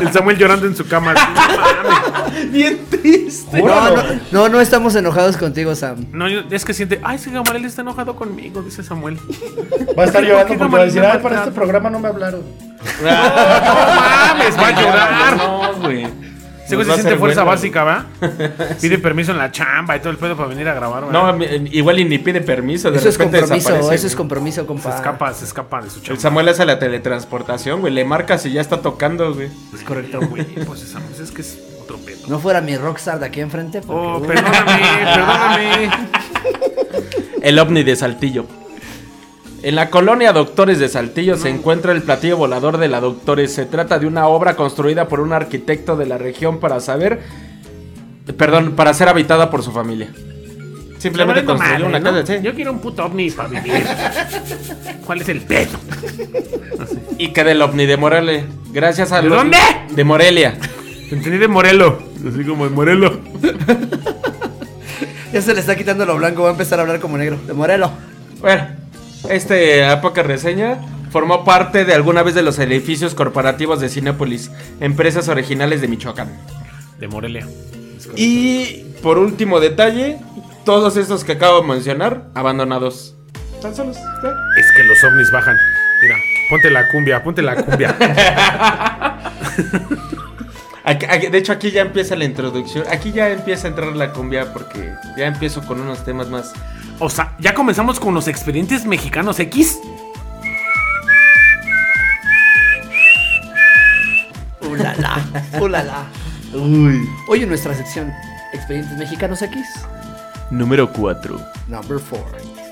El 0.01 0.11
Samuel 0.11 0.37
llorando 0.37 0.65
en 0.65 0.75
su 0.75 0.87
cama. 0.87 1.13
así, 1.13 1.23
no 1.33 1.89
mames. 1.89 2.51
Bien 2.51 2.79
triste. 2.89 3.61
No, 3.61 3.95
no, 3.95 4.03
no, 4.31 4.49
no 4.49 4.61
estamos 4.61 4.95
enojados 4.95 5.37
contigo, 5.37 5.75
Sam. 5.75 6.05
No, 6.11 6.27
es 6.27 6.65
que 6.65 6.73
siente, 6.73 6.99
ay, 7.03 7.17
ese 7.17 7.31
Gamaliel 7.31 7.65
está 7.65 7.81
enojado 7.81 8.15
conmigo, 8.15 8.61
dice 8.61 8.83
Samuel. 8.83 9.17
Va 9.97 10.03
a 10.03 10.05
estar 10.05 10.21
¿Por 10.21 10.23
qué 10.23 10.27
llorando 10.27 10.57
porque 10.57 10.75
va 10.75 10.81
a 10.81 10.85
decir, 10.85 11.03
ay, 11.03 11.19
para 11.19 11.39
este 11.39 11.51
programa 11.51 11.89
no 11.89 11.99
me 11.99 12.07
hablaron. 12.07 12.41
No 13.01 13.05
mames, 13.05 14.57
va 14.57 14.67
a 14.67 14.81
llorar. 14.81 15.37
No, 15.37 15.73
güey. 15.81 16.28
Ese 16.69 16.75
güey 16.75 16.87
Nos 16.87 16.93
va 16.93 16.97
se 16.97 17.01
siente 17.01 17.19
fuerza 17.19 17.43
bueno. 17.43 17.55
básica, 17.55 17.83
¿va? 17.83 18.05
Pide 18.81 18.99
permiso 18.99 19.31
en 19.31 19.39
la 19.39 19.51
chamba 19.51 19.95
y 19.97 19.99
todo 20.01 20.11
el 20.11 20.17
pedo 20.17 20.35
para 20.37 20.49
venir 20.49 20.67
a 20.69 20.75
grabar, 20.75 21.05
¿va? 21.07 21.11
No, 21.11 21.43
igual 21.71 21.99
y 21.99 22.05
ni 22.05 22.19
pide 22.19 22.41
permiso. 22.41 22.91
De 22.91 22.99
Eso 22.99 23.09
es 23.09 23.17
compromiso, 23.17 23.91
eso 23.91 24.07
es 24.07 24.15
compromiso, 24.15 24.61
se 24.61 24.67
compa. 24.67 24.95
escapa, 24.95 25.33
se 25.33 25.45
escapa 25.45 25.81
de 25.81 25.89
su 25.89 25.97
El 25.97 26.03
chamba. 26.05 26.21
Samuel 26.21 26.49
hace 26.49 26.65
la 26.65 26.77
teletransportación, 26.77 27.81
güey. 27.81 27.91
Le 27.91 28.05
marcas 28.05 28.45
y 28.45 28.51
ya 28.51 28.61
está 28.61 28.81
tocando, 28.81 29.33
güey. 29.33 29.49
Es 29.73 29.81
correcto. 29.83 30.19
Güey, 30.29 30.43
pues 30.65 30.83
esa, 30.83 30.99
pues 30.99 31.19
es 31.19 31.31
que 31.31 31.41
es 31.41 31.57
otro 31.81 31.97
pedo. 31.97 32.19
No 32.27 32.37
fuera 32.37 32.61
mi 32.61 32.77
rockstar 32.77 33.19
de 33.19 33.25
aquí 33.25 33.41
enfrente. 33.41 33.81
porque- 33.81 33.99
Oh, 33.99 34.21
perdóname, 34.21 34.81
perdóname. 35.15 35.89
El 37.41 37.57
ovni 37.57 37.81
de 37.83 37.95
Saltillo. 37.95 38.45
En 39.61 39.75
la 39.75 39.89
colonia 39.89 40.31
Doctores 40.31 40.79
de 40.79 40.87
Saltillo 40.87 41.35
se 41.37 41.49
encuentra 41.49 41.91
el 41.91 42.01
platillo 42.01 42.37
volador 42.37 42.77
de 42.77 42.87
la 42.87 43.01
Doctores. 43.01 43.53
Se 43.53 43.65
trata 43.65 43.99
de 43.99 44.07
una 44.07 44.27
obra 44.27 44.55
construida 44.55 45.07
por 45.07 45.19
un 45.19 45.33
arquitecto 45.33 45.97
de 45.97 46.05
la 46.05 46.17
región 46.17 46.59
para 46.59 46.79
saber, 46.79 47.21
perdón, 48.37 48.71
para 48.75 48.93
ser 48.93 49.09
habitada 49.09 49.49
por 49.51 49.61
su 49.63 49.71
familia. 49.71 50.09
Simplemente 50.97 51.45
construyó 51.45 51.73
madre, 51.73 51.87
una 51.87 51.99
¿no? 51.99 52.11
casa, 52.21 52.25
sí. 52.37 52.43
Yo 52.43 52.53
quiero 52.53 52.71
un 52.71 52.79
puto 52.79 53.05
ovni 53.05 53.31
para 53.31 53.49
vivir. 53.49 53.83
¿Cuál 55.05 55.21
es 55.21 55.29
el 55.29 55.41
pedo? 55.41 55.77
Y 57.17 57.29
que 57.29 57.43
del 57.43 57.61
ovni 57.61 57.85
de 57.85 57.95
Morelia. 57.97 58.45
Gracias 58.71 59.11
a 59.11 59.21
¿De 59.21 59.29
los- 59.29 59.37
dónde? 59.37 59.57
De 59.91 60.03
Morelia. 60.03 60.57
Te 61.09 61.15
entendí 61.15 61.37
de 61.37 61.47
Morelo. 61.47 61.99
Así 62.27 62.43
como 62.45 62.63
de 62.65 62.69
Morelo. 62.71 63.19
Ya 65.31 65.43
se 65.43 65.53
le 65.53 65.59
está 65.59 65.75
quitando 65.75 66.07
lo 66.07 66.17
blanco, 66.17 66.41
va 66.41 66.49
a 66.49 66.51
empezar 66.53 66.79
a 66.79 66.81
hablar 66.81 66.99
como 66.99 67.15
negro. 67.15 67.37
De 67.45 67.53
Morelo. 67.53 67.91
Bueno, 68.41 68.63
este 69.29 69.85
a 69.85 70.01
poca 70.01 70.23
reseña 70.23 70.79
formó 71.11 71.43
parte 71.43 71.85
de 71.85 71.93
alguna 71.93 72.23
vez 72.23 72.35
de 72.35 72.43
los 72.43 72.59
edificios 72.59 73.15
corporativos 73.15 73.79
de 73.79 73.89
Cinépolis, 73.89 74.51
empresas 74.79 75.27
originales 75.27 75.81
de 75.81 75.87
Michoacán. 75.87 76.29
De 76.99 77.07
Morelia. 77.07 77.47
Y 78.15 78.85
por 79.01 79.17
último 79.17 79.59
detalle, 79.59 80.17
todos 80.65 80.97
estos 80.97 81.23
que 81.23 81.33
acabo 81.33 81.61
de 81.61 81.67
mencionar, 81.67 82.29
abandonados. 82.35 83.15
Tan 83.61 83.75
solos. 83.75 83.97
ya. 84.23 84.33
Es 84.57 84.71
que 84.75 84.83
los 84.83 85.03
ovnis 85.03 85.31
bajan. 85.31 85.57
Mira, 86.01 86.15
ponte 86.49 86.69
la 86.69 86.89
cumbia, 86.89 87.23
ponte 87.23 87.41
la 87.41 87.55
cumbia. 87.55 87.95
Aquí- 90.83 91.05
aquí- 91.09 91.27
de 91.27 91.37
hecho, 91.37 91.51
aquí 91.51 91.71
ya 91.71 91.81
empieza 91.81 92.15
la 92.15 92.25
introducción. 92.25 92.85
Aquí 92.89 93.11
ya 93.11 93.29
empieza 93.29 93.67
a 93.67 93.69
entrar 93.71 93.95
la 93.95 94.11
cumbia 94.13 94.51
porque 94.53 94.93
ya 95.17 95.27
empiezo 95.27 95.61
con 95.65 95.79
unos 95.81 96.03
temas 96.05 96.29
más. 96.29 96.53
O 96.99 97.09
sea, 97.09 97.35
ya 97.39 97.53
comenzamos 97.53 97.99
con 97.99 98.13
los 98.13 98.27
expedientes 98.27 98.85
mexicanos 98.85 99.39
X. 99.39 99.79
Ulala, 104.61 105.25
ulala. 105.59 106.03
Uy. 106.53 107.07
Hoy 107.27 107.43
en 107.43 107.49
nuestra 107.49 107.73
sección 107.75 108.11
Expedientes 108.53 108.97
Mexicanos 108.97 109.41
X, 109.41 109.65
Número 110.49 110.91
4. 110.91 111.39
number 111.67 111.99
4. 112.09 112.25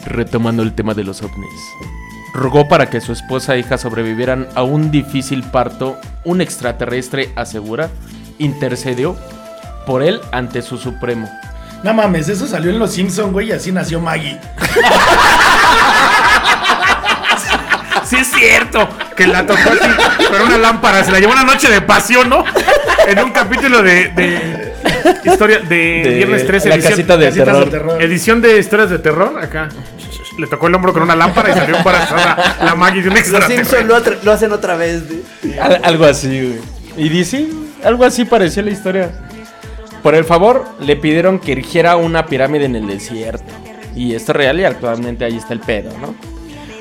Retomando 0.05 0.63
el 0.63 0.73
tema 0.73 0.93
de 0.93 1.03
los 1.03 1.21
ovnis. 1.21 1.61
Rogó 2.37 2.67
para 2.67 2.87
que 2.87 3.01
su 3.01 3.11
esposa 3.13 3.55
e 3.55 3.59
hija 3.59 3.79
sobrevivieran 3.79 4.47
a 4.53 4.61
un 4.61 4.91
difícil 4.91 5.41
parto. 5.43 5.97
Un 6.23 6.39
extraterrestre 6.39 7.31
asegura. 7.35 7.89
Intercedió 8.37 9.17
por 9.87 10.03
él 10.03 10.21
ante 10.31 10.61
su 10.61 10.77
supremo. 10.77 11.27
No 11.81 11.95
mames, 11.95 12.29
eso 12.29 12.45
salió 12.45 12.69
en 12.69 12.77
Los 12.77 12.93
Simpson, 12.93 13.31
güey, 13.33 13.47
y 13.49 13.51
así 13.53 13.71
nació 13.71 13.99
Maggie. 13.99 14.39
Sí 18.05 18.15
es 18.17 18.27
cierto 18.31 18.87
que 19.15 19.27
la 19.27 19.45
tocó 19.45 19.59
así 19.69 20.27
con 20.31 20.41
una 20.43 20.57
lámpara, 20.57 21.03
se 21.03 21.11
la 21.11 21.19
llevó 21.19 21.33
una 21.33 21.43
noche 21.43 21.69
de 21.69 21.81
pasión, 21.81 22.29
¿no? 22.29 22.43
En 23.07 23.19
un 23.19 23.31
capítulo 23.31 23.81
de, 23.83 24.09
de 24.09 24.73
historia 25.25 25.59
de, 25.59 25.75
De 26.03 26.09
Viernes 26.15 26.45
13 26.47 26.69
la 26.69 26.75
edición, 26.75 26.91
casita 26.93 27.17
de 27.17 27.25
Casitas 27.25 27.45
terror. 27.47 27.65
de 27.65 27.71
terror. 27.71 28.01
edición 28.01 28.41
de 28.41 28.59
historias 28.59 28.89
de 28.91 28.99
terror 28.99 29.37
acá. 29.43 29.69
Le 30.37 30.47
tocó 30.47 30.67
el 30.67 30.75
hombro 30.75 30.93
con 30.93 31.01
una 31.03 31.15
lámpara 31.15 31.49
y 31.49 31.53
salió 31.53 31.77
embarazada 31.77 32.57
la 32.63 32.75
Maggie 32.75 33.01
de 33.01 33.07
un 33.09 33.15
Los 33.15 33.21
extraterrestre. 33.23 33.79
Simpsons 33.79 33.85
lo, 33.87 33.97
atra- 33.97 34.21
lo 34.23 34.31
hacen 34.31 34.51
otra 34.51 34.75
vez. 34.75 35.03
güey. 35.07 35.57
Al- 35.59 35.81
algo 35.83 36.05
así, 36.05 36.27
güey. 36.41 36.59
Y 37.05 37.09
dice, 37.09 37.47
algo 37.83 38.05
así 38.05 38.25
parecía 38.25 38.63
la 38.63 38.71
historia. 38.71 39.11
Por 40.03 40.15
el 40.15 40.25
favor, 40.25 40.65
le 40.79 40.95
pidieron 40.95 41.39
que 41.39 41.51
erigiera 41.53 41.95
una 41.97 42.27
pirámide 42.27 42.65
en 42.65 42.75
el 42.75 42.87
desierto. 42.87 43.51
Y 43.95 44.13
esto 44.13 44.31
es 44.31 44.35
real 44.35 44.59
y 44.59 44.63
actualmente 44.63 45.25
ahí 45.25 45.35
está 45.37 45.53
el 45.53 45.59
pedo, 45.59 45.89
¿no? 45.99 46.13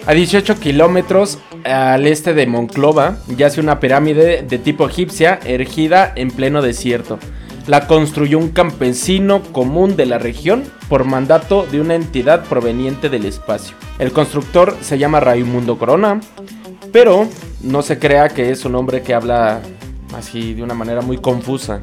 A 0.07 0.13
18 0.13 0.61
kilómetros 0.61 1.39
al 1.65 2.07
este 2.07 2.33
de 2.35 2.47
Monclova 2.47 3.17
yace 3.37 3.61
una 3.61 3.81
pirámide 3.81 4.43
de 4.49 4.59
tipo 4.59 4.87
egipcia 4.89 5.41
erigida 5.45 6.13
en 6.15 6.31
pleno 6.31 6.63
desierto. 6.63 7.19
La 7.67 7.89
construyó 7.89 8.39
un 8.39 8.51
campesino 8.51 9.43
común 9.43 9.97
de 9.97 10.07
la 10.07 10.19
región 10.19 10.63
por 10.89 11.05
mandato 11.05 11.67
de 11.67 11.81
una 11.81 11.97
entidad 11.97 12.45
proveniente 12.45 13.09
del 13.09 13.25
espacio. 13.25 13.75
El 13.99 14.13
constructor 14.13 14.77
se 14.83 14.99
llama 14.99 15.19
Raimundo 15.19 15.77
Corona, 15.77 16.21
pero 16.93 17.27
no 17.63 17.83
se 17.83 17.99
crea 17.99 18.29
que 18.29 18.51
es 18.51 18.65
un 18.65 18.77
hombre 18.77 19.03
que 19.03 19.15
habla 19.15 19.63
así 20.17 20.55
de 20.55 20.63
una 20.63 20.75
manera 20.75 21.01
muy 21.01 21.19
confusa. 21.19 21.83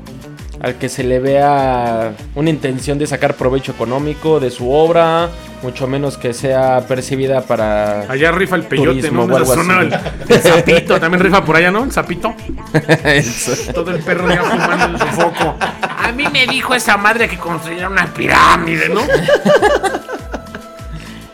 Al 0.64 0.76
que 0.76 0.88
se 0.88 1.04
le 1.04 1.20
vea 1.20 2.14
una 2.36 2.50
intención 2.50 2.98
de 2.98 3.06
sacar 3.06 3.36
provecho 3.36 3.74
económico 3.74 4.40
de 4.40 4.50
su 4.50 4.72
obra, 4.72 5.30
mucho 5.62 5.88
menos 5.88 6.18
que 6.18 6.34
sea 6.34 6.86
percibida 6.88 7.42
para... 7.42 8.10
Allá 8.10 8.32
rifa 8.32 8.56
el 8.56 8.64
peyote, 8.64 9.02
Turismo 9.02 9.18
¿no? 9.18 9.24
o 9.24 9.28
De 9.28 9.34
la 9.34 9.40
algo 9.40 9.54
zona, 9.56 9.80
así. 9.80 9.88
el, 10.30 10.36
el 10.36 10.42
sapito, 10.42 11.00
también 11.02 11.22
rifa 11.22 11.44
por 11.44 11.58
allá, 11.58 11.70
¿no? 11.70 11.84
El 11.84 11.92
sapito. 11.92 12.34
Eso. 13.04 13.74
Todo 13.74 13.92
el 13.92 14.00
perro 14.00 14.30
ya 14.30 14.42
fumando 14.42 14.86
en 14.98 15.00
su 15.00 15.16
foco. 15.22 15.56
A 15.60 16.12
mí 16.14 16.24
me 16.32 16.48
dijo 16.48 16.74
esa 16.74 16.96
madre 16.96 17.28
que 17.28 17.38
construyera 17.38 17.90
una 17.90 18.06
pirámide, 18.14 18.88
¿no? 18.88 19.02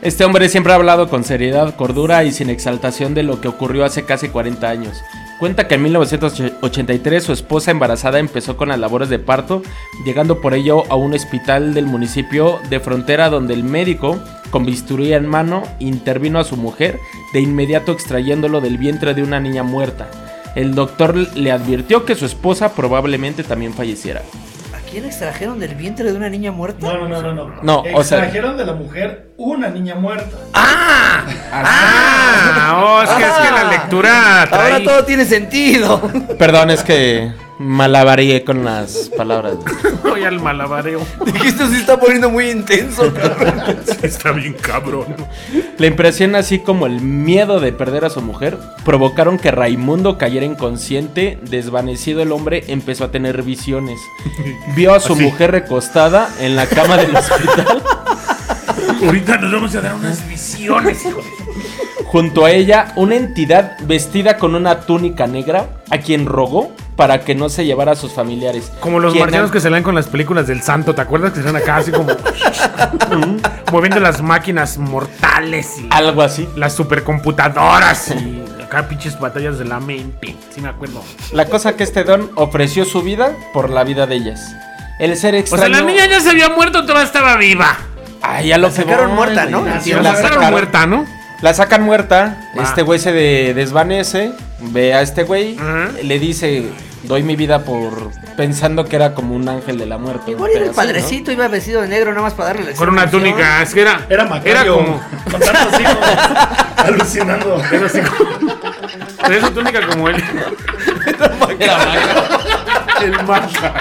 Este 0.01 0.23
hombre 0.23 0.47
siempre 0.47 0.71
ha 0.71 0.75
hablado 0.77 1.09
con 1.09 1.23
seriedad, 1.23 1.75
cordura 1.75 2.23
y 2.23 2.31
sin 2.31 2.49
exaltación 2.49 3.13
de 3.13 3.23
lo 3.23 3.41
que 3.41 3.49
ocurrió 3.49 3.83
hace 3.83 4.05
casi 4.05 4.29
40 4.29 4.67
años. 4.69 4.97
Cuenta 5.39 5.69
que 5.69 5.75
en 5.75 5.83
1983 5.83 7.23
su 7.23 7.31
esposa 7.31 7.71
embarazada 7.71 8.19
empezó 8.19 8.57
con 8.57 8.67
las 8.67 8.77
labores 8.77 9.07
de 9.07 9.19
parto, 9.19 9.61
llegando 10.03 10.41
por 10.41 10.53
ello 10.53 10.83
a 10.91 10.95
un 10.95 11.13
hospital 11.13 11.73
del 11.73 11.85
municipio 11.85 12.59
de 12.69 12.81
frontera 12.81 13.29
donde 13.29 13.53
el 13.53 13.63
médico, 13.63 14.19
con 14.51 14.65
bisturí 14.65 15.13
en 15.13 15.25
mano, 15.25 15.63
intervino 15.79 16.39
a 16.39 16.43
su 16.43 16.57
mujer, 16.57 16.99
de 17.31 17.39
inmediato 17.39 17.93
extrayéndolo 17.93 18.59
del 18.59 18.77
vientre 18.77 19.13
de 19.13 19.23
una 19.23 19.39
niña 19.39 19.63
muerta. 19.63 20.11
El 20.55 20.75
doctor 20.75 21.15
le 21.15 21.53
advirtió 21.53 22.03
que 22.03 22.15
su 22.15 22.25
esposa 22.25 22.75
probablemente 22.75 23.43
también 23.43 23.73
falleciera. 23.73 24.23
¿A 24.89 24.91
quién 24.91 25.05
extrajeron 25.05 25.59
del 25.59 25.75
vientre 25.75 26.11
de 26.11 26.17
una 26.17 26.29
niña 26.29 26.51
muerta? 26.51 26.79
No, 26.91 27.07
no, 27.07 27.21
no, 27.21 27.31
no. 27.31 27.45
No, 27.45 27.53
No, 27.61 27.83
o 27.93 28.03
sea- 28.03 28.17
Extrajeron 28.17 28.57
de 28.57 28.65
la 28.65 28.73
mujer 28.73 29.29
una 29.37 29.69
niña 29.69 29.93
muerta. 29.93 30.35
Ah, 30.51 31.21
oh, 32.83 33.03
es 33.03 33.09
que, 33.11 33.23
es 33.23 33.31
que 33.33 33.51
la 33.51 33.63
lectura 33.65 34.47
trae... 34.49 34.73
Ahora 34.73 34.83
todo 34.83 35.05
tiene 35.05 35.25
sentido. 35.25 36.01
Perdón, 36.39 36.71
es 36.71 36.81
que 36.81 37.31
malabareé 37.59 38.45
con 38.45 38.63
las 38.63 39.11
palabras. 39.15 39.55
Voy 40.01 40.23
al 40.23 40.39
malabareo. 40.39 41.05
Esto 41.45 41.67
se 41.67 41.77
está 41.77 41.99
poniendo 41.99 42.29
muy 42.29 42.49
intenso, 42.49 43.13
cabrón. 43.13 43.77
Está 44.01 44.31
bien 44.31 44.53
cabrón. 44.53 45.05
La 45.77 45.85
impresión, 45.85 46.35
así 46.35 46.59
como 46.59 46.85
el 46.87 47.01
miedo 47.01 47.59
de 47.59 47.73
perder 47.73 48.05
a 48.05 48.09
su 48.09 48.21
mujer, 48.21 48.57
provocaron 48.85 49.37
que 49.37 49.51
Raimundo 49.51 50.17
cayera 50.17 50.45
inconsciente. 50.45 51.37
Desvanecido 51.43 52.21
el 52.21 52.31
hombre 52.31 52.63
empezó 52.67 53.03
a 53.03 53.11
tener 53.11 53.43
visiones. 53.43 53.99
Vio 54.75 54.93
a 54.93 54.99
su 54.99 55.13
Así. 55.13 55.23
mujer 55.23 55.51
recostada 55.51 56.29
en 56.39 56.55
la 56.55 56.65
cama 56.65 56.97
del 56.97 57.15
hospital. 57.15 57.83
Ahorita 59.05 59.37
nos 59.37 59.51
vamos 59.51 59.75
a 59.75 59.81
dar 59.81 59.95
unas 59.95 60.27
visiones, 60.27 61.05
hijo 61.05 61.21
de... 61.21 61.88
Junto 62.11 62.45
a 62.45 62.51
ella, 62.51 62.91
una 62.95 63.15
entidad 63.15 63.77
vestida 63.81 64.37
con 64.37 64.55
una 64.55 64.79
túnica 64.81 65.27
negra, 65.27 65.67
a 65.91 65.99
quien 65.99 66.25
rogó 66.25 66.71
para 66.95 67.21
que 67.21 67.35
no 67.35 67.49
se 67.49 67.65
llevara 67.65 67.91
a 67.91 67.95
sus 67.95 68.11
familiares. 68.13 68.71
Como 68.79 68.99
los 68.99 69.15
marcianos 69.15 69.49
an- 69.49 69.53
que 69.53 69.59
se 69.59 69.69
leen 69.69 69.83
con 69.83 69.93
las 69.93 70.07
películas 70.07 70.47
del 70.47 70.61
santo, 70.63 70.95
¿te 70.95 71.01
acuerdas? 71.01 71.31
Que 71.33 71.39
se 71.41 71.45
ven 71.45 71.55
acá 71.55 71.77
así 71.77 71.91
como... 71.91 72.09
moviendo 73.71 73.99
las 73.99 74.21
máquinas 74.21 74.77
mortales 74.77 75.75
y 75.79 75.87
Algo 75.91 76.21
así. 76.23 76.49
las 76.55 76.73
supercomputadoras 76.73 78.09
y 78.11 78.43
acá 78.63 78.87
pinches 78.87 79.19
batallas 79.19 79.59
de 79.59 79.65
la 79.65 79.79
mente. 79.79 80.35
Sí 80.53 80.61
me 80.61 80.69
acuerdo. 80.69 81.03
La 81.31 81.45
cosa 81.45 81.75
que 81.75 81.83
este 81.83 82.03
don 82.03 82.31
ofreció 82.35 82.85
su 82.85 83.01
vida 83.03 83.33
por 83.53 83.69
la 83.69 83.83
vida 83.83 84.07
de 84.07 84.15
ellas. 84.15 84.41
El 84.99 85.15
ser 85.15 85.35
O 85.35 85.37
extraño... 85.37 85.75
sea, 85.75 85.83
la 85.83 85.89
niña 85.89 86.05
ya 86.07 86.19
se 86.19 86.31
había 86.31 86.49
muerto, 86.49 86.81
todavía 86.81 87.03
estaba 87.05 87.37
viva. 87.37 87.77
Ah, 88.21 88.41
ya 88.41 88.57
lo 88.57 88.67
La 88.67 88.73
sacaron 88.73 89.15
muerta. 89.15 89.45
¿no? 89.45 89.63
La 89.63 89.79
sacaron 90.15 90.49
muerta, 90.51 90.85
¿no? 90.85 91.05
La 91.41 91.53
sacan 91.53 91.83
muerta, 91.83 92.37
este 92.61 92.81
güey 92.81 92.99
se 92.99 93.11
de- 93.13 93.53
desvanece, 93.53 94.33
ve 94.59 94.93
a 94.93 95.01
este 95.01 95.23
güey, 95.23 95.57
le 96.03 96.19
dice, 96.19 96.69
doy 97.03 97.23
mi 97.23 97.35
vida 97.37 97.59
por 97.59 98.11
pensando 98.35 98.85
que 98.85 98.95
era 98.97 99.13
como 99.13 99.35
un 99.35 99.47
ángel 99.47 99.77
de 99.77 99.85
la 99.85 99.97
muerte. 99.97 100.31
Igual 100.31 100.51
era 100.51 100.65
el 100.65 100.71
padrecito, 100.71 101.31
iba 101.31 101.47
vestido 101.47 101.81
de 101.81 101.87
negro 101.87 102.11
nada 102.11 102.23
más 102.23 102.33
para 102.33 102.53
darle 102.53 102.71
la 102.71 102.77
Con 102.77 102.89
una 102.89 103.09
túnica, 103.09 103.61
es 103.61 103.73
que 103.73 103.81
era... 103.81 104.05
Era 104.09 104.25
Macario. 104.25 104.51
Era 104.51 104.65
como... 104.67 105.01
Con 105.31 105.39
tantos 105.39 105.79
hijos. 105.81 105.97
alucinando. 106.77 107.61
Era 107.71 107.85
así 107.85 107.99
como... 108.01 108.57
Traía 109.17 109.41
su 109.41 109.51
túnica 109.51 109.85
como 109.87 110.09
él. 110.09 110.23
El 113.01 113.11
maga. 113.25 113.73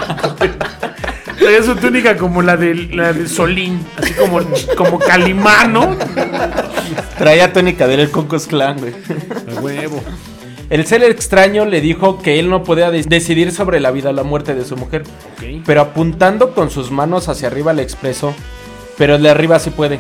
Traía 1.39 1.63
su 1.63 1.77
túnica 1.77 2.17
como 2.17 2.43
la 2.43 2.57
de, 2.57 2.75
la 2.75 3.13
de 3.13 3.29
Solín. 3.29 3.81
Así 3.97 4.13
como, 4.15 4.41
como 4.77 4.99
Calimán, 4.99 5.73
¿no? 5.73 5.97
Traía 7.19 7.53
tónica 7.53 7.87
de 7.87 7.95
él 7.95 8.01
el 8.01 8.11
Concos 8.11 8.47
Clan, 8.47 8.79
güey. 8.79 8.93
A 9.57 9.61
huevo. 9.61 10.03
El 10.71 10.87
ser 10.87 11.03
extraño 11.05 11.65
le 11.65 11.81
dijo 11.81 12.19
que 12.21 12.39
él 12.39 12.51
no 12.51 12.63
podía 12.63 12.91
de- 12.91 13.03
decidir 13.03 13.53
sobre 13.53 13.81
la 13.81 13.91
vida 13.91 14.11
o 14.11 14.13
la 14.13 14.23
muerte 14.23 14.55
de 14.55 14.65
su 14.65 14.77
mujer. 14.77 15.05
Pero 15.65 15.81
apuntando 15.81 16.55
con 16.55 16.71
sus 16.71 16.91
manos 16.91 17.29
hacia 17.29 17.49
arriba 17.49 17.73
le 17.73 17.83
expresó, 17.83 18.35
pero 18.99 19.15
el 19.15 19.23
de 19.23 19.31
arriba 19.31 19.59
sí 19.59 19.71
puede. 19.71 19.99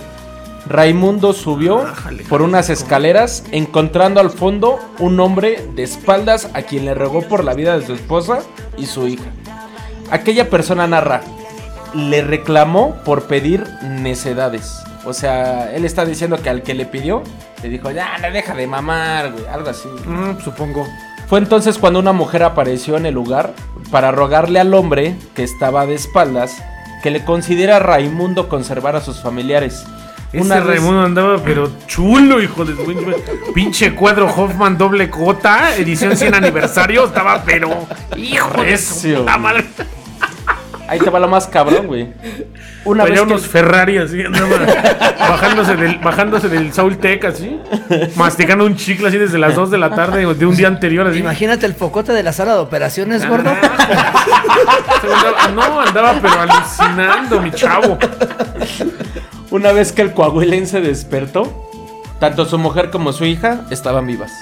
Raimundo 0.66 1.32
subió 1.32 1.78
Ájale, 1.80 2.24
por 2.24 2.42
unas 2.42 2.68
escaleras, 2.68 3.44
encontrando 3.52 4.20
al 4.20 4.28
fondo 4.30 4.78
un 4.98 5.18
hombre 5.20 5.64
de 5.74 5.82
espaldas 5.84 6.50
a 6.52 6.60
quien 6.62 6.84
le 6.84 6.92
rogó 6.92 7.22
por 7.22 7.42
la 7.44 7.54
vida 7.54 7.78
de 7.78 7.86
su 7.86 7.94
esposa 7.94 8.40
y 8.76 8.84
su 8.84 9.08
hija. 9.08 9.24
Aquella 10.10 10.48
persona 10.48 10.86
narra, 10.86 11.20
le 11.94 12.22
reclamó 12.22 12.96
por 13.04 13.24
pedir 13.24 13.66
necedades. 13.82 14.82
O 15.04 15.12
sea, 15.12 15.72
él 15.74 15.84
está 15.84 16.04
diciendo 16.04 16.40
que 16.42 16.50
al 16.50 16.62
que 16.62 16.74
le 16.74 16.84
pidió, 16.86 17.22
le 17.62 17.68
dijo, 17.68 17.90
ya, 17.90 18.18
le 18.18 18.30
deja 18.30 18.54
de 18.54 18.66
mamar, 18.66 19.32
güey, 19.32 19.46
algo 19.46 19.70
así. 19.70 19.88
Mm, 20.06 20.40
supongo. 20.42 20.86
Fue 21.28 21.38
entonces 21.38 21.78
cuando 21.78 21.98
una 22.00 22.12
mujer 22.12 22.42
apareció 22.42 22.96
en 22.96 23.06
el 23.06 23.14
lugar 23.14 23.52
para 23.90 24.10
rogarle 24.12 24.60
al 24.60 24.72
hombre 24.74 25.14
que 25.34 25.44
estaba 25.44 25.86
de 25.86 25.94
espaldas 25.94 26.62
que 27.02 27.10
le 27.10 27.24
considera 27.24 27.76
a 27.76 27.80
Raimundo 27.80 28.48
conservar 28.48 28.96
a 28.96 29.00
sus 29.00 29.20
familiares. 29.22 29.84
Ese 30.32 30.42
Una 30.42 30.56
vez- 30.56 30.66
Raimundo 30.66 31.02
andaba 31.02 31.38
pero 31.42 31.70
chulo, 31.86 32.42
hijo 32.42 32.64
de 32.64 32.74
su 32.76 33.52
pinche 33.54 33.94
cuadro 33.94 34.26
Hoffman 34.26 34.76
doble 34.76 35.08
cota, 35.08 35.74
edición 35.76 36.16
100 36.16 36.34
aniversario, 36.34 37.06
estaba 37.06 37.42
pero 37.44 37.86
hijo 38.16 38.62
de 38.62 38.76
su 38.76 39.26
ahí 40.88 40.98
te 40.98 41.10
va 41.10 41.18
lo 41.20 41.28
más 41.28 41.46
cabrón, 41.46 41.86
güey. 41.86 42.08
Una 42.84 43.04
vez 43.04 43.12
Traía 43.14 43.26
que- 43.26 43.32
unos 43.34 43.46
Ferrari 43.46 43.98
así, 43.98 44.22
andaba 44.22 44.48
bajándose 45.18 45.76
del, 45.76 45.98
bajándose 45.98 46.48
del 46.48 46.72
Soul 46.72 46.98
Tech 46.98 47.24
así, 47.26 47.60
masticando 48.16 48.64
un 48.64 48.74
chicle 48.76 49.08
así 49.08 49.18
desde 49.18 49.38
las 49.38 49.54
2 49.54 49.70
de 49.70 49.78
la 49.78 49.90
tarde 49.94 50.20
de 50.34 50.46
un 50.46 50.56
día 50.56 50.68
anterior 50.68 51.06
así. 51.06 51.18
Imagínate 51.18 51.66
el 51.66 51.74
focote 51.74 52.12
de 52.12 52.22
la 52.22 52.32
sala 52.32 52.54
de 52.54 52.60
operaciones, 52.60 53.28
gordo. 53.28 53.50
Andaba- 55.02 55.48
no, 55.54 55.80
andaba 55.80 56.14
pero 56.20 56.40
alucinando, 56.40 57.40
mi 57.40 57.50
chavo. 57.52 57.98
Una 59.50 59.72
vez 59.72 59.92
que 59.92 60.02
el 60.02 60.12
coahuilense 60.12 60.80
despertó, 60.80 61.70
tanto 62.20 62.44
su 62.46 62.58
mujer 62.58 62.90
como 62.90 63.12
su 63.12 63.24
hija 63.24 63.62
estaban 63.70 64.06
vivas. 64.06 64.32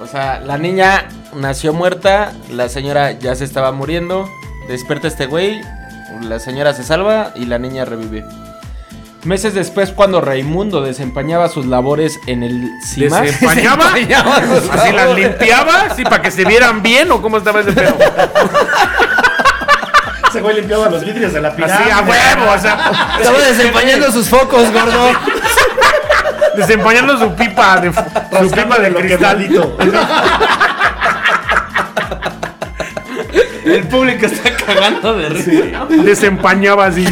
O 0.00 0.06
sea, 0.06 0.40
la 0.40 0.58
niña 0.58 1.08
nació 1.34 1.72
muerta, 1.72 2.32
la 2.52 2.68
señora 2.68 3.12
ya 3.12 3.34
se 3.34 3.44
estaba 3.44 3.72
muriendo, 3.72 4.28
despierta 4.68 5.08
este 5.08 5.26
güey, 5.26 5.60
la 6.22 6.38
señora 6.38 6.72
se 6.74 6.82
salva 6.84 7.32
y 7.34 7.46
la 7.46 7.58
niña 7.58 7.84
revive. 7.84 8.24
Meses 9.24 9.54
después, 9.54 9.90
cuando 9.90 10.20
Raimundo 10.20 10.82
desempeñaba 10.82 11.48
sus 11.48 11.66
labores 11.66 12.16
en 12.28 12.44
el 12.44 12.70
CIMAS, 12.86 13.22
Desempañaba, 13.22 13.92
así 14.72 14.92
las 14.92 15.14
limpiaba, 15.16 15.86
así 15.90 16.04
para 16.04 16.22
que 16.22 16.30
se 16.30 16.44
vieran 16.44 16.80
bien 16.82 17.10
o 17.10 17.20
cómo 17.20 17.38
estaba 17.38 17.60
ese 17.60 17.72
pedo. 17.72 17.96
Ese 20.28 20.40
güey 20.40 20.56
limpiaba 20.56 20.88
los 20.90 21.04
vidrios 21.04 21.32
de 21.32 21.40
la 21.40 21.48
Así 21.48 21.56
pirámide. 21.56 21.92
a 21.92 22.00
huevo, 22.02 22.52
o 22.52 22.58
sea, 22.58 23.16
Estaba 23.18 23.38
desempañando 23.38 24.12
sus 24.12 24.28
focos, 24.28 24.70
gordo. 24.72 25.10
desempañando 26.56 27.18
su 27.18 27.34
pipa 27.34 27.80
de, 27.80 27.92
su 27.92 28.50
pipa 28.50 28.78
de 28.78 28.90
lo 28.90 29.00
cristal. 29.00 29.48
el 33.66 33.86
público 33.88 34.26
está 34.26 34.54
cagando 34.56 35.16
de 35.16 35.28
risa. 35.28 35.86
Desempañaba 36.04 36.86
así 36.86 37.04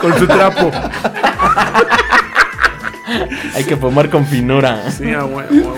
con 0.00 0.18
su 0.18 0.26
trapo. 0.26 0.70
Hay 3.54 3.64
que 3.64 3.76
fumar 3.76 4.10
con 4.10 4.26
finura. 4.26 4.90
Sí, 4.90 5.12
a 5.12 5.24
huevo, 5.24 5.74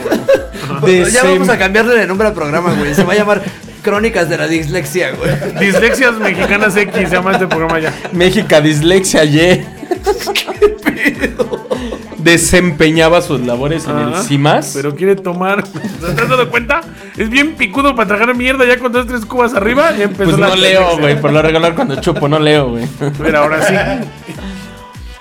a 0.71 0.85
huevo. 0.87 1.09
Ya 1.09 1.25
vamos 1.25 1.49
a 1.49 1.59
cambiarle 1.59 1.95
de 1.95 2.07
nombre 2.07 2.29
al 2.29 2.35
programa, 2.35 2.73
güey. 2.75 2.95
Se 2.95 3.05
va 3.05 3.13
a 3.13 3.17
llamar 3.17 3.43
Crónicas 3.83 4.29
de 4.29 4.39
la 4.39 4.49
Dislexia, 4.49 5.13
güey. 5.13 5.31
Dislexias 5.61 6.19
Mexicanas 6.19 6.77
X 6.77 6.95
se 6.95 7.09
llama 7.15 7.33
este 7.33 7.47
programa 7.47 7.79
ya. 7.79 7.93
México 8.13 8.61
Dislexia 8.61 9.25
Y. 9.25 9.65
Desempeñaba 12.19 13.23
sus 13.23 13.41
labores 13.41 13.87
en 13.87 13.99
el 13.99 14.15
CIMAS. 14.17 14.73
Pero 14.75 14.95
quiere 14.95 15.17
tomar. 15.17 15.63
¿Te 16.17 16.21
has 16.23 16.29
dado 16.29 16.49
cuenta? 16.51 16.81
Es 17.17 17.31
bien 17.31 17.55
picudo 17.55 17.95
para 17.95 18.09
tragar 18.09 18.35
mierda 18.35 18.65
ya 18.67 18.79
con 18.79 18.93
dos 18.93 19.07
tres 19.07 19.25
cubas 19.25 19.55
arriba. 19.55 19.91
Empezó 19.97 20.25
Pues 20.31 20.39
la 20.39 20.49
no 20.49 20.57
leo, 20.57 20.81
dislexia. 20.81 21.01
güey. 21.01 21.21
Por 21.21 21.33
lo 21.33 21.43
regular 21.43 21.75
cuando 21.75 21.97
chupo 22.01 22.29
no 22.29 22.39
leo, 22.39 22.71
güey. 22.71 22.85
Mira, 23.21 23.41
ahora 23.41 23.63
sí. 23.63 23.75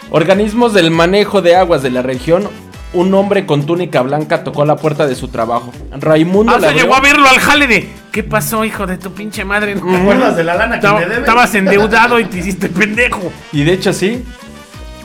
Organismos 0.10 0.74
del 0.74 0.90
manejo 0.92 1.42
de 1.42 1.56
aguas 1.56 1.84
de 1.84 1.92
la 1.92 2.02
región. 2.02 2.48
Un 2.94 3.14
hombre 3.14 3.46
con 3.46 3.66
túnica 3.66 4.02
blanca 4.02 4.44
tocó 4.46 4.64
la 4.64 4.78
puerta 4.78 5.06
de 5.06 5.14
su 5.16 5.28
trabajo. 5.28 5.74
Raimundo 6.00 6.54
Ah, 6.56 6.60
la 6.60 6.70
se 6.70 6.76
llegó 6.76 6.96
a 6.96 7.02
verlo 7.02 7.28
al 7.28 7.38
jale 7.38 7.68
de. 7.68 7.90
¿Qué 8.14 8.24
pasó, 8.24 8.64
hijo 8.64 8.88
de 8.88 8.98
tu 8.98 9.12
pinche 9.12 9.44
madre? 9.44 9.76
¿Te 9.76 9.96
acuerdas 9.96 10.38
de 10.38 10.44
la 10.46 10.56
lana 10.56 10.80
que 10.80 10.88
estabas 11.20 11.54
endeudado 11.54 12.20
y 12.20 12.26
te 12.26 12.38
hiciste 12.40 12.70
pendejo. 12.70 13.32
Y 13.52 13.64
de 13.66 13.74
hecho 13.74 13.92
sí. 13.92 14.24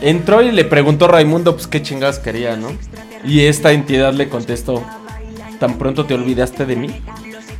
Entró 0.03 0.43
y 0.43 0.51
le 0.51 0.65
preguntó 0.65 1.05
a 1.05 1.09
Raimundo 1.09 1.55
pues 1.55 1.69
qué 1.69 1.81
chingadas 1.81 2.19
quería, 2.19 2.57
¿no? 2.57 2.73
Y 3.25 3.43
esta 3.43 3.73
entidad 3.73 4.13
le 4.13 4.29
contestó, 4.29 4.85
¿tan 5.61 5.79
pronto 5.79 6.07
te 6.07 6.15
olvidaste 6.15 6.67
de 6.67 6.77
mí? 6.77 7.01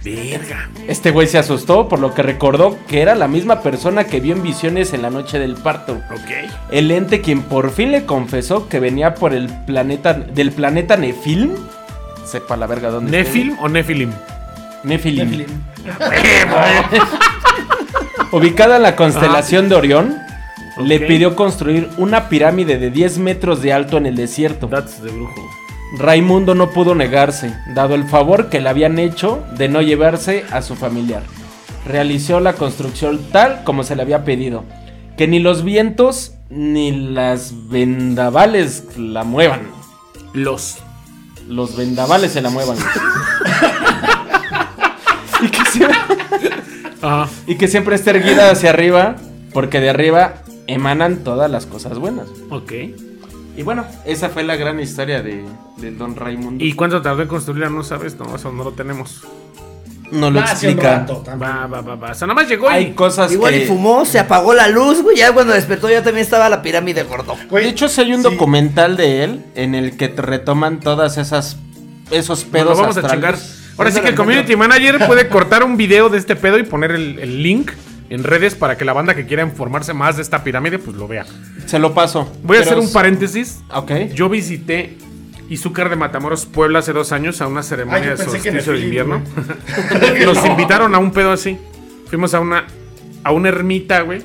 Verga. 0.05 0.69
Este 0.89 1.13
güey 1.13 1.29
se 1.29 1.39
asustó 1.39 1.89
por 1.89 2.01
lo 2.01 2.13
que 2.13 2.23
recordó 2.23 2.77
que 2.89 3.03
era 3.03 3.15
la 3.15 3.29
misma 3.29 3.63
persona 3.63 4.05
que 4.05 4.19
vio 4.19 4.35
en 4.35 4.43
visiones 4.43 4.93
en 4.93 5.03
la 5.03 5.11
noche 5.11 5.39
del 5.39 5.55
parto. 5.55 5.93
Ok. 6.11 6.51
El 6.73 6.91
ente 6.91 7.21
quien 7.21 7.43
por 7.43 7.71
fin 7.71 7.93
le 7.93 8.05
confesó 8.05 8.69
que 8.69 8.81
venía 8.81 9.15
por 9.15 9.33
el 9.33 9.49
planeta 9.65 10.15
del 10.15 10.51
planeta 10.51 10.97
Nefilm. 10.97 11.55
Sepa 12.25 12.57
la 12.57 12.67
verga 12.67 12.91
dónde 12.91 13.21
esté. 13.21 13.39
¿Nefilm 13.39 13.59
o 13.61 13.69
Nefilim? 13.69 14.11
Nefilim. 14.83 15.45
Ubicada 18.33 18.77
en 18.77 18.83
la 18.83 18.97
constelación 18.97 19.69
de 19.69 19.75
Orión, 19.75 20.22
le 20.79 21.01
pidió 21.01 21.37
construir 21.37 21.89
una 21.99 22.29
pirámide 22.29 22.79
de 22.79 22.91
10 22.91 23.19
metros 23.19 23.63
de 23.63 23.73
alto 23.73 23.99
en 23.99 24.07
el 24.07 24.17
desierto. 24.17 24.69
That's 24.69 25.03
de 25.03 25.11
brujo. 25.11 25.51
Raimundo 25.99 26.55
no 26.55 26.71
pudo 26.71 26.95
negarse, 26.95 27.55
dado 27.75 27.95
el 27.95 28.05
favor 28.05 28.49
que 28.49 28.61
le 28.61 28.71
habían 28.71 28.99
hecho 28.99 29.45
de 29.57 29.69
no 29.69 29.83
llevarse 29.83 30.45
a 30.51 30.63
su 30.63 30.75
familiar. 30.75 31.23
Realizó 31.87 32.41
la 32.41 32.55
construcción 32.55 33.21
tal 33.31 33.63
como 33.65 33.85
se 33.85 33.95
le 33.95 34.03
había 34.03 34.25
pedido, 34.25 34.65
que 35.19 35.29
ni 35.29 35.39
los 35.39 35.65
vientos 35.65 36.35
ni 36.49 36.93
las 36.93 37.69
vendavales 37.69 38.97
la 38.97 39.25
muevan. 39.25 39.63
Los. 40.33 40.79
Los 41.49 41.77
vendavales 41.77 42.33
se 42.33 42.41
la 42.41 42.49
muevan. 42.51 42.79
y, 45.43 45.49
que 45.49 45.65
siempre, 45.67 45.99
y 47.47 47.55
que 47.57 47.69
siempre 47.69 47.97
esté 47.97 48.11
erguida 48.11 48.51
hacia 48.51 48.71
arriba, 48.71 49.17
porque 49.53 49.81
de 49.81 49.91
arriba 49.91 50.42
emanan 50.67 51.19
todas 51.25 51.51
las 51.51 51.67
cosas 51.67 51.99
buenas. 51.99 52.27
Ok. 52.51 52.73
Y 53.57 53.63
bueno, 53.63 53.85
esa 54.07 54.31
fue 54.31 54.45
la 54.45 54.57
gran 54.57 54.81
historia 54.81 55.23
de, 55.23 55.45
de 55.77 55.91
Don 55.91 56.17
Raimundo. 56.17 56.65
¿Y 56.65 56.73
cuánto 56.73 57.03
tardó 57.03 57.23
en 57.23 57.29
construirla? 57.29 57.69
No 57.69 57.83
sabes, 57.83 58.17
no, 58.19 58.35
eso 58.35 58.51
no 58.51 58.65
lo 58.65 58.73
tenemos. 58.73 59.23
no 60.11 60.31
lo 60.31 60.41
Ah, 60.41 60.55
sí, 60.57 60.67
un 60.67 60.73
explica. 60.73 60.99
rato. 61.01 61.23
Va, 61.41 61.67
va, 61.67 61.81
va, 61.83 61.95
va. 61.97 62.11
O 62.13 62.15
sea, 62.15 62.27
nada 62.27 62.41
más 62.41 62.49
llegó 62.49 62.69
Hay 62.71 62.85
y. 62.85 62.93
cosas 62.93 63.31
Igual 63.31 63.53
que... 63.53 63.65
y 63.65 63.67
fumó, 63.67 64.05
se 64.07 64.19
apagó 64.19 64.55
la 64.55 64.69
luz, 64.69 65.03
güey. 65.03 65.17
Ya 65.19 65.33
cuando 65.33 65.53
despertó 65.53 65.91
ya 65.91 66.03
también 66.03 66.25
estaba 66.25 66.49
la 66.49 66.63
pirámide 66.63 67.03
gordo. 67.03 67.37
Güey, 67.51 67.65
De 67.65 67.71
hecho, 67.71 67.89
sí 67.89 68.01
hay 68.01 68.15
un 68.15 68.23
sí. 68.23 68.31
documental 68.31 68.97
de 68.97 69.25
él 69.25 69.45
en 69.55 69.75
el 69.75 69.97
que 69.99 70.09
te 70.09 70.23
retoman 70.23 70.81
todas 70.81 71.19
esas 71.19 71.57
esos 72.11 72.45
pedos 72.45 72.77
lo 72.77 72.83
vamos 72.83 72.97
a 72.97 73.01
astrales. 73.01 73.41
chingar. 73.41 73.63
Ahora 73.79 73.91
sí 73.91 74.01
que 74.01 74.09
el 74.09 74.15
community 74.15 74.55
manager 74.57 75.07
puede 75.07 75.29
cortar 75.31 75.63
un 75.63 75.77
video 75.77 76.09
de 76.09 76.19
este 76.19 76.37
pedo 76.37 76.59
y 76.59 76.63
poner 76.63 76.91
el, 76.93 77.19
el 77.19 77.43
link 77.43 77.71
en 78.15 78.25
redes 78.25 78.55
para 78.55 78.77
que 78.77 78.85
la 78.85 78.93
banda 78.93 79.15
que 79.15 79.27
quiera 79.27 79.43
informarse 79.43 79.93
más 79.95 80.17
de 80.17 80.23
esta 80.23 80.45
pirámide 80.45 80.79
pues 80.79 80.97
lo 80.97 81.09
vea. 81.09 81.25
Se 81.67 81.79
lo 81.79 81.95
paso. 81.95 82.31
Voy 82.43 82.59
a 82.59 82.61
hacer 82.61 82.77
un 82.79 82.85
es- 82.85 82.91
paréntesis. 82.91 83.61
Ok. 83.73 83.91
Yo 84.15 84.29
visité 84.29 84.97
Izúcar 85.49 85.91
de 85.91 85.97
Matamoros, 85.97 86.47
Puebla, 86.47 86.79
hace 86.79 86.93
dos 86.93 87.13
años 87.13 87.41
a 87.43 87.47
una 87.47 87.63
ceremonia 87.63 88.11
de 88.15 88.17
solsticio 88.25 88.73
de 88.73 88.81
invierno. 88.81 89.23
Nos 90.25 90.45
invitaron 90.47 90.95
a 90.95 90.99
un 90.99 91.11
pedo 91.13 91.33
así. 91.33 91.59
Fuimos 92.09 92.33
a 92.35 92.41
una 92.41 92.67
a 93.25 93.33
una 93.33 93.49
ermita, 93.49 94.01
güey. 94.01 94.23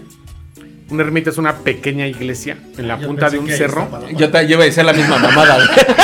Una 0.90 1.04
ermita 1.04 1.30
es 1.30 1.38
una 1.38 1.54
pequeña 1.58 2.08
iglesia 2.08 2.58
en 2.78 2.88
la 2.88 2.98
Yo 3.00 3.08
punta 3.08 3.30
de 3.30 3.40
un 3.40 3.48
cerro. 3.50 3.90
Yo 4.16 4.30
te 4.32 4.48
yo 4.48 4.54
iba 4.56 4.64
a 4.64 4.66
decir 4.66 4.86
la 4.86 4.94
misma 4.94 5.18
mamada. 5.18 5.56
güey. 5.56 5.70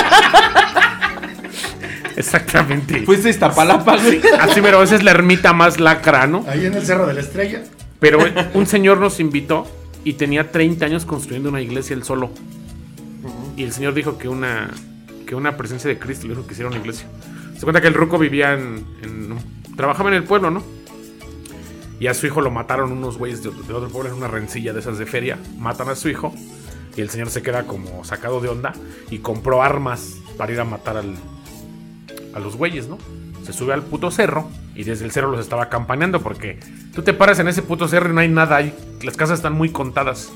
Exactamente. 2.15 3.01
Fuiste 3.05 3.27
a 3.29 3.31
Iztapalapa, 3.31 3.97
güey. 3.97 4.21
Así, 4.39 4.61
pero 4.61 4.83
esa 4.83 4.95
es 4.95 5.03
la 5.03 5.11
ermita 5.11 5.53
más 5.53 5.79
lacra, 5.79 6.27
¿no? 6.27 6.45
Ahí 6.47 6.65
en 6.65 6.73
el 6.73 6.85
Cerro 6.85 7.07
de 7.07 7.13
la 7.15 7.21
Estrella. 7.21 7.63
Pero 8.03 8.19
un 8.53 8.65
señor 8.67 8.99
nos 8.99 9.19
invitó 9.19 9.65
y 10.03 10.13
tenía 10.13 10.51
30 10.51 10.85
años 10.85 11.05
construyendo 11.05 11.49
una 11.49 11.61
iglesia 11.61 11.93
él 11.95 12.03
solo. 12.03 12.29
Y 13.55 13.63
el 13.63 13.71
señor 13.71 13.93
dijo 13.93 14.17
que 14.17 14.27
una, 14.27 14.69
que 15.25 15.35
una 15.35 15.55
presencia 15.57 15.87
de 15.89 15.97
Cristo 15.97 16.27
le 16.27 16.33
dijo 16.35 16.45
que 16.45 16.53
hiciera 16.53 16.69
una 16.69 16.79
iglesia. 16.79 17.07
Se 17.55 17.61
cuenta 17.61 17.81
que 17.81 17.87
el 17.87 17.93
ruco 17.93 18.17
vivía 18.19 18.53
en, 18.53 18.85
en- 19.01 19.37
Trabajaba 19.77 20.09
en 20.09 20.15
el 20.15 20.23
pueblo, 20.23 20.51
¿no? 20.51 20.61
Y 21.99 22.07
a 22.07 22.13
su 22.13 22.27
hijo 22.27 22.41
lo 22.41 22.51
mataron 22.51 22.91
unos 22.91 23.17
güeyes 23.17 23.41
de, 23.41 23.49
de 23.49 23.73
otro 23.73 23.89
pueblo 23.89 24.09
en 24.11 24.17
una 24.17 24.27
rencilla 24.27 24.73
de 24.73 24.81
esas 24.81 24.97
de 24.99 25.05
feria. 25.05 25.39
Matan 25.57 25.89
a 25.89 25.95
su 25.95 26.09
hijo. 26.09 26.33
Y 26.97 27.01
el 27.01 27.09
señor 27.09 27.29
se 27.31 27.41
queda 27.41 27.63
como 27.65 28.03
sacado 28.03 28.39
de 28.41 28.49
onda 28.49 28.73
y 29.09 29.19
compró 29.19 29.63
armas 29.63 30.17
para 30.37 30.51
ir 30.51 30.59
a 30.59 30.63
matar 30.65 30.97
al, 30.97 31.15
a 32.35 32.39
los 32.39 32.55
güeyes, 32.55 32.87
¿no? 32.87 32.97
Se 33.45 33.53
sube 33.53 33.73
al 33.73 33.81
puto 33.83 34.11
cerro 34.11 34.47
y 34.75 34.83
desde 34.83 35.05
el 35.05 35.11
cerro 35.11 35.31
los 35.31 35.39
estaba 35.39 35.69
campaneando 35.69 36.21
porque 36.21 36.59
tú 36.93 37.01
te 37.03 37.13
paras 37.13 37.39
en 37.39 37.47
ese 37.47 37.61
puto 37.61 37.87
cerro 37.87 38.09
y 38.09 38.13
no 38.13 38.21
hay 38.21 38.29
nada 38.29 38.57
ahí. 38.57 38.73
Las 39.03 39.17
casas 39.17 39.39
están 39.39 39.53
muy 39.53 39.69
contadas. 39.69 40.31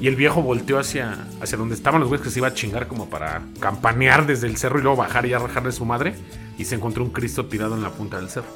Y 0.00 0.06
el 0.06 0.16
viejo 0.16 0.42
volteó 0.42 0.78
hacia, 0.78 1.26
hacia 1.42 1.58
donde 1.58 1.74
estaban 1.74 2.00
los 2.00 2.08
güeyes 2.08 2.24
que 2.24 2.30
se 2.30 2.38
iba 2.38 2.48
a 2.48 2.54
chingar 2.54 2.88
como 2.88 3.10
para 3.10 3.42
campanear 3.58 4.26
desde 4.26 4.46
el 4.46 4.56
cerro 4.56 4.78
y 4.78 4.82
luego 4.82 4.96
bajar 4.96 5.26
y 5.26 5.34
a 5.34 5.38
rajarle 5.38 5.72
su 5.72 5.84
madre. 5.84 6.14
Y 6.56 6.64
se 6.64 6.74
encontró 6.74 7.04
un 7.04 7.10
Cristo 7.10 7.46
tirado 7.46 7.74
en 7.74 7.82
la 7.82 7.90
punta 7.90 8.18
del 8.18 8.30
cerro. 8.30 8.48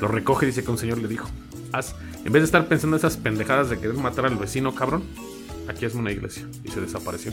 Lo 0.00 0.08
recoge 0.08 0.46
y 0.46 0.48
dice 0.48 0.62
que 0.62 0.70
un 0.70 0.78
señor 0.78 0.98
le 0.98 1.08
dijo, 1.08 1.28
haz, 1.72 1.94
en 2.24 2.32
vez 2.32 2.42
de 2.42 2.46
estar 2.46 2.66
pensando 2.66 2.96
esas 2.96 3.16
pendejadas 3.16 3.68
de 3.68 3.78
querer 3.78 3.96
matar 3.96 4.26
al 4.26 4.36
vecino, 4.36 4.74
cabrón, 4.74 5.02
aquí 5.68 5.84
hazme 5.84 6.00
una 6.00 6.12
iglesia. 6.12 6.46
Y 6.64 6.70
se 6.70 6.80
desapareció. 6.80 7.32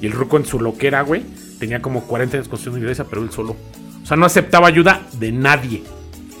Y 0.00 0.06
el 0.06 0.12
ruco 0.12 0.38
en 0.38 0.46
su 0.46 0.58
loquera, 0.58 1.02
güey, 1.02 1.24
tenía 1.58 1.82
como 1.82 2.02
40 2.06 2.38
años 2.38 2.48
construyendo 2.48 2.78
una 2.78 2.84
iglesia, 2.86 3.04
pero 3.08 3.22
él 3.22 3.30
solo. 3.30 3.56
O 4.02 4.06
sea, 4.06 4.16
no 4.16 4.26
aceptaba 4.26 4.68
ayuda 4.68 5.02
de 5.18 5.32
nadie. 5.32 5.82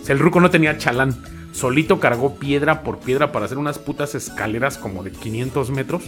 O 0.04 0.06
sea, 0.06 0.12
el 0.12 0.18
ruco 0.18 0.38
no 0.38 0.50
tenía 0.50 0.76
chalán. 0.76 1.16
Solito 1.52 1.98
cargó 1.98 2.34
piedra 2.34 2.82
por 2.82 2.98
piedra 2.98 3.32
para 3.32 3.46
hacer 3.46 3.56
unas 3.56 3.78
putas 3.78 4.14
escaleras 4.14 4.76
como 4.76 5.02
de 5.02 5.10
500 5.10 5.70
metros. 5.70 6.02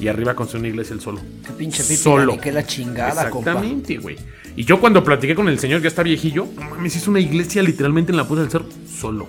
Y 0.00 0.08
arriba 0.08 0.34
construyó 0.34 0.60
una 0.62 0.68
iglesia 0.68 0.94
él 0.94 1.02
solo. 1.02 1.20
Qué 1.46 1.52
pinche 1.52 1.82
pipi, 1.82 1.96
Solo. 1.96 2.38
qué 2.40 2.50
la 2.50 2.66
chingada. 2.66 3.26
Exactamente, 3.28 3.98
güey. 3.98 4.16
Y 4.56 4.64
yo 4.64 4.80
cuando 4.80 5.04
platiqué 5.04 5.34
con 5.34 5.50
el 5.50 5.58
señor, 5.58 5.82
ya 5.82 5.88
está 5.88 6.02
viejillo, 6.02 6.46
no 6.54 6.62
mames, 6.62 6.96
hizo 6.96 7.10
una 7.10 7.20
iglesia 7.20 7.62
literalmente 7.62 8.10
en 8.10 8.16
la 8.16 8.26
punta 8.26 8.40
del 8.40 8.50
cerro, 8.50 8.64
solo. 8.90 9.26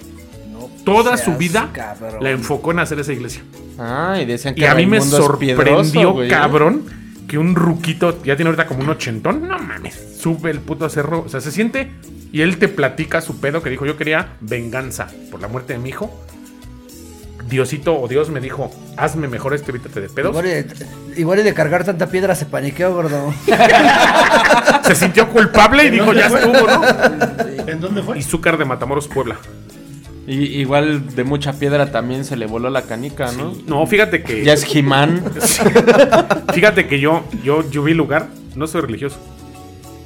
No, 0.53 0.70
toda 0.86 1.18
su 1.18 1.36
vida 1.36 1.70
cabrón. 1.74 2.24
la 2.24 2.32
enfocó 2.32 2.72
en 2.72 2.80
hacer 2.80 3.01
esa 3.01 3.12
iglesia. 3.12 3.41
Ah, 3.78 4.20
y 4.22 4.26
decían 4.26 4.55
que 4.55 4.62
Y 4.62 4.64
a 4.64 4.74
mí 4.74 4.86
me 4.86 4.99
piedroso, 5.01 5.18
sorprendió, 5.22 6.14
güey. 6.14 6.30
cabrón, 6.30 6.86
que 7.28 7.38
un 7.38 7.55
ruquito, 7.55 8.24
ya 8.24 8.38
tiene 8.38 8.51
ahorita 8.51 8.68
como 8.68 8.84
un 8.84 8.89
ochentón, 8.89 9.49
no 9.49 9.60
mames, 9.60 10.18
sube 10.18 10.49
el 10.49 10.62
puto 10.62 10.88
cerro, 10.88 11.24
o 11.26 11.30
sea, 11.30 11.41
se 11.41 11.51
siente 11.51 11.91
y 12.32 12.41
él 12.41 12.57
te 12.57 12.67
platica 12.67 13.21
su 13.21 13.39
pedo 13.39 13.61
que 13.61 13.69
dijo, 13.69 13.86
yo 13.86 13.97
quería 13.97 14.34
venganza 14.41 15.07
por 15.32 15.41
la 15.41 15.47
muerte 15.47 15.73
de 15.73 15.80
mi 15.80 15.89
hijo. 15.89 16.11
Diosito 17.47 17.97
o 17.97 18.07
Dios 18.09 18.30
me 18.30 18.41
dijo, 18.41 18.69
hazme 18.97 19.30
mejor 19.30 19.53
este, 19.53 19.71
evítate 19.71 20.01
de 20.01 20.09
pedos. 20.09 20.32
Igual 20.32 20.45
y, 20.45 20.49
de, 20.49 20.67
igual 21.15 21.43
de 21.43 21.53
cargar 21.53 21.86
tanta 21.86 22.07
piedra 22.07 22.36
se 22.36 22.45
paniqueó, 22.45 22.93
gordo. 22.93 23.34
Se 24.84 24.95
sintió 24.95 25.30
culpable 25.30 25.86
y 25.86 25.89
dijo, 25.89 26.13
ya 26.13 26.28
estuvo, 26.28 26.53
¿no? 26.53 27.67
¿En 27.67 27.80
dónde 27.82 28.01
fue? 28.01 28.17
Izúcar 28.17 28.57
de 28.57 28.65
Matamoros, 28.65 29.07
Puebla. 29.07 29.38
Y, 30.28 30.59
igual 30.59 31.15
de 31.15 31.23
mucha 31.23 31.53
piedra 31.53 31.89
también 31.91 32.25
se 32.25 32.36
le 32.36 32.47
voló 32.47 32.69
la 32.69 32.82
canica, 32.82 33.32
¿no? 33.32 33.53
No, 33.65 33.86
fíjate 33.88 34.23
que... 34.23 34.43
Ya 34.43 34.53
es 34.53 34.65
Jimán. 34.65 35.23
Fíjate 36.53 36.88
que 36.88 36.99
yo, 36.99 37.23
yo, 37.43 37.69
yo 37.69 37.84
vi 37.84 37.91
el 37.91 37.97
lugar, 37.97 38.28
no 38.55 38.67
soy 38.67 38.82
religioso, 38.82 39.17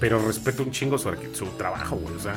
pero 0.01 0.19
respeto 0.27 0.63
un 0.63 0.71
chingo 0.71 0.97
su, 0.97 1.09
su 1.31 1.45
trabajo, 1.57 1.95
güey. 1.95 2.13
O 2.15 2.19
sea, 2.19 2.33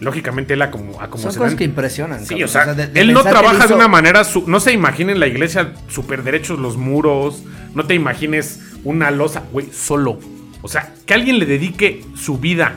lógicamente 0.00 0.54
él 0.54 0.62
a 0.62 0.70
como, 0.70 0.98
a 1.02 1.10
como 1.10 1.22
Son 1.24 1.32
se 1.32 1.38
cosas 1.38 1.50
dan- 1.52 1.58
que 1.58 1.64
impresionan. 1.64 2.20
Sí, 2.20 2.28
cabrón. 2.28 2.44
o 2.44 2.48
sea, 2.48 2.74
de- 2.74 2.86
de 2.86 3.00
él 3.00 3.12
no 3.12 3.22
trabaja 3.22 3.58
hizo- 3.58 3.68
de 3.68 3.74
una 3.74 3.88
manera, 3.88 4.24
su- 4.24 4.44
no 4.48 4.60
se 4.60 4.72
imaginen 4.72 5.20
la 5.20 5.26
iglesia 5.26 5.74
super 5.88 6.22
derechos 6.22 6.58
los 6.58 6.78
muros, 6.78 7.42
no 7.74 7.84
te 7.84 7.94
imagines 7.94 8.60
una 8.84 9.10
losa, 9.10 9.42
güey, 9.52 9.66
solo. 9.72 10.18
O 10.62 10.68
sea, 10.68 10.94
que 11.04 11.12
alguien 11.12 11.38
le 11.38 11.44
dedique 11.46 12.02
su 12.14 12.38
vida 12.38 12.76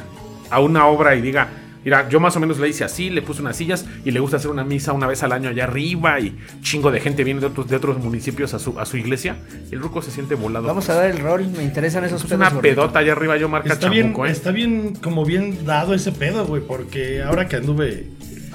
a 0.49 0.59
una 0.59 0.85
obra 0.87 1.15
y 1.15 1.21
diga, 1.21 1.47
mira, 1.83 2.07
yo 2.09 2.19
más 2.19 2.35
o 2.35 2.39
menos 2.39 2.59
le 2.59 2.69
hice 2.69 2.83
así, 2.83 3.09
le 3.09 3.21
puse 3.21 3.41
unas 3.41 3.55
sillas 3.57 3.85
y 4.05 4.11
le 4.11 4.19
gusta 4.19 4.37
hacer 4.37 4.49
una 4.51 4.63
misa 4.63 4.93
una 4.93 5.07
vez 5.07 5.23
al 5.23 5.31
año 5.31 5.49
allá 5.49 5.65
arriba 5.65 6.19
y 6.19 6.37
chingo 6.61 6.91
de 6.91 6.99
gente 6.99 7.23
viene 7.23 7.39
de 7.39 7.47
otros, 7.47 7.67
de 7.67 7.75
otros 7.75 7.97
municipios 8.03 8.53
a 8.53 8.59
su, 8.59 8.79
a 8.79 8.85
su 8.85 8.97
iglesia 8.97 9.37
el 9.71 9.79
ruco 9.79 10.01
se 10.01 10.11
siente 10.11 10.35
volado. 10.35 10.67
Vamos 10.67 10.89
a 10.89 10.95
dar 10.95 11.09
el 11.09 11.19
rol, 11.19 11.47
me 11.55 11.63
interesan 11.63 12.03
esos 12.03 12.23
Es 12.23 12.29
pedos, 12.29 12.51
una 12.51 12.61
pedota 12.61 12.99
allá 12.99 13.11
arriba, 13.13 13.37
yo 13.37 13.49
marca 13.49 13.73
Está 13.73 13.89
bien, 13.89 14.13
¿eh? 14.15 14.29
está 14.29 14.51
bien, 14.51 14.95
como 14.95 15.25
bien 15.25 15.65
dado 15.65 15.93
ese 15.93 16.11
pedo, 16.11 16.45
güey, 16.45 16.61
porque 16.61 17.21
ahora 17.23 17.47
que 17.47 17.55
anduve 17.57 18.07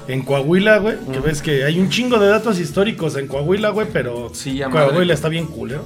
en 0.07 0.23
Coahuila, 0.23 0.79
güey, 0.79 0.97
que 1.13 1.21
ves 1.21 1.43
que 1.43 1.65
hay 1.65 1.79
un 1.79 1.91
chingo 1.91 2.19
de 2.19 2.29
datos 2.29 2.59
históricos 2.59 3.17
en 3.17 3.27
Coahuila, 3.27 3.71
güey, 3.71 3.89
pero 3.93 4.31
Sí, 4.33 4.59
Coahuila 4.61 4.93
madre. 4.95 5.13
está 5.13 5.29
bien 5.29 5.47
culero. 5.47 5.85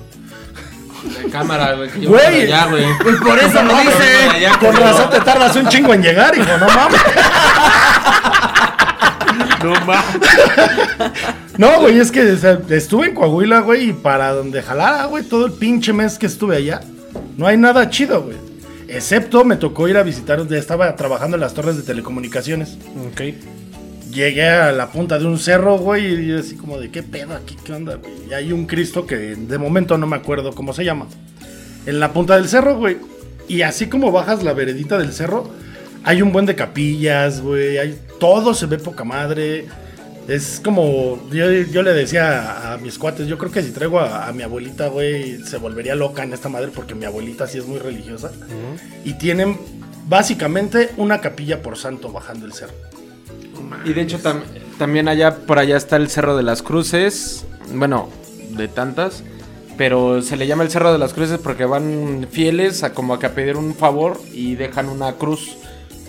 De 1.03 1.29
cámara, 1.31 1.75
güey. 1.75 1.91
que 1.91 2.01
yo 2.01 2.11
Güey. 2.11 2.43
allá, 2.43 2.67
güey. 2.67 2.85
Pues 3.03 3.17
por 3.17 3.39
eso 3.39 3.63
lo 3.63 3.73
Vamos 3.73 3.93
dice. 3.99 4.29
allá, 4.37 4.59
Con 4.59 4.77
razón 4.77 5.11
te 5.11 5.21
tardas 5.21 5.57
un 5.57 5.69
chingo 5.69 5.93
en 5.95 6.03
llegar, 6.03 6.37
hijo, 6.37 6.47
no 6.59 6.67
mames. 6.67 7.01
No 9.65 9.73
mames. 9.87 10.17
No, 11.59 11.81
güey, 11.81 11.99
es 11.99 12.11
que 12.11 12.33
o 12.33 12.37
sea, 12.37 12.59
estuve 12.71 13.09
en 13.09 13.15
Coahuila, 13.15 13.61
güey, 13.61 13.91
y 13.91 13.93
para 13.93 14.33
donde 14.33 14.63
jalara, 14.63 15.05
güey, 15.07 15.23
todo 15.25 15.47
el 15.47 15.53
pinche 15.53 15.93
mes 15.93 16.19
que 16.19 16.27
estuve 16.27 16.57
allá, 16.57 16.81
no 17.37 17.47
hay 17.47 17.57
nada 17.57 17.89
chido, 17.91 18.23
güey. 18.23 18.37
Excepto 18.89 19.45
me 19.45 19.57
tocó 19.57 19.89
ir 19.89 19.97
a 19.97 20.03
visitar, 20.03 20.39
donde 20.39 20.59
estaba 20.59 20.95
trabajando 20.97 21.37
en 21.37 21.41
las 21.41 21.55
torres 21.55 21.77
de 21.77 21.83
telecomunicaciones. 21.83 22.77
Ok. 23.11 23.21
Llegué 24.13 24.47
a 24.47 24.73
la 24.73 24.91
punta 24.93 25.19
de 25.19 25.25
un 25.25 25.39
cerro, 25.39 25.79
güey, 25.79 26.07
y 26.07 26.27
yo 26.27 26.39
así 26.39 26.55
como 26.57 26.79
de 26.79 26.91
qué 26.91 27.03
pedo 27.03 27.35
aquí, 27.35 27.57
qué 27.65 27.73
onda, 27.73 27.95
güey. 27.95 28.13
Y 28.29 28.35
hay 28.35 28.53
un 28.53 28.67
Cristo 28.67 29.07
que 29.07 29.17
de 29.17 29.59
momento 29.59 29.97
no 29.97 30.07
me 30.07 30.17
acuerdo 30.17 30.53
cómo 30.53 30.75
se 30.75 30.85
llama. 30.85 31.07
En 31.87 31.99
la 31.99 32.13
punta 32.13 32.37
del 32.37 32.47
cerro, 32.49 32.77
güey. 32.77 32.99
Y 33.49 33.63
así 33.63 33.87
como 33.87 34.13
bajas 34.13 34.43
la 34.43 34.53
veredita 34.53 34.99
del 34.99 35.13
cerro, 35.13 35.51
hay 36.05 36.21
un 36.21 36.31
buen 36.31 36.45
de 36.45 36.55
capillas, 36.55 37.41
güey. 37.41 37.79
Hay, 37.79 37.99
todo 38.21 38.53
se 38.53 38.67
ve 38.67 38.79
poca 38.79 39.03
madre. 39.03 39.67
Es 40.29 40.61
como, 40.63 41.19
yo, 41.31 41.51
yo 41.51 41.83
le 41.83 41.95
decía 41.95 42.43
a, 42.43 42.75
a 42.75 42.79
mis 42.79 42.99
cuates, 42.99 43.27
yo 43.27 43.39
creo 43.39 43.51
que 43.51 43.63
si 43.63 43.71
traigo 43.71 43.99
a, 43.99 44.29
a 44.29 44.33
mi 44.33 44.43
abuelita, 44.43 44.89
güey, 44.89 45.43
se 45.43 45.57
volvería 45.57 45.95
loca 45.95 46.23
en 46.23 46.35
esta 46.35 46.51
madre 46.51 46.71
porque 46.75 46.95
mi 46.95 47.07
abuelita 47.07 47.47
sí 47.47 47.57
es 47.57 47.67
muy 47.67 47.79
religiosa. 47.79 48.31
Y 49.05 49.15
tienen 49.15 49.59
básicamente 50.07 50.91
una 50.99 51.21
capilla 51.21 51.63
por 51.63 51.79
santo 51.79 52.13
bajando 52.13 52.45
el 52.45 52.53
cerro. 52.53 52.75
Y 53.85 53.93
de 53.93 54.03
hecho 54.03 54.19
tam- 54.19 54.43
también 54.79 55.09
allá 55.09 55.37
por 55.47 55.59
allá 55.59 55.77
está 55.77 55.97
el 55.97 56.09
Cerro 56.11 56.37
de 56.37 56.43
las 56.43 56.63
Cruces. 56.63 57.45
Bueno, 57.73 58.09
de 58.51 58.69
tantas. 58.69 59.23
Pero 59.79 60.21
se 60.23 60.37
le 60.37 60.47
llama 60.47 60.63
el 60.65 60.71
Cerro 60.71 60.93
de 60.93 60.99
las 60.99 61.15
Cruces 61.15 61.39
porque 61.43 61.65
van 61.65 62.27
fieles 62.31 62.83
a 62.83 62.93
como 62.93 63.15
a 63.15 63.19
que 63.19 63.27
a 63.27 63.35
pedir 63.35 63.57
un 63.57 63.75
favor 63.75 64.21
y 64.33 64.55
dejan 64.55 64.89
una 64.89 65.13
cruz. 65.15 65.57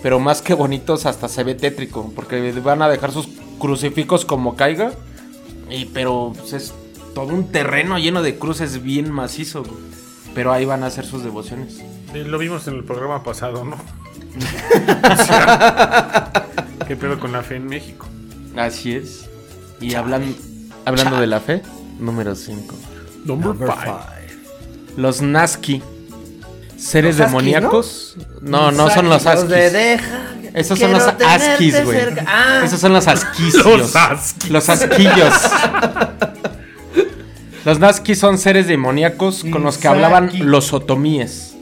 Pero 0.02 0.20
más 0.20 0.42
que 0.42 0.52
bonitos 0.54 1.06
hasta 1.06 1.28
se 1.28 1.44
ve 1.44 1.54
tétrico. 1.54 2.12
Porque 2.14 2.52
van 2.62 2.82
a 2.82 2.88
dejar 2.88 3.10
sus 3.12 3.28
crucifijos 3.58 4.24
como 4.24 4.54
caiga. 4.56 4.92
Y 5.70 5.86
pero 5.86 6.34
pues, 6.38 6.52
es 6.52 6.74
todo 7.14 7.28
un 7.34 7.50
terreno 7.50 7.98
lleno 7.98 8.22
de 8.22 8.38
cruces 8.38 8.82
bien 8.82 9.10
macizo. 9.10 9.62
güey. 9.62 9.82
Pero 10.34 10.52
ahí 10.52 10.64
van 10.64 10.82
a 10.82 10.86
hacer 10.86 11.06
sus 11.06 11.22
devociones. 11.24 11.80
Lo 12.12 12.38
vimos 12.38 12.68
en 12.68 12.74
el 12.74 12.84
programa 12.84 13.22
pasado, 13.24 13.64
¿no? 13.64 13.76
O 15.12 15.16
sea, 15.24 16.43
¿Qué 16.86 16.96
pedo 16.96 17.18
con 17.18 17.32
la 17.32 17.42
fe 17.42 17.56
en 17.56 17.66
México? 17.66 18.06
Así 18.56 18.94
es. 18.94 19.28
Y 19.80 19.94
hablan, 19.94 20.34
hablando 20.84 21.20
de 21.20 21.26
la 21.26 21.40
fe, 21.40 21.62
número 21.98 22.34
5. 22.34 22.74
Number 23.24 23.48
Number 23.48 23.68
five. 23.68 23.84
five. 23.84 24.38
Los 24.96 25.22
Nazki. 25.22 25.82
Seres 26.76 27.18
Los 27.18 27.26
Askis, 27.26 27.42
demoníacos. 27.42 28.16
No, 28.42 28.70
no, 28.70 28.90
son 28.90 29.08
los 29.08 29.24
de 29.24 29.30
Askis. 29.30 29.48
deja. 29.72 30.20
Esos 30.54 30.78
son 30.78 30.92
los 30.92 31.02
Askis, 31.02 31.84
güey. 31.84 31.98
Ah, 32.26 32.62
Esos 32.64 32.80
son 32.80 32.92
los 32.92 33.08
asquicios. 33.08 33.64
Los 33.78 33.96
Askis. 33.96 34.50
Los 34.50 34.68
asquillos. 34.68 35.34
los 37.64 37.78
Nazki 37.80 38.14
son 38.14 38.38
seres 38.38 38.66
demoníacos 38.66 39.44
con 39.50 39.62
los 39.62 39.78
que 39.78 39.88
hablaban 39.88 40.26
Nzaki. 40.26 40.38
los 40.42 40.72
otomíes. 40.72 41.54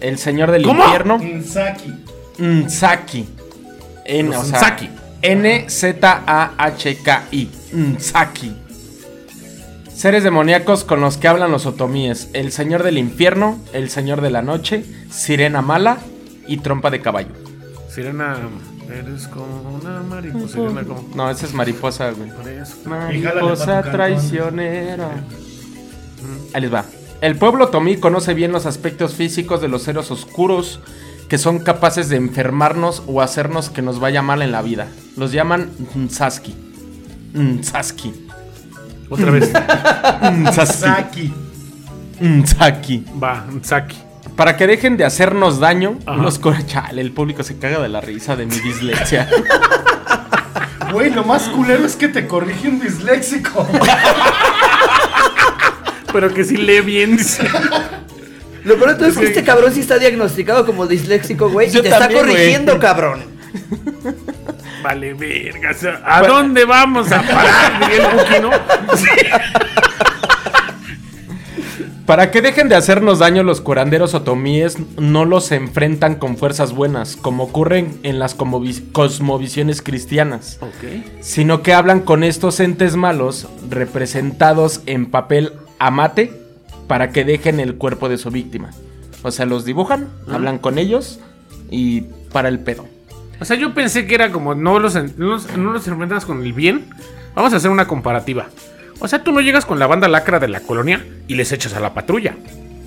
El 0.00 0.18
señor 0.18 0.50
del 0.50 0.64
¿Cómo? 0.64 0.84
infierno. 0.84 1.18
Insaki. 1.22 1.94
Nzaki. 2.38 3.26
N, 4.06 4.30
Los 4.30 4.38
o 4.38 4.44
sea, 4.44 4.58
Nzaki. 4.58 4.90
N-Z-A-H-K-I. 5.22 5.70
Nzaki. 7.72 8.56
Seres 9.92 10.22
demoníacos 10.24 10.84
con 10.84 11.00
los 11.00 11.16
que 11.16 11.26
hablan 11.26 11.50
los 11.50 11.64
otomíes. 11.66 12.28
El 12.34 12.52
señor 12.52 12.82
del 12.82 12.98
infierno, 12.98 13.58
el 13.72 13.88
señor 13.88 14.20
de 14.20 14.30
la 14.30 14.42
noche, 14.42 14.84
sirena 15.10 15.62
mala 15.62 15.98
y 16.46 16.58
trompa 16.58 16.90
de 16.90 17.00
caballo. 17.00 17.30
Sirena, 17.88 18.36
eres 18.92 19.26
como 19.28 19.78
una 19.82 20.02
mariposa. 20.02 20.48
Sirena 20.48 20.84
como... 20.84 21.08
No, 21.14 21.30
esa 21.30 21.46
es 21.46 21.54
mariposa, 21.54 22.10
güey. 22.10 22.30
Mariposa 22.84 23.82
traicionera. 23.82 25.24
Ahí 26.52 26.60
les 26.60 26.72
va. 26.72 26.84
El 27.22 27.36
pueblo 27.36 27.64
otomí 27.64 27.96
conoce 27.96 28.34
bien 28.34 28.52
los 28.52 28.66
aspectos 28.66 29.14
físicos 29.14 29.62
de 29.62 29.68
los 29.68 29.82
seres 29.82 30.10
oscuros 30.10 30.80
que 31.28 31.38
son 31.38 31.58
capaces 31.58 32.08
de 32.08 32.16
enfermarnos 32.16 33.02
o 33.06 33.20
hacernos 33.20 33.70
que 33.70 33.82
nos 33.82 33.98
vaya 33.98 34.22
mal 34.22 34.42
en 34.42 34.52
la 34.52 34.62
vida. 34.62 34.88
Los 35.16 35.32
llaman 35.32 35.70
Nzaski. 35.94 36.54
Nzaski. 37.34 38.12
Otra 39.08 39.30
vez. 39.30 39.50
Nzaski. 40.32 40.78
Saki. 40.78 41.34
Nzaki. 42.20 43.04
Va, 43.22 43.46
Saki. 43.62 43.96
Para 44.36 44.56
que 44.56 44.66
dejen 44.66 44.96
de 44.96 45.04
hacernos 45.04 45.60
daño, 45.60 45.98
Ajá. 46.04 46.20
los 46.20 46.40
el 46.92 47.12
público 47.12 47.42
se 47.42 47.58
caga 47.58 47.80
de 47.80 47.88
la 47.88 48.00
risa 48.00 48.36
de 48.36 48.46
mi 48.46 48.58
dislexia. 48.58 49.28
Güey, 50.92 51.10
lo 51.10 51.24
más 51.24 51.48
culero 51.48 51.84
es 51.84 51.96
que 51.96 52.08
te 52.08 52.28
corrige 52.28 52.68
un 52.68 52.80
disléxico. 52.80 53.66
Pero 56.12 56.32
que 56.32 56.44
sí 56.44 56.56
lee 56.56 56.80
bien. 56.80 57.18
Lo 58.66 58.74
peor 58.76 58.90
de 58.90 58.94
todo 58.96 59.06
es 59.06 59.16
que 59.16 59.26
este 59.26 59.44
cabrón 59.44 59.72
sí 59.72 59.78
está 59.80 59.96
diagnosticado 59.96 60.66
como 60.66 60.88
disléxico, 60.88 61.48
güey. 61.48 61.68
Y 61.68 61.70
te 61.70 61.78
está 61.88 62.00
también, 62.00 62.20
corrigiendo, 62.26 62.78
cabrón. 62.80 63.22
Vale, 64.82 65.14
verga. 65.14 65.70
o 65.70 65.74
sea, 65.74 66.02
¿A 66.04 66.22
dónde 66.26 66.64
vamos 66.64 67.10
a 67.12 67.22
parar? 67.22 67.80
Miguel 67.80 68.02
Buki, 68.12 68.40
¿no? 68.42 68.50
Para 72.06 72.30
que 72.30 72.42
dejen 72.42 72.68
de 72.68 72.74
hacernos 72.76 73.20
daño 73.20 73.42
los 73.44 73.60
curanderos 73.60 74.14
otomíes 74.14 74.78
no 74.96 75.24
los 75.24 75.50
enfrentan 75.52 76.16
con 76.16 76.36
fuerzas 76.36 76.72
buenas, 76.72 77.16
como 77.16 77.44
ocurren 77.44 77.98
en 78.04 78.18
las 78.20 78.34
cosmovisiones 78.36 79.82
cristianas, 79.82 80.58
Ok. 80.60 81.04
sino 81.20 81.62
que 81.62 81.72
hablan 81.74 82.00
con 82.00 82.22
estos 82.22 82.60
entes 82.60 82.94
malos 82.94 83.48
representados 83.70 84.82
en 84.86 85.06
papel 85.06 85.52
amate 85.80 86.45
para 86.86 87.10
que 87.10 87.24
dejen 87.24 87.60
el 87.60 87.76
cuerpo 87.76 88.08
de 88.08 88.18
su 88.18 88.30
víctima. 88.30 88.70
O 89.22 89.30
sea, 89.30 89.46
los 89.46 89.64
dibujan, 89.64 90.08
hablan 90.30 90.58
con 90.58 90.78
ellos 90.78 91.20
y 91.70 92.02
para 92.32 92.48
el 92.48 92.60
pedo. 92.60 92.86
O 93.40 93.44
sea, 93.44 93.56
yo 93.56 93.74
pensé 93.74 94.06
que 94.06 94.14
era 94.14 94.30
como 94.32 94.54
no 94.54 94.78
los, 94.78 94.94
en- 94.96 95.14
no 95.16 95.26
los, 95.26 95.56
no 95.56 95.72
los 95.72 95.86
enfrentas 95.88 96.24
con 96.24 96.42
el 96.42 96.52
bien. 96.52 96.86
Vamos 97.34 97.52
a 97.52 97.56
hacer 97.56 97.70
una 97.70 97.86
comparativa. 97.86 98.46
O 98.98 99.08
sea, 99.08 99.22
tú 99.22 99.32
no 99.32 99.40
llegas 99.40 99.66
con 99.66 99.78
la 99.78 99.86
banda 99.86 100.08
lacra 100.08 100.38
de 100.38 100.48
la 100.48 100.60
colonia 100.60 101.04
y 101.28 101.34
les 101.34 101.52
echas 101.52 101.74
a 101.74 101.80
la 101.80 101.92
patrulla. 101.92 102.34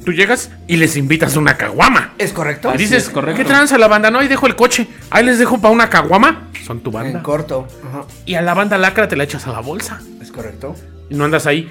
Tú 0.06 0.12
llegas 0.14 0.50
y 0.66 0.78
les 0.78 0.96
invitas 0.98 1.36
una 1.36 1.56
caguama. 1.58 2.14
¿Es 2.18 2.32
correcto? 2.34 2.72
Y 2.74 2.78
dices, 2.78 3.04
es, 3.04 3.10
correcto. 3.10 3.38
¿qué 3.38 3.46
tranza 3.46 3.78
la 3.78 3.88
banda? 3.88 4.10
No, 4.10 4.20
ahí 4.20 4.28
dejo 4.28 4.48
el 4.48 4.56
coche. 4.56 4.88
Ahí 5.12 5.24
les 5.26 5.38
dejo 5.38 5.60
para 5.62 5.74
una 5.74 5.90
caguama. 5.90 6.48
son 6.66 6.80
tu 6.80 6.90
En 6.90 6.94
banda. 6.94 7.22
corto. 7.22 7.68
Ajá. 7.88 8.06
Y 8.26 8.36
a 8.36 8.42
la 8.42 8.54
banda 8.56 8.78
lacra 8.80 9.08
te 9.08 9.16
la 9.16 9.26
echas 9.26 9.46
a 9.46 9.52
la 9.52 9.60
bolsa. 9.60 10.02
Es 10.22 10.32
correcto. 10.32 10.74
Y 11.12 11.16
no 11.16 11.26
andas 11.26 11.46
ahí. 11.46 11.70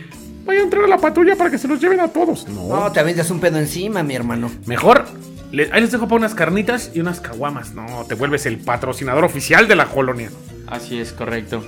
Voy 0.49 0.57
a 0.57 0.63
entrar 0.63 0.83
a 0.85 0.89
la 0.89 0.97
patrulla 0.97 1.37
para 1.37 1.51
que 1.51 1.59
se 1.59 1.69
los 1.69 1.79
lleven 1.79 2.01
a 2.01 2.09
todos. 2.09 2.49
No. 2.49 2.69
No, 2.69 2.91
te 2.91 3.01
avientas 3.01 3.31
un 3.31 3.39
pedo 3.39 3.59
encima, 3.59 4.03
mi 4.03 4.15
hermano. 4.17 4.51
Mejor, 4.65 5.05
le- 5.53 5.69
ahí 5.75 5.83
les 5.83 5.93
dejo 5.93 6.09
para 6.09 6.17
unas 6.17 6.35
carnitas 6.35 6.91
y 6.95 7.01
unas 7.01 7.21
caguamas. 7.21 7.75
No, 7.75 8.07
te 8.09 8.15
vuelves 8.15 8.47
el 8.47 8.57
patrocinador 8.57 9.25
oficial 9.25 9.69
de 9.69 9.77
la 9.77 9.85
colonia. 9.85 10.31
Así 10.67 10.99
es, 10.99 11.13
correcto. 11.13 11.63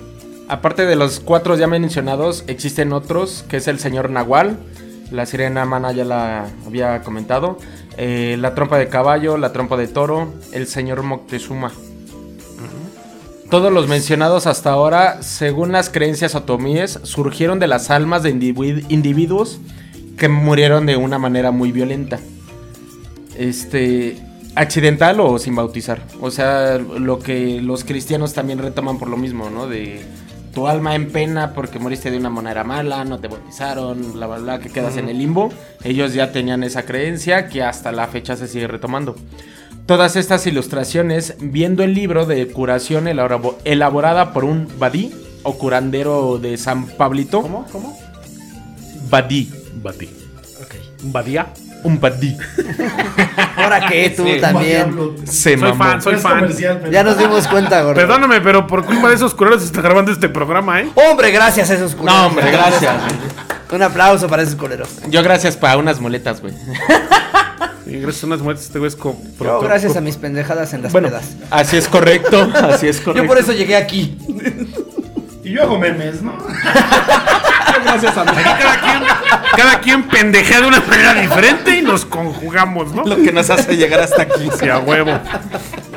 Aparte 0.48 0.86
de 0.86 0.96
los 0.96 1.20
cuatro 1.20 1.56
ya 1.58 1.66
mencionados, 1.66 2.42
existen 2.46 2.94
otros, 2.94 3.44
que 3.50 3.58
es 3.58 3.68
el 3.68 3.78
señor 3.78 4.08
Nahual, 4.08 4.56
la 5.10 5.26
sirena 5.26 5.66
mana 5.66 5.92
ya 5.92 6.06
la 6.06 6.46
había 6.66 7.02
comentado, 7.02 7.58
eh, 7.98 8.36
la 8.40 8.54
trompa 8.54 8.78
de 8.78 8.88
caballo, 8.88 9.36
la 9.36 9.52
trompa 9.52 9.76
de 9.76 9.88
toro, 9.88 10.32
el 10.52 10.66
señor 10.66 11.02
Moctezuma. 11.02 11.70
Todos 13.50 13.72
los 13.72 13.88
mencionados 13.88 14.46
hasta 14.46 14.70
ahora, 14.70 15.22
según 15.22 15.72
las 15.72 15.90
creencias 15.90 16.36
otomíes, 16.36 17.00
surgieron 17.02 17.58
de 17.58 17.66
las 17.66 17.90
almas 17.90 18.22
de 18.22 18.32
individu- 18.32 18.84
individuos 18.88 19.58
que 20.16 20.28
murieron 20.28 20.86
de 20.86 20.96
una 20.96 21.18
manera 21.18 21.50
muy 21.50 21.72
violenta. 21.72 22.20
Este, 23.36 24.18
accidental 24.54 25.18
o 25.18 25.38
sin 25.40 25.56
bautizar. 25.56 26.00
O 26.20 26.30
sea, 26.30 26.78
lo 26.78 27.18
que 27.18 27.60
los 27.60 27.82
cristianos 27.82 28.34
también 28.34 28.60
retoman 28.60 28.98
por 28.98 29.08
lo 29.08 29.16
mismo, 29.16 29.50
¿no? 29.50 29.66
De 29.66 30.00
tu 30.54 30.68
alma 30.68 30.94
en 30.94 31.10
pena 31.10 31.52
porque 31.52 31.80
moriste 31.80 32.10
de 32.12 32.18
una 32.18 32.30
manera 32.30 32.62
mala, 32.62 33.04
no 33.04 33.18
te 33.18 33.26
bautizaron, 33.28 34.12
bla, 34.12 34.26
bla, 34.28 34.38
bla, 34.38 34.58
que 34.60 34.68
quedas 34.68 34.96
en 34.96 35.08
el 35.08 35.18
limbo. 35.18 35.52
Ellos 35.82 36.14
ya 36.14 36.30
tenían 36.30 36.62
esa 36.62 36.84
creencia 36.84 37.48
que 37.48 37.64
hasta 37.64 37.90
la 37.90 38.06
fecha 38.06 38.36
se 38.36 38.46
sigue 38.46 38.68
retomando. 38.68 39.16
Todas 39.86 40.14
estas 40.16 40.46
ilustraciones, 40.46 41.34
viendo 41.40 41.82
el 41.82 41.94
libro 41.94 42.24
de 42.26 42.46
curación 42.48 43.06
elabo- 43.08 43.56
elaborada 43.64 44.32
por 44.32 44.44
un 44.44 44.68
badí 44.78 45.12
o 45.42 45.58
curandero 45.58 46.38
de 46.38 46.56
San 46.56 46.86
Pablito. 46.86 47.42
¿Cómo? 47.42 47.66
¿Cómo? 47.72 47.98
Badí. 49.08 49.50
Badí. 49.82 50.08
Badía. 51.02 51.46
Un 51.82 51.98
badí. 51.98 52.36
Ahora 53.56 53.86
que 53.88 54.10
tú 54.10 54.26
Sí. 54.26 54.38
también. 54.38 54.94
Se 55.24 55.54
Soy 55.54 55.56
mamó. 55.56 55.76
fan, 55.82 56.02
soy 56.02 56.14
Es 56.16 56.20
fan. 56.22 56.46
Ya 56.92 57.02
nos 57.02 57.16
dimos 57.18 57.48
cuenta, 57.48 57.80
gordo. 57.82 57.94
Perdóname, 57.94 58.40
pero 58.42 58.66
por 58.66 58.84
culpa 58.84 59.08
de 59.08 59.14
esos 59.14 59.34
culeros 59.34 59.62
se 59.62 59.66
está 59.68 59.80
grabando 59.80 60.12
este 60.12 60.28
programa, 60.28 60.82
¿eh? 60.82 60.90
Hombre, 60.94 61.30
gracias 61.30 61.70
a 61.70 61.74
esos 61.74 61.94
culeros. 61.94 62.20
No, 62.20 62.26
hombre, 62.26 62.50
gracias. 62.50 62.94
Un 63.72 63.82
aplauso 63.82 64.28
para 64.28 64.42
esos 64.42 64.56
culeros. 64.56 64.90
Yo 65.08 65.22
gracias 65.22 65.56
para 65.56 65.78
unas 65.78 66.00
muletas, 66.00 66.42
güey. 66.42 66.52
Y 67.90 67.98
gracias 68.00 68.22
a 68.24 68.26
unas 68.28 68.40
muertes 68.40 68.66
este 68.66 68.78
güey 68.78 68.88
es 68.88 68.96
co- 68.96 69.16
Yo, 69.40 69.60
gracias 69.60 69.96
a 69.96 70.00
mis 70.00 70.16
pendejadas 70.16 70.72
en 70.74 70.82
las 70.82 70.92
Bueno, 70.92 71.08
pedas. 71.08 71.24
así 71.50 71.76
es 71.76 71.88
correcto, 71.88 72.48
así 72.72 72.86
es 72.88 73.00
correcto. 73.00 73.22
Yo 73.22 73.26
por 73.28 73.38
eso 73.38 73.52
llegué 73.52 73.76
aquí. 73.76 74.16
Y 75.42 75.50
yo 75.52 75.62
hago 75.62 75.78
memes, 75.78 76.22
¿no? 76.22 76.32
gracias 77.84 78.16
a 78.16 78.22
Aquí 78.22 78.32
cada 78.44 78.80
quien, 78.80 79.02
cada 79.56 79.80
quien 79.80 80.02
pendejea 80.08 80.60
de 80.60 80.66
una 80.68 80.80
manera 80.80 81.14
diferente 81.14 81.76
y 81.76 81.82
nos 81.82 82.04
conjugamos, 82.04 82.94
¿no? 82.94 83.04
lo 83.04 83.16
que 83.16 83.32
nos 83.32 83.50
hace 83.50 83.76
llegar 83.76 84.00
hasta 84.00 84.22
aquí. 84.22 84.48
Sí, 84.58 84.68
a 84.68 84.78
huevo. 84.78 85.18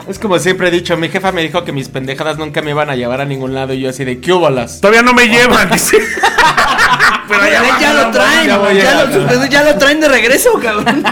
Es 0.07 0.17
como 0.19 0.39
siempre 0.39 0.69
he 0.69 0.71
dicho, 0.71 0.97
mi 0.97 1.09
jefa 1.09 1.31
me 1.31 1.41
dijo 1.41 1.63
que 1.63 1.71
mis 1.71 1.89
pendejadas 1.89 2.37
nunca 2.37 2.61
me 2.61 2.71
iban 2.71 2.89
a 2.89 2.95
llevar 2.95 3.21
a 3.21 3.25
ningún 3.25 3.53
lado 3.53 3.73
y 3.73 3.81
yo 3.81 3.89
así 3.89 4.03
de 4.03 4.19
¿qué 4.19 4.31
bolas? 4.33 4.81
Todavía 4.81 5.01
no 5.01 5.13
me 5.13 5.27
llevan, 5.27 5.69
dice. 5.69 5.97
Pero 7.27 7.41
Ya, 7.45 7.79
ya 7.79 7.93
va. 7.93 8.03
lo 8.03 8.11
traen, 8.11 8.47
ya 8.47 8.73
ya, 8.73 9.05
lo, 9.05 9.45
ya 9.45 9.63
lo 9.63 9.77
traen 9.77 9.99
de 10.01 10.09
regreso, 10.09 10.59
cabrón. 10.61 11.03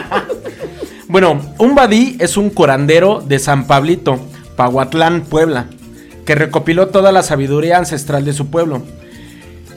Bueno, 1.12 1.42
un 1.58 1.76
badí 1.76 2.16
es 2.22 2.38
un 2.38 2.50
curandero 2.50 3.20
de 3.20 3.38
San 3.38 3.68
Pablito, 3.68 4.18
Pahuatlán, 4.56 5.24
Puebla, 5.24 5.66
que 6.26 6.36
recopiló 6.36 6.88
toda 6.88 7.12
la 7.12 7.22
sabiduría 7.22 7.78
ancestral 7.78 8.24
de 8.24 8.32
su 8.32 8.50
pueblo. 8.50 8.82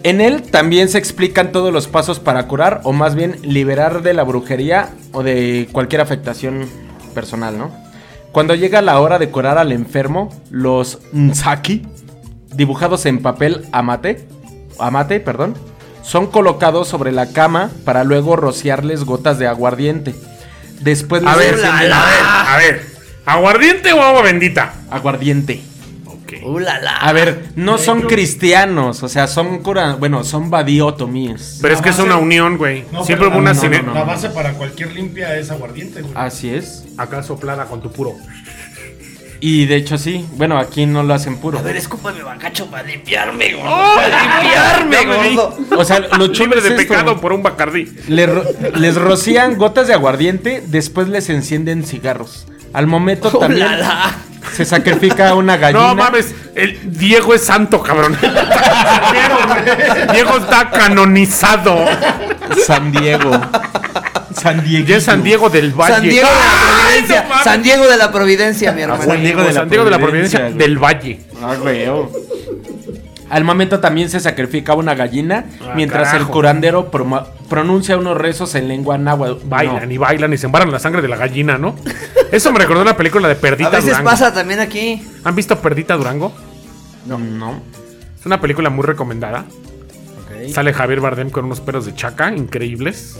En 0.04 0.20
él 0.20 0.42
también 0.42 0.88
se 0.88 0.98
explican 0.98 1.50
todos 1.50 1.72
los 1.72 1.88
pasos 1.88 2.20
para 2.20 2.46
curar 2.46 2.82
o 2.84 2.92
más 2.92 3.16
bien 3.16 3.36
liberar 3.42 4.02
de 4.02 4.14
la 4.14 4.22
brujería 4.22 4.90
o 5.10 5.24
de 5.24 5.68
cualquier 5.72 6.02
afectación 6.02 6.68
personal, 7.14 7.58
¿no? 7.58 7.72
Cuando 8.30 8.54
llega 8.54 8.80
la 8.80 9.00
hora 9.00 9.18
de 9.18 9.30
curar 9.30 9.58
al 9.58 9.72
enfermo, 9.72 10.32
los 10.50 11.00
Nzaki, 11.12 11.82
dibujados 12.54 13.06
en 13.06 13.20
papel 13.22 13.66
amate, 13.72 14.28
amate, 14.78 15.18
perdón, 15.18 15.54
son 16.02 16.28
colocados 16.28 16.86
sobre 16.86 17.10
la 17.10 17.32
cama 17.32 17.72
para 17.84 18.04
luego 18.04 18.36
rociarles 18.36 19.02
gotas 19.02 19.40
de 19.40 19.48
aguardiente. 19.48 20.14
Después 20.84 21.22
A 21.26 21.34
ver, 21.36 21.54
a 21.64 21.80
ver, 21.80 21.92
a 21.92 22.56
ver. 22.58 22.86
¿Aguardiente 23.26 23.92
o 23.92 24.02
agua 24.02 24.22
bendita? 24.22 24.74
aguardiente. 24.90 25.62
Ok. 26.06 26.32
Uh, 26.44 26.58
la, 26.58 26.78
la. 26.80 26.96
A 26.96 27.12
ver, 27.12 27.46
no 27.56 27.78
son 27.78 28.02
cristianos, 28.02 29.02
o 29.02 29.08
sea, 29.08 29.26
son 29.26 29.58
cura, 29.62 29.94
bueno, 29.94 30.24
son 30.24 30.50
badiotomíes. 30.50 31.58
Pero 31.62 31.74
es 31.74 31.80
que 31.80 31.88
es 31.90 31.98
una 31.98 32.16
unión, 32.16 32.56
güey. 32.58 32.84
No, 32.92 33.04
Siempre 33.04 33.28
hubo 33.28 33.34
la- 33.36 33.40
una 33.40 33.52
no, 33.54 33.60
cine- 33.60 33.80
no, 33.82 33.88
no. 33.88 33.94
La 33.94 34.04
base 34.04 34.28
para 34.30 34.52
cualquier 34.54 34.92
limpia 34.92 35.36
es 35.38 35.50
aguardiente, 35.50 36.02
güey. 36.02 36.12
Así 36.16 36.50
es. 36.54 36.84
Acá 36.98 37.22
soplada 37.22 37.64
con 37.66 37.80
tu 37.82 37.90
puro. 37.90 38.14
Y 39.46 39.66
de 39.66 39.76
hecho 39.76 39.98
sí, 39.98 40.24
bueno, 40.36 40.56
aquí 40.58 40.86
no 40.86 41.02
lo 41.02 41.12
hacen 41.12 41.36
puro. 41.36 41.58
A 41.58 41.62
ver, 41.62 41.76
escúpame, 41.76 42.22
bacacho, 42.22 42.66
para 42.70 42.84
limpiarme, 42.84 43.52
gordo. 43.52 43.94
Para 43.94 44.40
limpiarme, 44.40 45.04
gordo. 45.04 45.58
O 45.76 45.84
sea, 45.84 46.00
lo 46.00 46.28
chulo 46.28 46.56
es 46.56 46.62
de 46.62 46.70
esto. 46.70 46.78
pecado 46.82 47.20
por 47.20 47.34
un 47.34 47.42
bacardí. 47.42 47.92
Le 48.08 48.24
ro- 48.24 48.44
les 48.76 48.94
rocían 48.94 49.58
gotas 49.58 49.86
de 49.86 49.92
aguardiente, 49.92 50.62
después 50.66 51.08
les 51.08 51.28
encienden 51.28 51.84
cigarros. 51.84 52.46
Al 52.72 52.86
momento 52.86 53.30
Uh, 53.34 53.38
también 53.38 53.68
la, 53.68 53.76
la. 53.76 54.14
se 54.56 54.64
sacrifica 54.64 55.34
una 55.34 55.58
gallina. 55.58 55.88
No 55.88 55.94
mames, 55.94 56.34
el 56.54 56.78
Diego 56.98 57.34
es 57.34 57.44
santo, 57.44 57.82
cabrón. 57.82 58.16
Diego 60.12 60.38
está 60.38 60.70
canonizado. 60.70 61.84
San 62.66 62.92
Diego. 62.92 63.30
San 64.34 64.62
Diego. 64.64 64.86
Ya 64.86 64.96
es 64.96 65.04
San 65.04 65.22
Diego 65.22 65.48
del 65.50 65.72
Valle. 65.72 65.94
San 65.94 66.02
Diego 66.02 66.28
de 66.28 66.34
la 66.34 66.44
¡Ay, 66.44 67.02
Providencia. 67.02 67.26
no! 67.28 67.44
San 67.44 67.62
Diego 67.62 67.84
de 67.86 67.96
la 67.96 68.12
Providencia, 68.12 68.72
mi 68.72 68.82
hermano. 68.82 69.02
San 69.04 69.20
Diego 69.22 69.40
de 69.40 69.46
la 69.48 69.52
San 69.52 69.68
Diego 69.68 69.84
de 69.84 69.90
la 69.90 69.98
Providencia, 69.98 70.40
del 70.50 70.78
Valle. 70.78 71.20
Ah, 71.42 71.54
güey, 71.60 71.86
oh. 71.88 72.10
Al 73.30 73.42
momento 73.42 73.80
también 73.80 74.10
se 74.10 74.20
sacrifica 74.20 74.74
una 74.74 74.94
gallina, 74.94 75.46
Ah, 75.60 75.72
mientras 75.74 76.12
el 76.14 76.24
curandero 76.26 76.90
pronuncia 77.48 77.96
unos 77.96 78.16
rezos 78.18 78.54
en 78.54 78.68
lengua 78.68 78.98
náhuatl. 78.98 79.46
Bailan 79.48 79.88
No. 79.88 79.94
y 79.94 79.98
bailan 79.98 80.32
y 80.32 80.38
se 80.38 80.46
embarran 80.46 80.70
la 80.70 80.78
sangre 80.78 81.00
de 81.02 81.08
la 81.08 81.16
gallina, 81.16 81.56
¿no? 81.58 81.74
Eso 82.30 82.52
me 82.52 82.58
recordó 82.58 82.84
la 82.84 82.96
película 82.96 83.26
de 83.28 83.34
A 83.34 83.38
Perdita 83.38 83.70
veces 83.70 83.86
Durango. 83.86 84.04
pasa 84.10 84.32
también 84.32 84.60
aquí. 84.60 85.02
¿Han 85.24 85.34
visto 85.34 85.58
Perdita 85.58 85.96
Durango? 85.96 86.32
No, 87.06 87.18
no. 87.18 87.62
Es 88.20 88.26
una 88.26 88.40
película 88.40 88.70
muy 88.70 88.84
recomendada. 88.84 89.44
Sale 90.52 90.72
Javier 90.72 91.00
Bardem 91.00 91.30
con 91.30 91.44
unos 91.46 91.60
pelos 91.60 91.86
de 91.86 91.94
chaca 91.94 92.32
increíbles. 92.34 93.16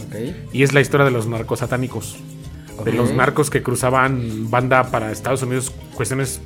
Y 0.53 0.63
es 0.63 0.73
la 0.73 0.81
historia 0.81 1.05
de 1.05 1.11
los 1.11 1.27
narcos 1.27 1.59
satánicos. 1.59 2.17
De 2.83 2.91
los 2.91 3.11
narcos 3.13 3.49
que 3.49 3.63
cruzaban 3.63 4.49
banda 4.51 4.91
para 4.91 5.11
Estados 5.11 5.41
Unidos, 5.43 5.71
cuestiones, 5.95 6.41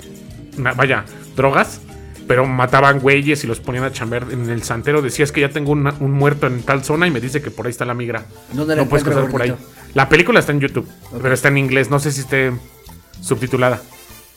vaya, 0.75 1.05
drogas. 1.35 1.81
Pero 2.27 2.45
mataban 2.45 2.99
güeyes 2.99 3.43
y 3.43 3.47
los 3.47 3.59
ponían 3.59 3.83
a 3.85 3.91
chamber 3.91 4.23
en 4.31 4.51
el 4.51 4.61
santero. 4.61 5.01
Decías 5.01 5.31
que 5.31 5.41
ya 5.41 5.49
tengo 5.49 5.71
una- 5.71 5.95
un 5.99 6.11
muerto 6.11 6.45
en 6.45 6.61
tal 6.61 6.83
zona 6.83 7.07
y 7.07 7.11
me 7.11 7.19
dice 7.19 7.41
que 7.41 7.49
por 7.49 7.65
ahí 7.65 7.71
está 7.71 7.85
la 7.85 7.95
migra. 7.95 8.25
¿Dónde 8.53 8.75
la 8.75 8.83
no 8.83 8.89
puedes 8.89 9.03
cruzar 9.03 9.27
por 9.31 9.41
ahí. 9.41 9.55
La 9.95 10.07
película 10.09 10.39
está 10.39 10.51
en 10.51 10.59
YouTube, 10.59 10.87
pero 11.19 11.33
está 11.33 11.47
en 11.47 11.57
inglés. 11.57 11.89
No 11.89 11.99
sé 11.99 12.11
si 12.11 12.19
esté 12.21 12.51
subtitulada. 13.21 13.81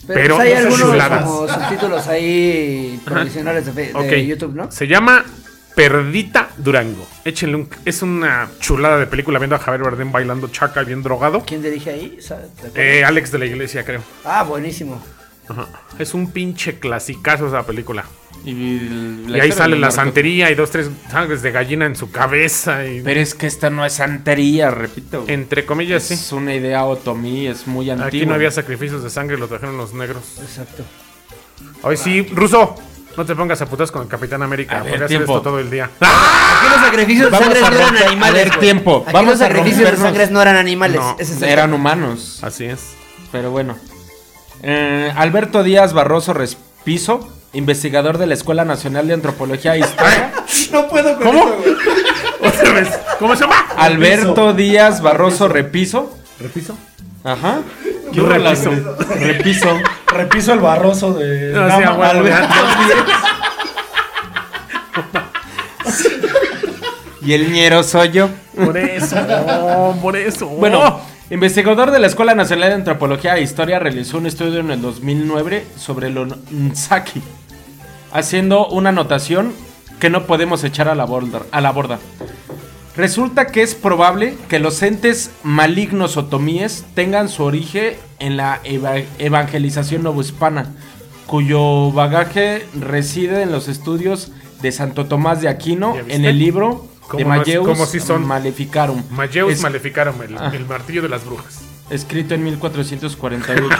Pero, 0.06 0.20
Pero 0.20 0.36
pues 0.36 0.48
hay 0.48 0.52
algunos 0.54 1.22
como 1.22 1.48
subtítulos 1.48 2.06
ahí 2.08 2.98
provisionales 3.04 3.66
de, 3.66 3.72
de 3.72 3.94
Ok. 3.94 4.26
YouTube, 4.26 4.54
¿no? 4.54 4.72
Se 4.72 4.86
llama 4.88 5.24
Perdita 5.74 6.50
Durango. 6.58 7.06
Échenle 7.24 7.56
un. 7.56 7.68
Es 7.84 8.02
una 8.02 8.50
chulada 8.60 8.98
de 8.98 9.06
película 9.06 9.38
viendo 9.38 9.56
a 9.56 9.58
Javier 9.58 9.82
Bardem 9.82 10.12
bailando 10.12 10.48
chaca 10.48 10.82
bien 10.82 11.02
drogado. 11.02 11.42
¿Quién 11.46 11.62
dirige 11.62 11.90
ahí? 11.90 12.18
Eh, 12.74 13.04
Alex 13.04 13.32
de 13.32 13.38
la 13.38 13.46
Iglesia, 13.46 13.84
creo. 13.84 14.02
Ah, 14.24 14.42
buenísimo. 14.42 15.02
Ajá. 15.48 15.68
Es 15.98 16.14
un 16.14 16.30
pinche 16.30 16.78
clasicazo 16.78 17.48
esa 17.48 17.64
película. 17.64 18.04
Y, 18.44 19.32
ahí 19.40 19.52
sale 19.52 19.78
la 19.78 19.92
santería 19.92 20.50
y 20.50 20.54
dos, 20.56 20.70
tres 20.70 20.90
sangres 21.10 21.42
de 21.42 21.52
gallina 21.52 21.86
en 21.86 21.94
su 21.94 22.10
cabeza. 22.10 22.84
Y, 22.84 23.00
Pero 23.00 23.20
es 23.20 23.34
que 23.34 23.46
esta 23.46 23.70
no 23.70 23.84
es 23.86 23.94
santería, 23.94 24.70
repito. 24.70 25.24
entre 25.28 25.64
comillas, 25.64 26.02
sí. 26.02 26.14
Es 26.14 26.32
una 26.32 26.54
idea 26.54 26.84
otomí, 26.84 27.46
es 27.46 27.66
muy 27.66 27.88
antigua. 27.88 28.08
Aquí 28.08 28.26
no 28.26 28.34
había 28.34 28.50
sacrificios 28.50 29.02
de 29.04 29.10
sangre, 29.10 29.38
lo 29.38 29.46
trajeron 29.46 29.76
los 29.76 29.94
negros. 29.94 30.38
Exacto. 30.42 30.84
Hoy 31.82 31.96
sí, 31.96 32.22
Ruso, 32.32 32.74
no 33.16 33.24
te 33.26 33.34
pongas 33.36 33.60
a 33.62 33.66
putas 33.66 33.90
con 33.90 34.02
el 34.02 34.08
Capitán 34.08 34.42
América. 34.42 34.76
A 34.76 34.82
ver, 34.82 34.90
Podría 34.90 35.06
hacer 35.06 35.18
tiempo. 35.18 35.36
esto 35.36 35.42
todo 35.50 35.58
el 35.58 35.70
día. 35.70 35.90
Aquí 36.00 36.68
los 36.70 36.80
sacrificios 36.84 37.24
de 37.26 37.30
Vamos 37.30 37.46
sangre 37.46 37.60
a 37.66 37.70
no 37.70 37.76
eran 37.76 37.94
romper- 37.94 38.06
animales. 38.06 38.30
a 38.34 38.36
ver, 38.38 38.48
güey. 38.48 38.60
tiempo. 38.60 39.02
Aquí 39.06 39.12
Vamos 39.12 39.32
los 39.32 39.40
a 39.40 39.44
sacrificios 39.46 39.78
de 39.78 39.84
rompernos. 39.90 40.08
sangre 40.18 40.32
no 40.32 40.42
eran 40.42 40.56
animales. 40.56 41.00
No, 41.00 41.16
Ese 41.18 41.32
es 41.34 41.42
el 41.42 41.48
Eran 41.48 41.74
humanos. 41.74 42.38
Así 42.42 42.64
es. 42.64 42.94
Pero 43.30 43.50
bueno. 43.50 43.76
Eh, 44.62 45.12
Alberto 45.16 45.62
Díaz 45.62 45.92
Barroso 45.92 46.32
Respiso, 46.34 47.28
investigador 47.52 48.18
de 48.18 48.26
la 48.26 48.34
Escuela 48.34 48.64
Nacional 48.64 49.08
de 49.08 49.14
Antropología 49.14 49.74
e 49.76 49.80
Historia. 49.80 50.32
No 50.72 50.88
puedo 50.88 51.16
con 51.16 51.26
¿Cómo? 51.26 51.48
eso, 51.48 51.56
güey. 51.62 52.50
Otra 52.52 52.72
vez. 52.72 52.88
¿Cómo 53.18 53.34
se 53.36 53.42
llama? 53.42 53.56
Alberto 53.76 54.52
Díaz 54.54 55.02
Barroso 55.02 55.48
Repiso. 55.48 56.16
¿Repiso? 56.40 56.76
Ajá. 57.24 57.60
¿Qué 58.12 58.20
rolas, 58.20 58.64
repiso? 58.64 59.18
Repiso. 59.20 59.80
Repiso 60.06 60.52
el 60.52 60.60
barroso 60.60 61.14
de. 61.14 61.52
No, 61.52 61.66
sí, 61.66 61.72
a 61.72 61.80
Gama. 61.80 62.12
huevo, 62.12 62.28
ya. 62.28 62.48
Y 67.24 67.32
el 67.34 67.52
ñero 67.52 67.82
soy 67.84 68.10
yo. 68.10 68.28
Por 68.54 68.76
eso, 68.76 69.16
por 70.02 70.16
eso. 70.16 70.46
Bueno, 70.48 71.00
investigador 71.30 71.92
de 71.92 72.00
la 72.00 72.08
Escuela 72.08 72.34
Nacional 72.34 72.70
de 72.70 72.74
Antropología 72.74 73.36
e 73.36 73.42
Historia 73.42 73.78
realizó 73.78 74.18
un 74.18 74.26
estudio 74.26 74.58
en 74.58 74.70
el 74.72 74.82
2009 74.82 75.64
sobre 75.76 76.08
el 76.08 76.18
Nzaki, 76.50 77.22
haciendo 78.12 78.66
una 78.68 78.88
anotación 78.88 79.52
que 80.00 80.10
no 80.10 80.24
podemos 80.26 80.64
echar 80.64 80.88
a 80.88 80.96
la 80.96 81.04
borda. 81.04 81.42
A 81.52 81.60
la 81.60 81.70
borda. 81.70 82.00
Resulta 82.96 83.46
que 83.46 83.62
es 83.62 83.74
probable 83.74 84.36
que 84.48 84.58
los 84.58 84.82
entes 84.82 85.30
malignos 85.42 86.16
otomíes 86.18 86.84
tengan 86.94 87.28
su 87.30 87.42
origen 87.42 87.94
en 88.18 88.36
la 88.36 88.60
eva- 88.64 88.98
evangelización 89.18 90.02
novohispana, 90.02 90.74
cuyo 91.26 91.90
bagaje 91.92 92.66
reside 92.78 93.42
en 93.42 93.50
los 93.50 93.68
estudios 93.68 94.30
de 94.60 94.72
Santo 94.72 95.06
Tomás 95.06 95.40
de 95.40 95.48
Aquino 95.48 95.96
en 96.08 96.24
el 96.26 96.38
libro 96.38 96.86
de 97.16 97.24
¿Cómo 97.24 97.34
no 97.34 97.82
es- 97.84 97.88
sí 97.90 97.98
son? 98.00 98.26
Maleficarum. 98.26 99.02
Mayeus 99.10 99.52
Es- 99.52 99.62
Maleficarum, 99.62 100.20
el, 100.22 100.36
Ah. 100.38 100.50
el 100.54 100.66
martillo 100.66 101.00
de 101.02 101.08
las 101.08 101.24
brujas. 101.24 101.60
Escrito 101.92 102.34
en 102.34 102.42
1448, 102.44 103.76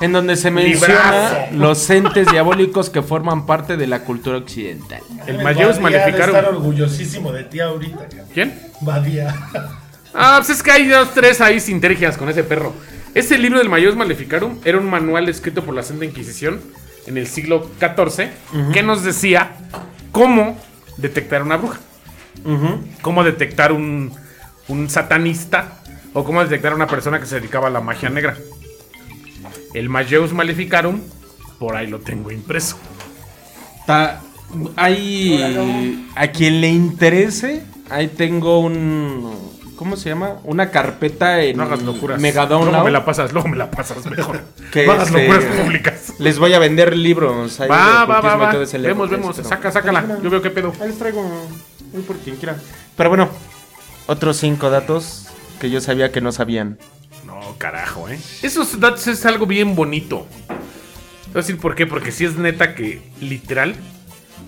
en 0.00 0.12
donde 0.12 0.36
se 0.36 0.50
menciona 0.50 0.94
Librazo. 0.94 1.56
los 1.56 1.90
entes 1.90 2.26
diabólicos 2.30 2.90
que 2.90 3.02
forman 3.02 3.46
parte 3.46 3.76
de 3.76 3.86
la 3.86 4.00
cultura 4.00 4.36
occidental. 4.36 5.00
El 5.26 5.42
Mayeus 5.42 5.78
estar 5.78 6.44
orgullosísimo 6.46 7.32
de 7.32 7.44
ti 7.44 7.60
ahorita. 7.60 8.08
¿Quién? 8.34 8.60
Badía. 8.80 9.34
Ah, 10.12 10.34
pues 10.38 10.50
es 10.50 10.62
que 10.62 10.72
hay 10.72 10.88
dos, 10.88 11.14
tres 11.14 11.40
ahí 11.40 11.60
sinergias 11.60 12.16
con 12.16 12.28
ese 12.28 12.42
perro. 12.44 12.74
Ese 13.14 13.38
libro 13.38 13.58
del 13.58 13.68
Mayeus 13.68 13.94
Maleficarum 13.94 14.58
era 14.64 14.78
un 14.78 14.90
manual 14.90 15.28
escrito 15.28 15.62
por 15.62 15.74
la 15.74 15.82
Santa 15.82 16.04
Inquisición 16.04 16.60
en 17.06 17.16
el 17.16 17.26
siglo 17.26 17.70
XIV 17.78 18.28
que 18.72 18.82
nos 18.82 19.04
decía 19.04 19.52
cómo 20.10 20.58
detectar 20.96 21.42
una 21.42 21.56
bruja, 21.56 21.78
cómo 23.02 23.22
detectar 23.24 23.72
un, 23.72 24.12
un 24.68 24.88
satanista 24.88 25.81
o 26.12 26.24
cómo 26.24 26.42
detectar 26.42 26.72
a 26.72 26.76
una 26.76 26.86
persona 26.86 27.18
que 27.20 27.26
se 27.26 27.36
dedicaba 27.36 27.68
a 27.68 27.70
la 27.70 27.80
magia 27.80 28.10
negra. 28.10 28.36
El 29.74 29.88
Mayeus 29.88 30.32
Maleficarum, 30.32 31.00
por 31.58 31.76
ahí 31.76 31.86
lo 31.86 32.00
tengo 32.00 32.30
impreso. 32.30 32.76
Ta- 33.86 34.20
hay 34.76 36.06
a 36.14 36.26
quien 36.28 36.60
le 36.60 36.68
interese, 36.68 37.62
ahí 37.88 38.08
tengo 38.08 38.58
un 38.60 39.52
¿cómo 39.76 39.96
se 39.96 40.10
llama? 40.10 40.36
Una 40.44 40.70
carpeta 40.70 41.42
en 41.42 41.56
No 41.56 41.64
hagas 41.64 41.82
locuras. 41.82 42.20
Megadown 42.20 42.66
luego 42.68 42.84
me 42.84 42.90
la 42.90 43.04
pasas, 43.04 43.32
luego 43.32 43.48
me 43.48 43.56
la 43.56 43.70
pasas 43.70 44.04
mejor. 44.06 44.42
que 44.70 44.86
no 44.86 44.92
hagas 44.92 45.08
este, 45.08 45.26
locuras 45.28 45.44
públicas. 45.60 46.12
Les 46.18 46.38
voy 46.38 46.52
a 46.52 46.58
vender 46.58 46.96
libros. 46.96 47.58
ahí 47.60 47.68
Va, 47.68 48.04
va, 48.04 48.20
va, 48.20 48.36
va. 48.36 48.52
Vemos, 48.52 49.10
vemos. 49.10 49.36
pero- 49.36 49.48
Saca, 49.48 49.72
sácala. 49.72 50.18
Yo 50.22 50.30
veo 50.30 50.42
qué 50.42 50.50
pedo. 50.50 50.72
Ahí 50.80 50.88
les 50.88 50.98
traigo 50.98 51.22
voy 51.92 52.02
por 52.02 52.16
quien 52.18 52.36
quiera. 52.36 52.56
Pero 52.96 53.08
bueno, 53.08 53.28
otros 54.06 54.36
cinco 54.36 54.70
datos 54.70 55.26
que 55.62 55.70
yo 55.70 55.80
sabía 55.80 56.10
que 56.10 56.20
no 56.20 56.32
sabían. 56.32 56.76
No, 57.24 57.38
carajo, 57.56 58.08
¿eh? 58.08 58.18
Esos 58.42 58.80
datos 58.80 59.06
es 59.06 59.24
algo 59.24 59.46
bien 59.46 59.76
bonito. 59.76 60.26
Te 60.48 60.54
voy 61.28 61.34
a 61.34 61.38
decir 61.38 61.56
por 61.58 61.76
qué. 61.76 61.86
Porque 61.86 62.10
si 62.10 62.24
es 62.24 62.36
neta 62.36 62.74
que, 62.74 63.00
literal, 63.20 63.76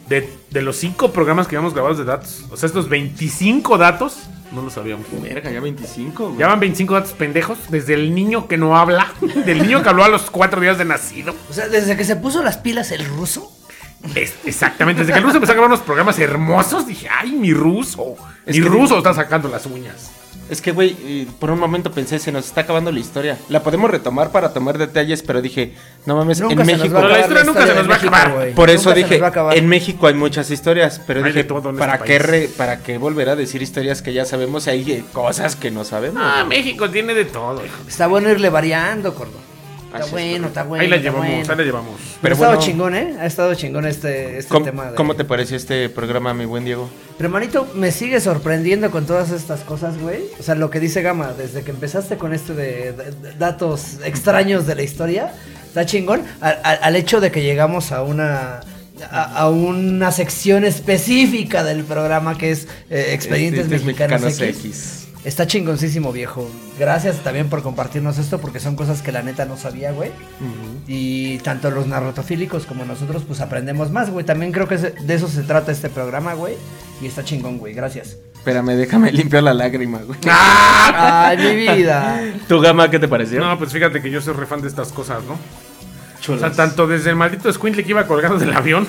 de, 0.08 0.28
de 0.50 0.60
los 0.62 0.74
cinco 0.76 1.12
programas 1.12 1.46
que 1.46 1.54
habíamos 1.54 1.72
grabados 1.72 1.98
de 1.98 2.04
datos, 2.04 2.44
o 2.50 2.56
sea, 2.56 2.66
estos 2.66 2.88
25 2.88 3.78
datos, 3.78 4.24
no 4.50 4.62
lo 4.62 4.70
sabíamos. 4.70 5.06
Verga, 5.22 5.52
ya 5.52 5.60
25. 5.60 6.26
güey. 6.30 6.38
Ya 6.40 6.48
van 6.48 6.58
25 6.58 6.94
datos 6.94 7.12
pendejos, 7.12 7.58
desde 7.68 7.94
el 7.94 8.12
niño 8.12 8.48
que 8.48 8.56
no 8.56 8.76
habla, 8.76 9.12
del 9.46 9.62
niño 9.62 9.84
que 9.84 9.88
habló 9.90 10.02
a 10.02 10.08
los 10.08 10.30
cuatro 10.32 10.60
días 10.60 10.78
de 10.78 10.84
nacido. 10.84 11.32
O 11.48 11.52
sea, 11.52 11.68
desde 11.68 11.96
que 11.96 12.04
se 12.04 12.16
puso 12.16 12.42
las 12.42 12.58
pilas 12.58 12.90
el 12.90 13.04
ruso. 13.06 13.52
Es- 14.16 14.34
exactamente, 14.44 15.02
desde 15.02 15.12
que 15.12 15.18
el 15.20 15.24
ruso 15.24 15.36
empezó 15.36 15.52
a 15.52 15.54
grabar 15.54 15.70
unos 15.70 15.80
programas 15.84 16.18
hermosos, 16.18 16.88
dije, 16.88 17.08
ay, 17.08 17.30
mi 17.30 17.54
ruso. 17.54 18.16
Es 18.44 18.56
mi 18.58 18.62
ruso 18.62 18.98
está 18.98 19.14
sacando 19.14 19.48
las 19.48 19.64
uñas. 19.66 20.10
Es 20.50 20.60
que, 20.60 20.72
güey, 20.72 20.96
eh, 21.02 21.26
por 21.40 21.50
un 21.50 21.58
momento 21.58 21.90
pensé, 21.90 22.18
se 22.18 22.30
nos 22.30 22.44
está 22.46 22.62
acabando 22.62 22.92
la 22.92 23.00
historia. 23.00 23.38
La 23.48 23.62
podemos 23.62 23.90
retomar 23.90 24.30
para 24.30 24.52
tomar 24.52 24.76
detalles, 24.78 25.22
pero 25.22 25.40
dije, 25.40 25.72
no 26.06 26.16
mames, 26.16 26.40
Nunca 26.40 26.62
en 26.62 26.66
se 26.66 26.72
nos 26.72 26.80
México. 26.82 26.94
va 26.94 27.00
a 27.00 27.02
Pero 27.02 27.14
la 27.14 27.20
historia 27.20 27.44
nunca 27.44 27.66
se 27.66 27.74
nos 27.74 27.88
va 27.90 27.94
a 27.94 27.96
acabar. 27.96 28.32
güey. 28.34 28.54
Por 28.54 28.70
eso 28.70 28.92
dije, 28.92 29.20
en 29.52 29.68
México 29.68 30.06
hay 30.06 30.14
muchas 30.14 30.50
historias, 30.50 31.00
pero 31.06 31.24
Hay 31.24 31.32
dije, 31.32 31.44
¿para, 31.44 31.94
este 31.94 32.06
qué 32.06 32.18
re- 32.18 32.48
¿para 32.56 32.82
qué 32.82 32.98
volver 32.98 33.30
a 33.30 33.36
decir 33.36 33.62
historias 33.62 34.02
que 34.02 34.12
ya 34.12 34.24
sabemos? 34.26 34.66
Hay 34.68 34.90
eh, 34.92 35.04
cosas 35.12 35.56
que 35.56 35.70
no 35.70 35.84
sabemos. 35.84 36.22
Ah, 36.24 36.44
México 36.46 36.90
tiene 36.90 37.14
de 37.14 37.24
todo, 37.24 37.64
hijo. 37.64 37.76
Está 37.88 38.06
bueno 38.06 38.30
irle 38.30 38.50
variando, 38.50 39.14
Cordo. 39.14 39.53
Está 39.94 40.10
bueno, 40.10 40.46
está 40.48 40.62
bueno. 40.64 40.82
Ahí 40.82 40.88
la 40.88 40.96
llevamos, 40.96 41.26
bueno. 41.26 41.42
ahí 41.52 41.56
la 41.58 41.64
llevamos. 41.64 42.00
Pero 42.00 42.18
Pero 42.22 42.32
ha 42.32 42.36
estado 42.36 42.50
bueno. 42.56 42.66
chingón, 42.66 42.94
¿eh? 42.94 43.16
Ha 43.20 43.26
estado 43.26 43.54
chingón 43.54 43.86
este, 43.86 44.38
este 44.38 44.50
¿Cómo, 44.52 44.64
tema. 44.64 44.90
De... 44.90 44.94
cómo 44.96 45.14
te 45.16 45.24
pareció 45.24 45.56
este 45.56 45.88
programa, 45.88 46.34
mi 46.34 46.44
buen 46.44 46.64
Diego? 46.64 46.88
Pero, 47.16 47.30
manito, 47.30 47.66
me 47.74 47.92
sigue 47.92 48.20
sorprendiendo 48.20 48.90
con 48.90 49.06
todas 49.06 49.30
estas 49.30 49.60
cosas, 49.60 49.98
güey. 49.98 50.20
O 50.38 50.42
sea, 50.42 50.54
lo 50.56 50.70
que 50.70 50.80
dice 50.80 51.00
Gama, 51.02 51.32
desde 51.36 51.62
que 51.62 51.70
empezaste 51.70 52.16
con 52.16 52.34
este 52.34 52.54
de, 52.54 52.92
de- 52.92 53.10
de 53.12 53.32
datos 53.38 53.98
extraños 54.04 54.66
de 54.66 54.74
la 54.74 54.82
historia, 54.82 55.32
está 55.66 55.86
chingón. 55.86 56.22
Al, 56.40 56.58
al- 56.64 56.78
al 56.82 56.96
hecho 56.96 57.20
de 57.20 57.30
que 57.30 57.42
llegamos 57.42 57.92
a 57.92 58.02
una. 58.02 58.60
A, 59.10 59.24
a 59.40 59.50
una 59.50 60.12
sección 60.12 60.64
específica 60.64 61.64
del 61.64 61.82
programa 61.82 62.38
que 62.38 62.52
es 62.52 62.68
eh, 62.90 63.10
Expedientes 63.12 63.64
Expedientes 63.66 63.84
Mexicanos, 63.84 64.22
Mexicanos 64.22 64.56
X. 64.56 64.64
X. 64.66 65.03
Está 65.24 65.46
chingoncísimo, 65.46 66.12
viejo. 66.12 66.50
Gracias 66.78 67.16
también 67.24 67.48
por 67.48 67.62
compartirnos 67.62 68.18
esto, 68.18 68.40
porque 68.40 68.60
son 68.60 68.76
cosas 68.76 69.00
que 69.00 69.10
la 69.10 69.22
neta 69.22 69.46
no 69.46 69.56
sabía, 69.56 69.90
güey. 69.90 70.10
Y 70.86 71.38
tanto 71.38 71.70
los 71.70 71.86
narratofílicos 71.86 72.66
como 72.66 72.84
nosotros, 72.84 73.22
pues 73.26 73.40
aprendemos 73.40 73.90
más, 73.90 74.10
güey. 74.10 74.26
También 74.26 74.52
creo 74.52 74.68
que 74.68 74.76
de 74.76 75.14
eso 75.14 75.26
se 75.28 75.42
trata 75.42 75.72
este 75.72 75.88
programa, 75.88 76.34
güey. 76.34 76.56
Y 77.00 77.06
está 77.06 77.24
chingón, 77.24 77.56
güey. 77.56 77.72
Gracias. 77.72 78.18
Espérame, 78.34 78.72
déjame 78.76 79.10
limpiar 79.12 79.42
la 79.44 79.54
lágrima, 79.54 80.00
güey. 80.02 80.18
Ay, 80.26 81.38
mi 81.38 81.74
vida. 81.74 82.20
¿Tu 82.46 82.60
gama 82.60 82.90
qué 82.90 82.98
te 82.98 83.08
pareció? 83.08 83.40
No, 83.40 83.58
pues 83.58 83.72
fíjate 83.72 84.02
que 84.02 84.10
yo 84.10 84.20
soy 84.20 84.34
re 84.34 84.44
fan 84.44 84.60
de 84.60 84.68
estas 84.68 84.92
cosas, 84.92 85.24
¿no? 85.24 85.32
O 85.32 86.20
Chulas. 86.20 86.40
sea, 86.40 86.50
tanto 86.52 86.86
desde 86.86 87.08
el 87.08 87.16
maldito 87.16 87.50
Squintle 87.50 87.82
que 87.82 87.90
iba 87.90 88.06
colgando 88.06 88.38
del 88.38 88.52
avión. 88.54 88.86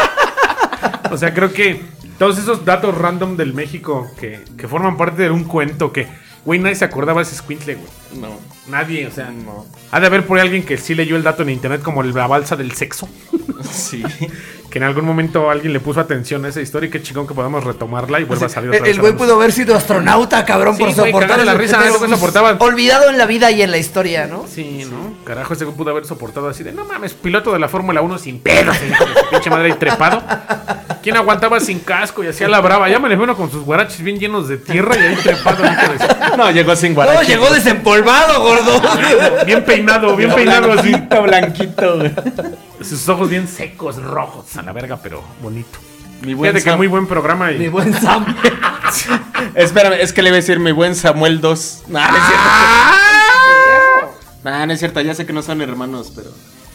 o 1.10 1.16
sea, 1.18 1.34
creo 1.34 1.52
que 1.52 1.82
todos 2.18 2.38
esos 2.38 2.64
datos 2.64 2.96
random 2.96 3.36
del 3.36 3.54
México 3.54 4.10
que, 4.18 4.40
que 4.56 4.68
forman 4.68 4.96
parte 4.96 5.22
de 5.22 5.30
un 5.30 5.44
cuento 5.44 5.92
que, 5.92 6.06
güey, 6.44 6.58
nadie 6.58 6.74
se 6.76 6.84
acordaba 6.84 7.20
de 7.20 7.26
ese 7.28 7.36
Squintle, 7.36 7.74
güey. 7.76 7.88
No, 8.20 8.28
Nadie, 8.68 9.06
o 9.06 9.10
sea, 9.10 9.30
no. 9.30 9.64
ha 9.92 10.00
de 10.00 10.06
haber 10.06 10.26
por 10.26 10.38
ahí 10.38 10.44
alguien 10.44 10.62
que 10.62 10.76
sí 10.76 10.94
leyó 10.94 11.16
el 11.16 11.22
dato 11.22 11.42
en 11.42 11.48
internet 11.50 11.80
como 11.82 12.02
la 12.02 12.26
balsa 12.26 12.56
del 12.56 12.72
sexo. 12.72 13.08
Sí. 13.70 14.04
Que 14.70 14.78
en 14.78 14.84
algún 14.84 15.04
momento 15.04 15.50
alguien 15.50 15.72
le 15.72 15.80
puso 15.80 15.98
atención 15.98 16.44
a 16.44 16.48
esa 16.48 16.60
historia 16.60 16.86
y 16.86 16.90
qué 16.90 17.02
chingón 17.02 17.26
que 17.26 17.34
podamos 17.34 17.64
retomarla 17.64 18.20
y 18.20 18.24
vuelva 18.24 18.46
a 18.46 18.48
salir 18.48 18.68
otra 18.70 18.78
El, 18.78 18.84
vez. 18.84 18.94
el 18.94 19.00
güey 19.00 19.16
pudo 19.16 19.34
haber 19.34 19.50
sido 19.50 19.74
astronauta, 19.74 20.44
cabrón, 20.44 20.76
Sí, 20.76 20.84
por 20.84 20.94
güey, 20.94 21.06
soportar 21.12 21.44
la 21.44 21.54
risa, 21.54 21.82
güey 21.98 22.10
soportaba. 22.10 22.56
Olvidado 22.60 23.10
en 23.10 23.18
la 23.18 23.26
vida 23.26 23.50
y 23.50 23.62
en 23.62 23.72
la 23.72 23.78
historia, 23.78 24.26
¿no? 24.26 24.46
Sí, 24.46 24.86
¿no? 24.88 25.24
Carajo, 25.24 25.54
ese 25.54 25.64
güey 25.64 25.76
pudo 25.76 25.90
haber 25.90 26.04
soportado 26.06 26.48
así 26.48 26.62
de, 26.62 26.72
no 26.72 26.84
mames, 26.84 27.14
piloto 27.14 27.52
de 27.52 27.58
la 27.58 27.68
Fórmula 27.68 28.00
1 28.00 28.18
sin 28.18 28.36
su 28.36 28.42
pinche 29.30 29.50
madre 29.50 29.72
ahí 29.72 29.78
trepado. 29.78 30.22
¿Quién 31.08 31.16
aguantaba 31.16 31.58
sin 31.58 31.78
casco 31.78 32.22
y 32.22 32.26
hacía 32.26 32.48
la 32.48 32.60
brava? 32.60 32.86
Ya 32.90 32.98
me 32.98 33.08
le 33.08 33.16
veo 33.16 33.24
uno 33.24 33.34
con 33.34 33.50
sus 33.50 33.64
guaraches 33.64 34.02
bien 34.02 34.18
llenos 34.18 34.46
de 34.46 34.58
tierra 34.58 34.94
y 34.94 35.04
ahí 35.04 35.16
trepado. 35.16 35.64
No, 36.36 36.50
llegó 36.50 36.76
sin 36.76 36.90
No, 36.90 36.96
guarache. 36.96 37.28
llegó 37.28 37.48
desempolvado, 37.48 38.42
gordo. 38.42 38.82
Bien 39.46 39.64
peinado, 39.64 40.14
bien 40.16 40.34
peinado 40.34 40.70
así. 40.70 40.90
Blanquito, 40.90 41.22
blanquito, 41.22 41.96
güey. 41.96 42.12
Sus 42.82 43.08
ojos 43.08 43.30
bien 43.30 43.48
secos, 43.48 43.96
rojos, 44.02 44.54
a 44.58 44.62
la 44.62 44.72
verga, 44.74 44.98
pero 45.02 45.24
bonito. 45.40 45.78
Mi 46.20 46.34
buen 46.34 46.52
Fíjate 46.52 46.70
que 46.72 46.76
muy 46.76 46.88
buen 46.88 47.06
programa 47.06 47.52
y... 47.52 47.58
Mi 47.58 47.68
buen 47.68 47.94
Sam. 47.94 48.26
Espérame, 49.54 49.94
es 50.02 50.12
que 50.12 50.20
le 50.20 50.28
iba 50.28 50.34
a 50.36 50.40
decir 50.40 50.58
mi 50.60 50.72
buen 50.72 50.94
Samuel 50.94 51.40
2. 51.40 51.84
Nah, 51.88 52.10
no 52.10 52.16
es 52.18 52.22
cierto. 52.26 52.44
Nah, 54.44 54.66
no 54.66 54.72
es 54.74 54.78
cierto, 54.78 55.00
ya 55.00 55.14
sé 55.14 55.24
que 55.24 55.32
no 55.32 55.40
son 55.40 55.62
hermanos, 55.62 56.12
pero. 56.14 56.28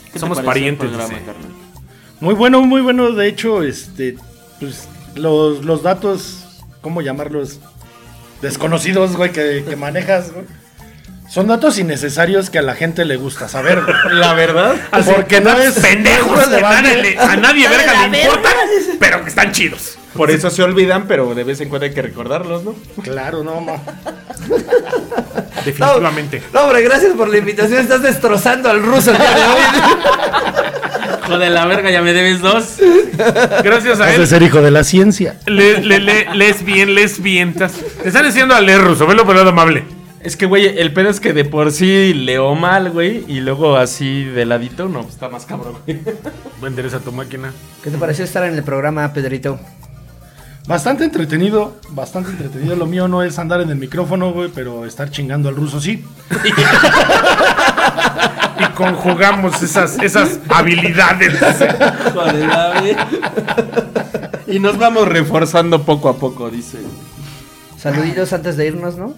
¿qué 0.08 0.14
te 0.14 0.20
Somos 0.20 0.42
parientes, 0.42 0.90
programa, 0.90 1.14
dice. 1.20 1.63
Muy 2.24 2.36
bueno, 2.36 2.62
muy 2.62 2.80
bueno. 2.80 3.12
De 3.12 3.28
hecho, 3.28 3.64
este, 3.64 4.16
pues, 4.62 4.88
los, 5.16 5.66
los 5.66 5.84
datos, 5.84 6.38
¿cómo 6.80 7.02
llamarlos? 7.02 7.60
Desconocidos, 8.42 9.18
güey, 9.18 9.34
que, 9.34 9.66
que 9.68 9.76
manejas, 9.76 10.32
güey. 10.32 10.46
Son 11.30 11.48
datos 11.48 11.78
innecesarios 11.80 12.50
que 12.50 12.60
a 12.60 12.62
la 12.62 12.76
gente 12.76 13.04
le 13.04 13.18
gusta 13.18 13.50
saber. 13.50 13.82
güey. 13.84 14.16
La 14.16 14.34
verdad. 14.36 14.74
Porque 15.06 15.42
no 15.42 15.52
es 15.58 15.74
Pendejos, 15.80 16.48
que 16.48 16.56
a 16.56 16.62
nadie, 16.62 17.02
le- 17.02 17.20
a 17.20 17.36
nadie 17.36 17.68
verga 17.68 18.08
le 18.08 18.22
importa, 18.24 18.50
pero 19.00 19.22
que 19.22 19.28
están 19.30 19.52
chidos. 19.52 19.98
Por 20.16 20.30
eso 20.32 20.50
se 20.50 20.62
olvidan, 20.64 21.06
pero 21.08 21.34
de 21.34 21.44
vez 21.44 21.60
en 21.62 21.70
cuando 21.70 21.86
hay 21.86 21.94
que 21.94 22.02
recordarlos, 22.02 22.64
¿no? 22.64 22.76
Claro, 23.04 23.44
no, 23.44 23.62
no. 23.62 23.82
Definitivamente. 25.66 26.42
No, 26.54 26.62
hombre, 26.66 26.82
gracias 26.84 27.14
por 27.14 27.28
la 27.30 27.38
invitación. 27.38 27.80
Estás 27.82 28.02
destrozando 28.02 28.70
al 28.70 28.84
ruso 28.84 29.12
el 29.12 29.18
día 29.18 29.30
de 29.36 29.44
hoy. 29.44 29.62
Joder, 31.28 31.52
la 31.52 31.66
verga, 31.66 31.90
ya 31.90 32.02
me 32.02 32.14
debes 32.14 32.42
dos. 32.42 32.76
Gracias 33.64 34.00
a 34.02 34.06
de 34.08 34.16
él. 34.16 34.28
ser 34.28 34.44
hijo 34.44 34.62
de 34.62 34.72
la 34.72 34.84
ciencia. 34.84 35.40
Le, 35.46 35.80
le, 35.82 36.00
le- 36.00 36.36
lees 36.36 36.64
bien, 36.66 36.94
lees 36.96 37.22
bien. 37.22 37.54
tas- 37.56 37.72
Te 38.02 38.10
están 38.10 38.26
diciendo 38.26 38.54
a 38.54 38.62
leer 38.62 38.82
ruso, 38.82 39.08
velo 39.08 39.26
por 39.26 39.36
lado 39.36 39.50
amable. 39.50 39.86
Es 40.22 40.38
que, 40.38 40.46
güey, 40.46 40.78
el 40.80 40.94
pedo 40.94 41.10
es 41.10 41.20
que 41.20 41.34
de 41.34 41.44
por 41.46 41.72
sí 41.72 42.14
leo 42.14 42.56
mal, 42.56 42.92
güey, 42.92 43.26
y 43.28 43.42
luego 43.42 43.76
así 43.76 44.24
de 44.24 44.46
ladito, 44.46 44.88
no, 44.88 45.02
pues 45.02 45.16
está 45.16 45.28
más 45.30 45.46
cabrón, 45.46 45.76
güey. 45.86 46.00
Endereza 46.66 47.00
tu 47.00 47.12
máquina. 47.12 47.52
¿Qué 47.84 47.90
te 47.90 47.98
pareció 47.98 48.24
estar 48.24 48.44
en 48.46 48.54
el 48.56 48.64
programa, 48.64 49.12
Pedrito? 49.14 49.60
Bastante 50.68 51.04
entretenido, 51.04 51.76
bastante 51.90 52.32
entretenido. 52.32 52.76
Lo 52.76 52.86
mío 52.86 53.08
no 53.08 53.22
es 53.22 53.38
andar 53.38 53.62
en 53.62 53.70
el 53.70 53.76
micrófono, 53.76 54.32
güey, 54.32 54.50
pero 54.50 54.86
estar 54.86 55.10
chingando 55.12 55.50
al 55.50 55.56
ruso 55.56 55.82
sí. 55.82 56.06
Y 58.60 58.66
conjugamos 58.76 59.62
esas, 59.62 60.00
esas 60.00 60.40
habilidades. 60.48 61.34
Y 64.48 64.60
nos 64.60 64.78
vamos 64.78 65.08
reforzando 65.08 65.84
poco 65.84 66.10
a 66.10 66.18
poco, 66.18 66.50
dice. 66.50 66.78
Saluditos 67.78 68.32
antes 68.32 68.56
de 68.56 68.68
irnos, 68.68 68.96
¿no? 68.96 69.16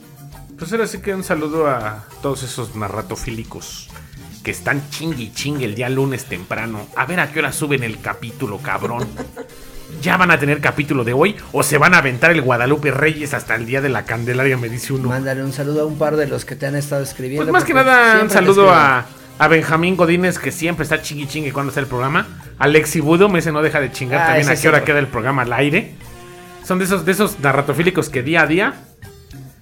Pues 0.58 0.72
ahora 0.72 0.88
sí 0.88 1.00
que 1.00 1.14
un 1.14 1.24
saludo 1.24 1.68
a 1.68 2.06
todos 2.22 2.42
esos 2.44 2.76
narratofílicos 2.76 3.90
que 4.42 4.52
están 4.52 4.90
chingue 4.90 5.24
y 5.24 5.34
chingue 5.34 5.66
el 5.66 5.76
día 5.76 5.90
lunes 5.90 6.26
temprano. 6.26 6.88
A 6.96 7.06
ver 7.06 7.20
a 7.20 7.32
qué 7.32 7.40
hora 7.40 7.52
suben 7.52 7.84
el 7.84 8.00
capítulo, 8.00 8.60
cabrón. 8.60 9.08
¿Ya 10.02 10.18
van 10.18 10.32
a 10.32 10.40
tener 10.40 10.62
capítulo 10.62 11.04
de 11.04 11.14
hoy 11.14 11.36
o 11.52 11.64
se 11.64 11.78
van 11.78 11.94
a 11.94 12.00
aventar 12.00 12.32
el 12.32 12.42
Guadalupe 12.42 12.92
Reyes 12.92 13.34
hasta 13.34 13.56
el 13.56 13.66
día 13.66 13.82
de 13.82 13.90
la 13.90 14.06
Candelaria? 14.06 14.58
Me 14.58 14.70
dice 14.70 14.94
uno. 14.94 15.10
Mándale 15.10 15.44
un 15.44 15.54
saludo 15.54 15.82
a 15.82 15.86
un 15.86 15.98
par 15.98 16.16
de 16.16 16.28
los 16.28 16.46
que 16.46 16.56
te 16.56 16.68
han 16.68 16.76
estado 16.76 17.04
escribiendo. 17.04 17.46
Pues 17.46 17.54
más 17.54 17.64
que 17.64 17.74
nada, 17.74 18.22
un 18.22 18.30
saludo 18.30 18.72
a, 18.72 19.06
a 19.40 19.48
Benjamín 19.48 19.96
Godínez, 19.96 20.38
que 20.38 20.52
siempre 20.52 20.84
está 20.84 21.02
chingui 21.02 21.28
chingue 21.28 21.52
cuando 21.52 21.70
está 21.70 21.80
el 21.82 21.88
programa. 21.88 22.28
Alexi 22.60 23.00
Budo, 23.00 23.30
me 23.30 23.40
dice 23.40 23.52
no 23.52 23.62
deja 23.62 23.80
de 23.82 23.92
chingar 23.92 24.22
Ah, 24.22 24.26
también 24.28 24.50
a 24.50 24.56
qué 24.56 24.68
hora 24.68 24.84
queda 24.84 25.00
el 25.00 25.08
programa 25.08 25.42
al 25.42 25.54
aire. 25.54 25.96
Son 26.64 26.80
de 26.80 26.86
esos, 26.86 27.06
de 27.06 27.12
esos 27.12 27.40
narratofílicos 27.40 28.10
que 28.10 28.24
día 28.24 28.42
a 28.44 28.48
día 28.48 28.74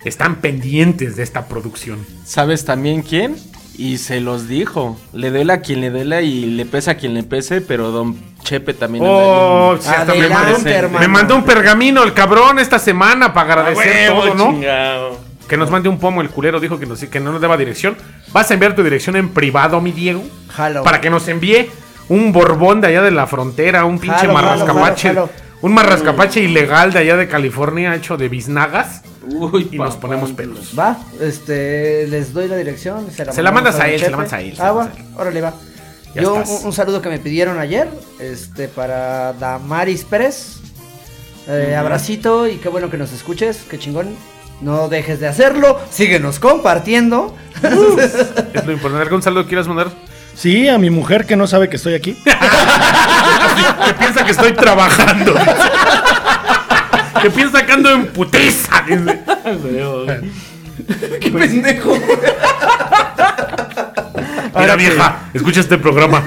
están 0.04 0.38
pendientes 0.38 1.16
de 1.16 1.24
esta 1.24 1.48
producción. 1.48 2.06
¿Sabes 2.26 2.66
también 2.66 3.02
quién? 3.02 3.36
Y 3.76 3.98
se 3.98 4.20
los 4.22 4.48
dijo. 4.48 5.00
Le 5.14 5.32
duela 5.32 5.56
a 5.56 5.62
quien 5.62 5.82
le 5.82 5.90
duela 5.90 6.22
y 6.22 6.46
le 6.46 6.66
pesa 6.66 6.92
a 6.92 6.96
quien 6.96 7.14
le 7.14 7.24
pese, 7.24 7.62
pero 7.62 7.92
Don 7.92 8.16
Chepe 8.44 8.74
también 8.74 9.04
Oh, 9.08 9.76
sí, 9.80 9.90
hasta 9.90 10.14
me, 10.14 10.30
mandó, 10.30 10.70
hermano. 10.70 11.00
me 11.00 11.08
mandó 11.08 11.36
un 11.36 11.44
pergamino 11.44 12.04
el 12.04 12.14
cabrón 12.14 12.60
esta 12.60 12.78
semana 12.78 13.34
para 13.34 13.54
agradecer 13.54 14.12
Huevo, 14.12 14.22
todo, 14.22 14.36
¿no? 14.36 14.52
chingado. 14.52 15.20
Que 15.48 15.58
nos 15.58 15.72
mande 15.72 15.90
un 15.90 16.00
pomo 16.00 16.22
el 16.22 16.30
culero, 16.30 16.60
dijo 16.60 16.80
que, 16.80 16.86
nos, 16.86 17.00
que 17.00 17.20
no 17.20 17.32
nos 17.32 17.42
deba 17.42 17.58
dirección. 17.58 17.98
¿Vas 18.32 18.50
a 18.52 18.54
enviar 18.54 18.76
tu 18.76 18.84
dirección 18.84 19.16
en 19.16 19.30
privado, 19.30 19.82
mi 19.82 19.92
Diego? 19.92 20.24
Jalo. 20.50 20.84
Para 20.84 21.02
que 21.02 21.10
nos 21.10 21.28
envíe 21.28 21.70
un 22.10 22.32
borbón 22.32 22.82
de 22.82 22.88
allá 22.88 23.02
de 23.02 23.12
la 23.12 23.28
frontera, 23.28 23.86
un 23.86 24.00
pinche 24.00 24.28
Jalo, 24.28 25.30
marrascapache. 25.64 25.66
Un 25.66 25.74
marrascapache 25.74 26.40
ilegal 26.42 26.92
de 26.92 27.00
allá 27.00 27.16
de 27.16 27.28
California 27.28 27.96
hecho 27.96 28.18
de 28.18 28.28
biznagas. 28.30 29.02
Uy, 29.26 29.70
Y 29.72 29.78
nos 29.78 29.96
ponemos 29.96 30.32
pelos. 30.34 30.78
Va, 30.78 30.98
este, 31.22 32.08
les 32.08 32.34
doy 32.34 32.48
la 32.50 32.58
dirección. 32.58 33.10
Se 33.12 33.24
la, 33.24 33.32
Se 33.32 33.42
la 33.42 33.52
mandas 33.52 33.80
a 33.80 33.88
él, 33.88 34.00
se 34.00 34.06
la 34.06 34.06
Chepe. 34.08 34.18
mandas 34.18 34.34
a 34.34 34.42
él, 34.42 34.56
Ah, 34.60 34.72
va, 34.72 34.92
órale, 35.16 35.40
va. 35.42 35.54
Ya 36.14 36.22
Yo, 36.22 36.44
un 36.64 36.74
saludo 36.74 37.02
que 37.02 37.10
me 37.10 37.20
pidieron 37.20 37.58
ayer, 37.60 37.88
este, 38.20 38.68
para 38.68 39.34
Damaris 39.34 40.04
Pérez. 40.04 40.58
Eh, 41.48 41.76
Abracito 41.76 42.48
y 42.48 42.56
qué 42.58 42.70
bueno 42.70 42.90
que 42.90 42.98
nos 42.98 43.12
escuches, 43.14 43.64
qué 43.70 43.80
chingón. 43.80 44.16
No 44.62 44.88
dejes 44.90 45.20
de 45.20 45.28
hacerlo, 45.28 45.80
síguenos 45.90 46.40
compartiendo. 46.40 47.36
Es 48.54 48.66
lo 48.66 48.72
importante. 48.72 49.04
¿Algún 49.04 49.22
saludo 49.22 49.46
quieras 49.48 49.68
mandar? 49.68 49.88
Sí, 50.36 50.68
a 50.68 50.78
mi 50.78 50.90
mujer 50.90 51.26
que 51.26 51.36
no 51.36 51.48
sabe 51.48 51.70
que 51.70 51.78
estoy 51.78 51.94
aquí. 51.94 52.14
que 52.24 53.94
piensa 53.94 54.26
que 54.26 54.32
estoy 54.32 54.54
trabajando. 54.54 55.36
que 57.22 57.30
piensa 57.30 57.66
que 57.66 57.72
ando 57.72 57.92
en 57.92 58.08
putiza. 58.08 58.84
qué 61.22 61.32
pendejo. 61.32 61.98
Mira, 64.56 64.76
vieja, 64.76 65.20
escucha 65.34 65.62
este 65.62 65.78
programa. 65.78 66.24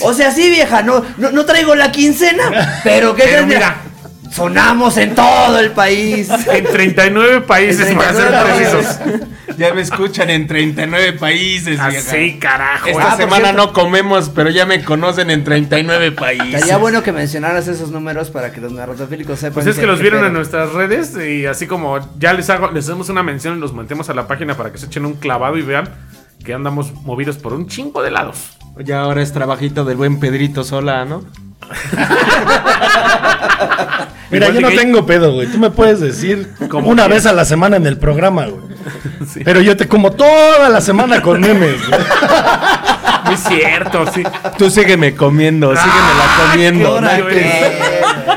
O 0.00 0.14
sea, 0.14 0.30
sí, 0.30 0.48
vieja, 0.48 0.82
no, 0.82 1.04
no, 1.18 1.30
no 1.30 1.44
traigo 1.44 1.74
la 1.74 1.92
quincena, 1.92 2.80
pero 2.82 3.14
qué 3.14 3.24
Pero 3.24 3.46
mira. 3.46 3.76
Sonamos 4.34 4.96
en 4.96 5.14
todo 5.14 5.58
el 5.60 5.70
país. 5.72 6.28
En 6.50 6.64
39 6.64 7.42
países, 7.42 7.88
En 7.88 7.96
para 7.96 8.12
ser 8.12 8.28
39 8.28 8.56
precisos. 8.56 8.98
Ya 9.56 9.72
me 9.72 9.82
escuchan 9.82 10.30
en 10.30 10.48
39 10.48 11.12
países, 11.12 11.78
vieja. 11.86 11.86
Así, 11.86 12.38
carajo. 12.40 12.88
Esta 12.88 13.12
Ah, 13.12 13.16
semana 13.16 13.50
cierto. 13.50 13.66
no 13.66 13.72
comemos, 13.72 14.30
pero 14.30 14.50
ya 14.50 14.66
me 14.66 14.82
conocen 14.82 15.30
en 15.30 15.44
39 15.44 16.10
países. 16.12 16.54
Estaría 16.54 16.76
bueno 16.78 17.02
que 17.04 17.12
mencionaras 17.12 17.68
esos 17.68 17.90
números 17.90 18.30
para 18.30 18.50
que 18.52 18.60
los 18.60 18.72
narratofílicos 18.72 19.38
sepan. 19.38 19.54
Pues 19.54 19.66
es 19.66 19.78
que 19.78 19.86
los 19.86 20.00
vieron 20.00 20.24
en 20.24 20.32
nuestras 20.32 20.72
redes 20.72 21.16
y 21.16 21.46
así 21.46 21.66
como 21.68 22.00
ya 22.18 22.32
les 22.32 22.50
hago, 22.50 22.70
les 22.72 22.84
hacemos 22.86 23.08
una 23.10 23.22
mención 23.22 23.56
y 23.56 23.60
los 23.60 23.72
metemos 23.72 24.10
a 24.10 24.14
la 24.14 24.26
página 24.26 24.56
para 24.56 24.72
que 24.72 24.78
se 24.78 24.86
echen 24.86 25.06
un 25.06 25.14
clavado 25.14 25.56
y 25.56 25.62
vean 25.62 25.88
que 26.44 26.52
andamos 26.52 26.92
movidos 27.04 27.36
por 27.38 27.52
un 27.52 27.68
chingo 27.68 28.02
de 28.02 28.10
lados. 28.10 28.58
Ya 28.78 29.02
ahora 29.02 29.22
es 29.22 29.32
trabajito 29.32 29.84
del 29.84 29.96
buen 29.96 30.18
Pedrito 30.18 30.64
Sola, 30.64 31.04
¿no? 31.04 31.22
Mira, 34.30 34.50
yo 34.50 34.60
no 34.60 34.68
que- 34.68 34.76
tengo 34.76 35.06
pedo, 35.06 35.32
güey. 35.34 35.46
Tú 35.48 35.58
me 35.58 35.70
puedes 35.70 36.00
decir 36.00 36.48
Como 36.68 36.88
una 36.90 37.06
vez 37.08 37.26
a 37.26 37.32
la 37.32 37.44
semana 37.44 37.76
en 37.76 37.86
el 37.86 37.98
programa, 37.98 38.46
güey. 38.46 38.62
Pero 39.44 39.60
yo 39.60 39.76
te 39.76 39.86
como 39.88 40.12
toda 40.12 40.68
la 40.68 40.80
semana 40.80 41.22
con 41.22 41.40
memes, 41.40 41.76
güey. 41.88 42.00
Muy 43.26 43.36
cierto, 43.36 44.04
sí. 44.12 44.22
Tú 44.58 44.68
sígueme 44.70 45.14
comiendo, 45.14 45.72
comiendo. 46.50 46.92
hora, 46.92 47.16
¿no? 47.18 47.24
güey. 47.24 47.42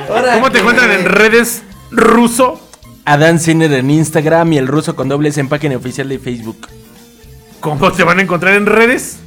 Ahora 0.10 0.34
¿Cómo 0.36 0.50
te 0.52 0.60
encuentran 0.60 0.92
en 0.92 1.06
redes 1.06 1.64
ruso? 1.92 2.62
Adán 3.04 3.40
Ciner 3.40 3.72
en 3.74 3.90
Instagram 3.90 4.54
y 4.54 4.58
el 4.58 4.68
ruso 4.68 4.96
con 4.96 5.08
dobles 5.10 5.38
en 5.38 5.50
página 5.50 5.76
oficial 5.78 6.08
de 6.10 6.20
Facebook. 6.20 6.68
¿Cómo 7.60 7.92
te 7.92 8.04
van 8.04 8.20
a 8.20 8.22
encontrar 8.22 8.54
en 8.56 8.66
redes? 8.66 9.18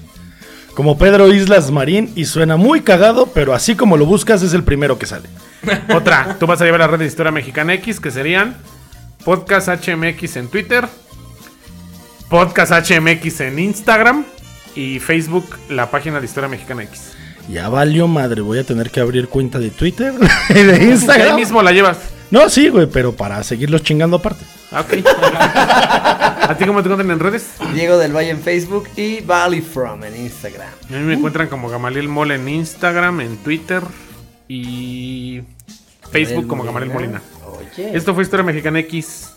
Como 0.74 0.96
Pedro 0.98 1.32
Islas 1.32 1.70
Marín 1.70 2.10
y 2.14 2.24
suena 2.26 2.56
muy 2.56 2.80
cagado, 2.82 3.26
pero 3.34 3.54
así 3.54 3.74
como 3.74 3.96
lo 3.96 4.06
buscas 4.06 4.42
es 4.42 4.52
el 4.54 4.64
primero 4.64 4.98
que 4.98 5.06
sale. 5.06 5.28
Otra, 5.94 6.36
tú 6.38 6.46
vas 6.46 6.60
a 6.60 6.64
llevar 6.64 6.80
las 6.80 6.88
redes 6.90 7.00
de 7.00 7.06
Historia 7.06 7.32
Mexicana 7.32 7.74
X, 7.74 8.00
que 8.00 8.10
serían 8.10 8.56
Podcast 9.24 9.68
HMX 9.68 10.36
en 10.36 10.48
Twitter, 10.48 10.88
Podcast 12.28 12.72
HMX 12.90 13.40
en 13.40 13.58
Instagram 13.58 14.24
y 14.74 14.98
Facebook, 15.00 15.44
la 15.68 15.90
página 15.90 16.20
de 16.20 16.26
Historia 16.26 16.48
Mexicana 16.48 16.84
X. 16.84 17.12
Ya 17.48 17.68
valió 17.68 18.06
madre, 18.06 18.40
voy 18.42 18.58
a 18.58 18.64
tener 18.64 18.90
que 18.90 19.00
abrir 19.00 19.28
cuenta 19.28 19.58
de 19.58 19.70
Twitter 19.70 20.14
y 20.50 20.54
de 20.54 20.74
Ahí 20.74 20.90
Instagram. 20.90 21.36
mismo 21.36 21.62
la 21.62 21.72
llevas. 21.72 21.98
No, 22.30 22.48
sí, 22.48 22.68
güey, 22.68 22.86
pero 22.86 23.12
para 23.12 23.42
seguirlos 23.42 23.82
chingando 23.82 24.18
aparte. 24.18 24.44
Ah, 24.70 24.82
Ok. 24.82 25.04
¿A 26.50 26.56
ti 26.56 26.64
cómo 26.64 26.82
te 26.82 26.88
encuentran 26.88 27.10
en 27.10 27.18
redes? 27.20 27.48
Diego 27.74 27.98
del 27.98 28.14
Valle 28.14 28.30
en 28.30 28.40
Facebook 28.40 28.88
y 28.96 29.20
Valley 29.20 29.60
From 29.60 30.02
en 30.04 30.16
Instagram. 30.16 30.68
A 30.88 30.92
mí 30.92 30.98
me 31.00 31.14
encuentran 31.14 31.48
como 31.48 31.68
Gamaliel 31.68 32.08
Mole 32.08 32.36
en 32.36 32.48
Instagram, 32.48 33.20
en 33.20 33.36
Twitter 33.38 33.82
y 34.52 35.42
Facebook 36.10 36.48
como 36.48 36.64
Gamaliel 36.64 36.92
Molina. 36.92 37.22
Oye. 37.46 37.96
Esto 37.96 38.14
fue 38.14 38.24
Historia 38.24 38.44
Mexicana 38.44 38.80
X. 38.80 39.30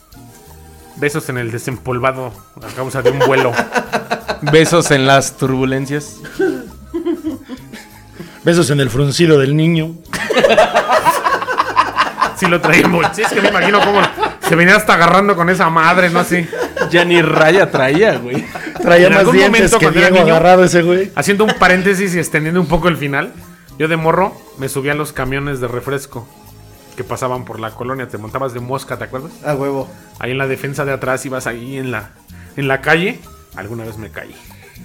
Besos 0.95 1.29
en 1.29 1.37
el 1.37 1.51
desempolvado 1.51 2.33
a 2.61 2.67
causa 2.75 3.03
de 3.03 3.11
un 3.11 3.19
vuelo. 3.19 3.51
Besos 4.41 4.89
en 4.89 5.05
las 5.05 5.37
turbulencias. 5.37 6.17
Besos 8.43 8.71
en 8.71 8.79
el 8.79 8.89
fruncido 8.89 9.37
del 9.37 9.55
niño. 9.55 9.93
Sí 12.35 12.47
lo 12.47 12.59
traíamos. 12.59 13.05
Sí, 13.13 13.21
es 13.21 13.31
que 13.31 13.41
me 13.41 13.49
imagino 13.49 13.79
cómo 13.85 14.01
se 14.47 14.55
venía 14.55 14.75
hasta 14.75 14.95
agarrando 14.95 15.35
con 15.35 15.49
esa 15.51 15.69
madre, 15.69 16.09
¿no? 16.09 16.19
Así. 16.21 16.47
Ya 16.89 17.05
ni 17.05 17.21
raya 17.21 17.69
traía, 17.69 18.17
güey. 18.17 18.43
Traía 18.81 19.07
En 19.07 19.13
más 19.13 19.19
algún 19.19 19.35
dientes 19.35 19.51
momento, 19.71 19.77
que 19.79 19.85
cuando 19.85 19.99
era 19.99 20.09
Diego 20.09 20.25
niño- 20.25 20.35
agarrado 20.35 20.63
ese 20.63 20.81
güey. 20.81 21.11
Haciendo 21.15 21.45
un 21.45 21.53
paréntesis 21.59 22.15
y 22.15 22.19
extendiendo 22.19 22.59
un 22.59 22.67
poco 22.67 22.87
el 22.87 22.97
final. 22.97 23.31
Yo 23.77 23.87
de 23.87 23.95
morro 23.95 24.35
me 24.57 24.69
subía 24.69 24.91
a 24.93 24.95
los 24.95 25.11
camiones 25.13 25.59
de 25.59 25.67
refresco 25.67 26.27
que 26.95 27.03
pasaban 27.03 27.43
por 27.45 27.59
la 27.59 27.71
colonia. 27.71 28.07
Te 28.07 28.17
montabas 28.17 28.53
de 28.53 28.59
mosca, 28.59 28.97
¿te 28.97 29.05
acuerdas? 29.05 29.31
A 29.45 29.55
huevo. 29.55 29.89
Ahí 30.19 30.31
en 30.31 30.37
la 30.37 30.47
defensa 30.47 30.85
de 30.85 30.93
atrás 30.93 31.25
ibas 31.25 31.47
ahí 31.47 31.77
en 31.77 31.91
la, 31.91 32.11
en 32.55 32.67
la 32.67 32.81
calle. 32.81 33.19
Alguna 33.55 33.83
vez 33.83 33.97
me 33.97 34.09
caí. 34.09 34.35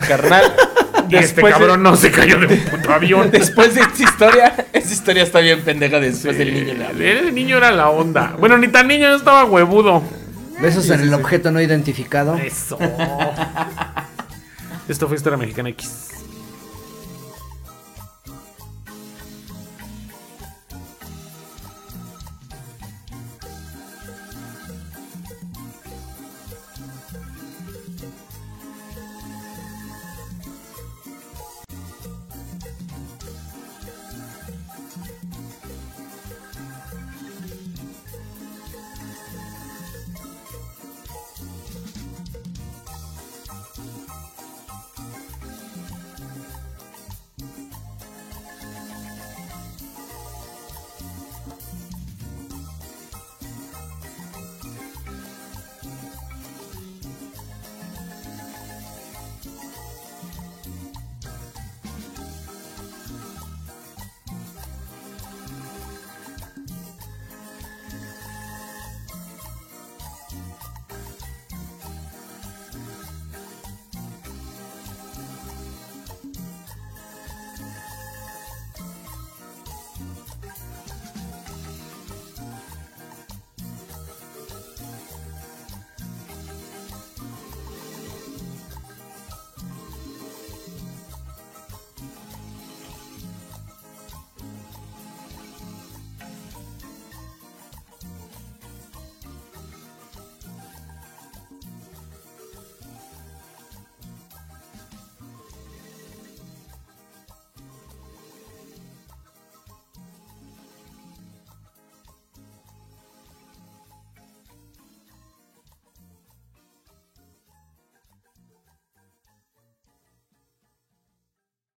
Carnal. 0.07 0.45
Y 1.11 1.17
este 1.17 1.41
de- 1.41 1.51
cabrón 1.51 1.83
no 1.83 1.97
se 1.97 2.11
cayó 2.11 2.39
de 2.39 2.47
un 2.49 2.61
puto 2.65 2.93
avión. 2.93 3.31
Después 3.33 3.75
de 3.75 3.81
esta 3.81 4.03
historia, 4.03 4.67
esta 4.75 4.93
historia 4.93 5.23
está 5.23 5.39
bien 5.41 5.63
pendeja 5.63 5.99
después 6.01 6.37
del 6.37 6.53
niño. 6.53 6.73
en 6.73 6.79
la- 6.81 6.91
El 6.91 7.35
niño 7.35 7.57
era 7.57 7.71
la 7.73 7.89
onda. 7.89 8.35
Bueno, 8.39 8.59
ni 8.59 8.69
tan 8.69 8.89
niño, 8.89 9.09
yo 9.09 9.17
estaba 9.17 9.45
huevudo. 9.47 10.03
Besos 10.61 10.91
en 10.91 11.01
el 11.01 11.15
objeto 11.15 11.51
no 11.51 11.63
identificado. 11.63 12.35
Eso. 12.37 12.79
Esto 14.89 15.07
fue 15.07 15.17
Historia 15.17 15.39
Mexicana 15.39 15.71
X. 15.71 16.08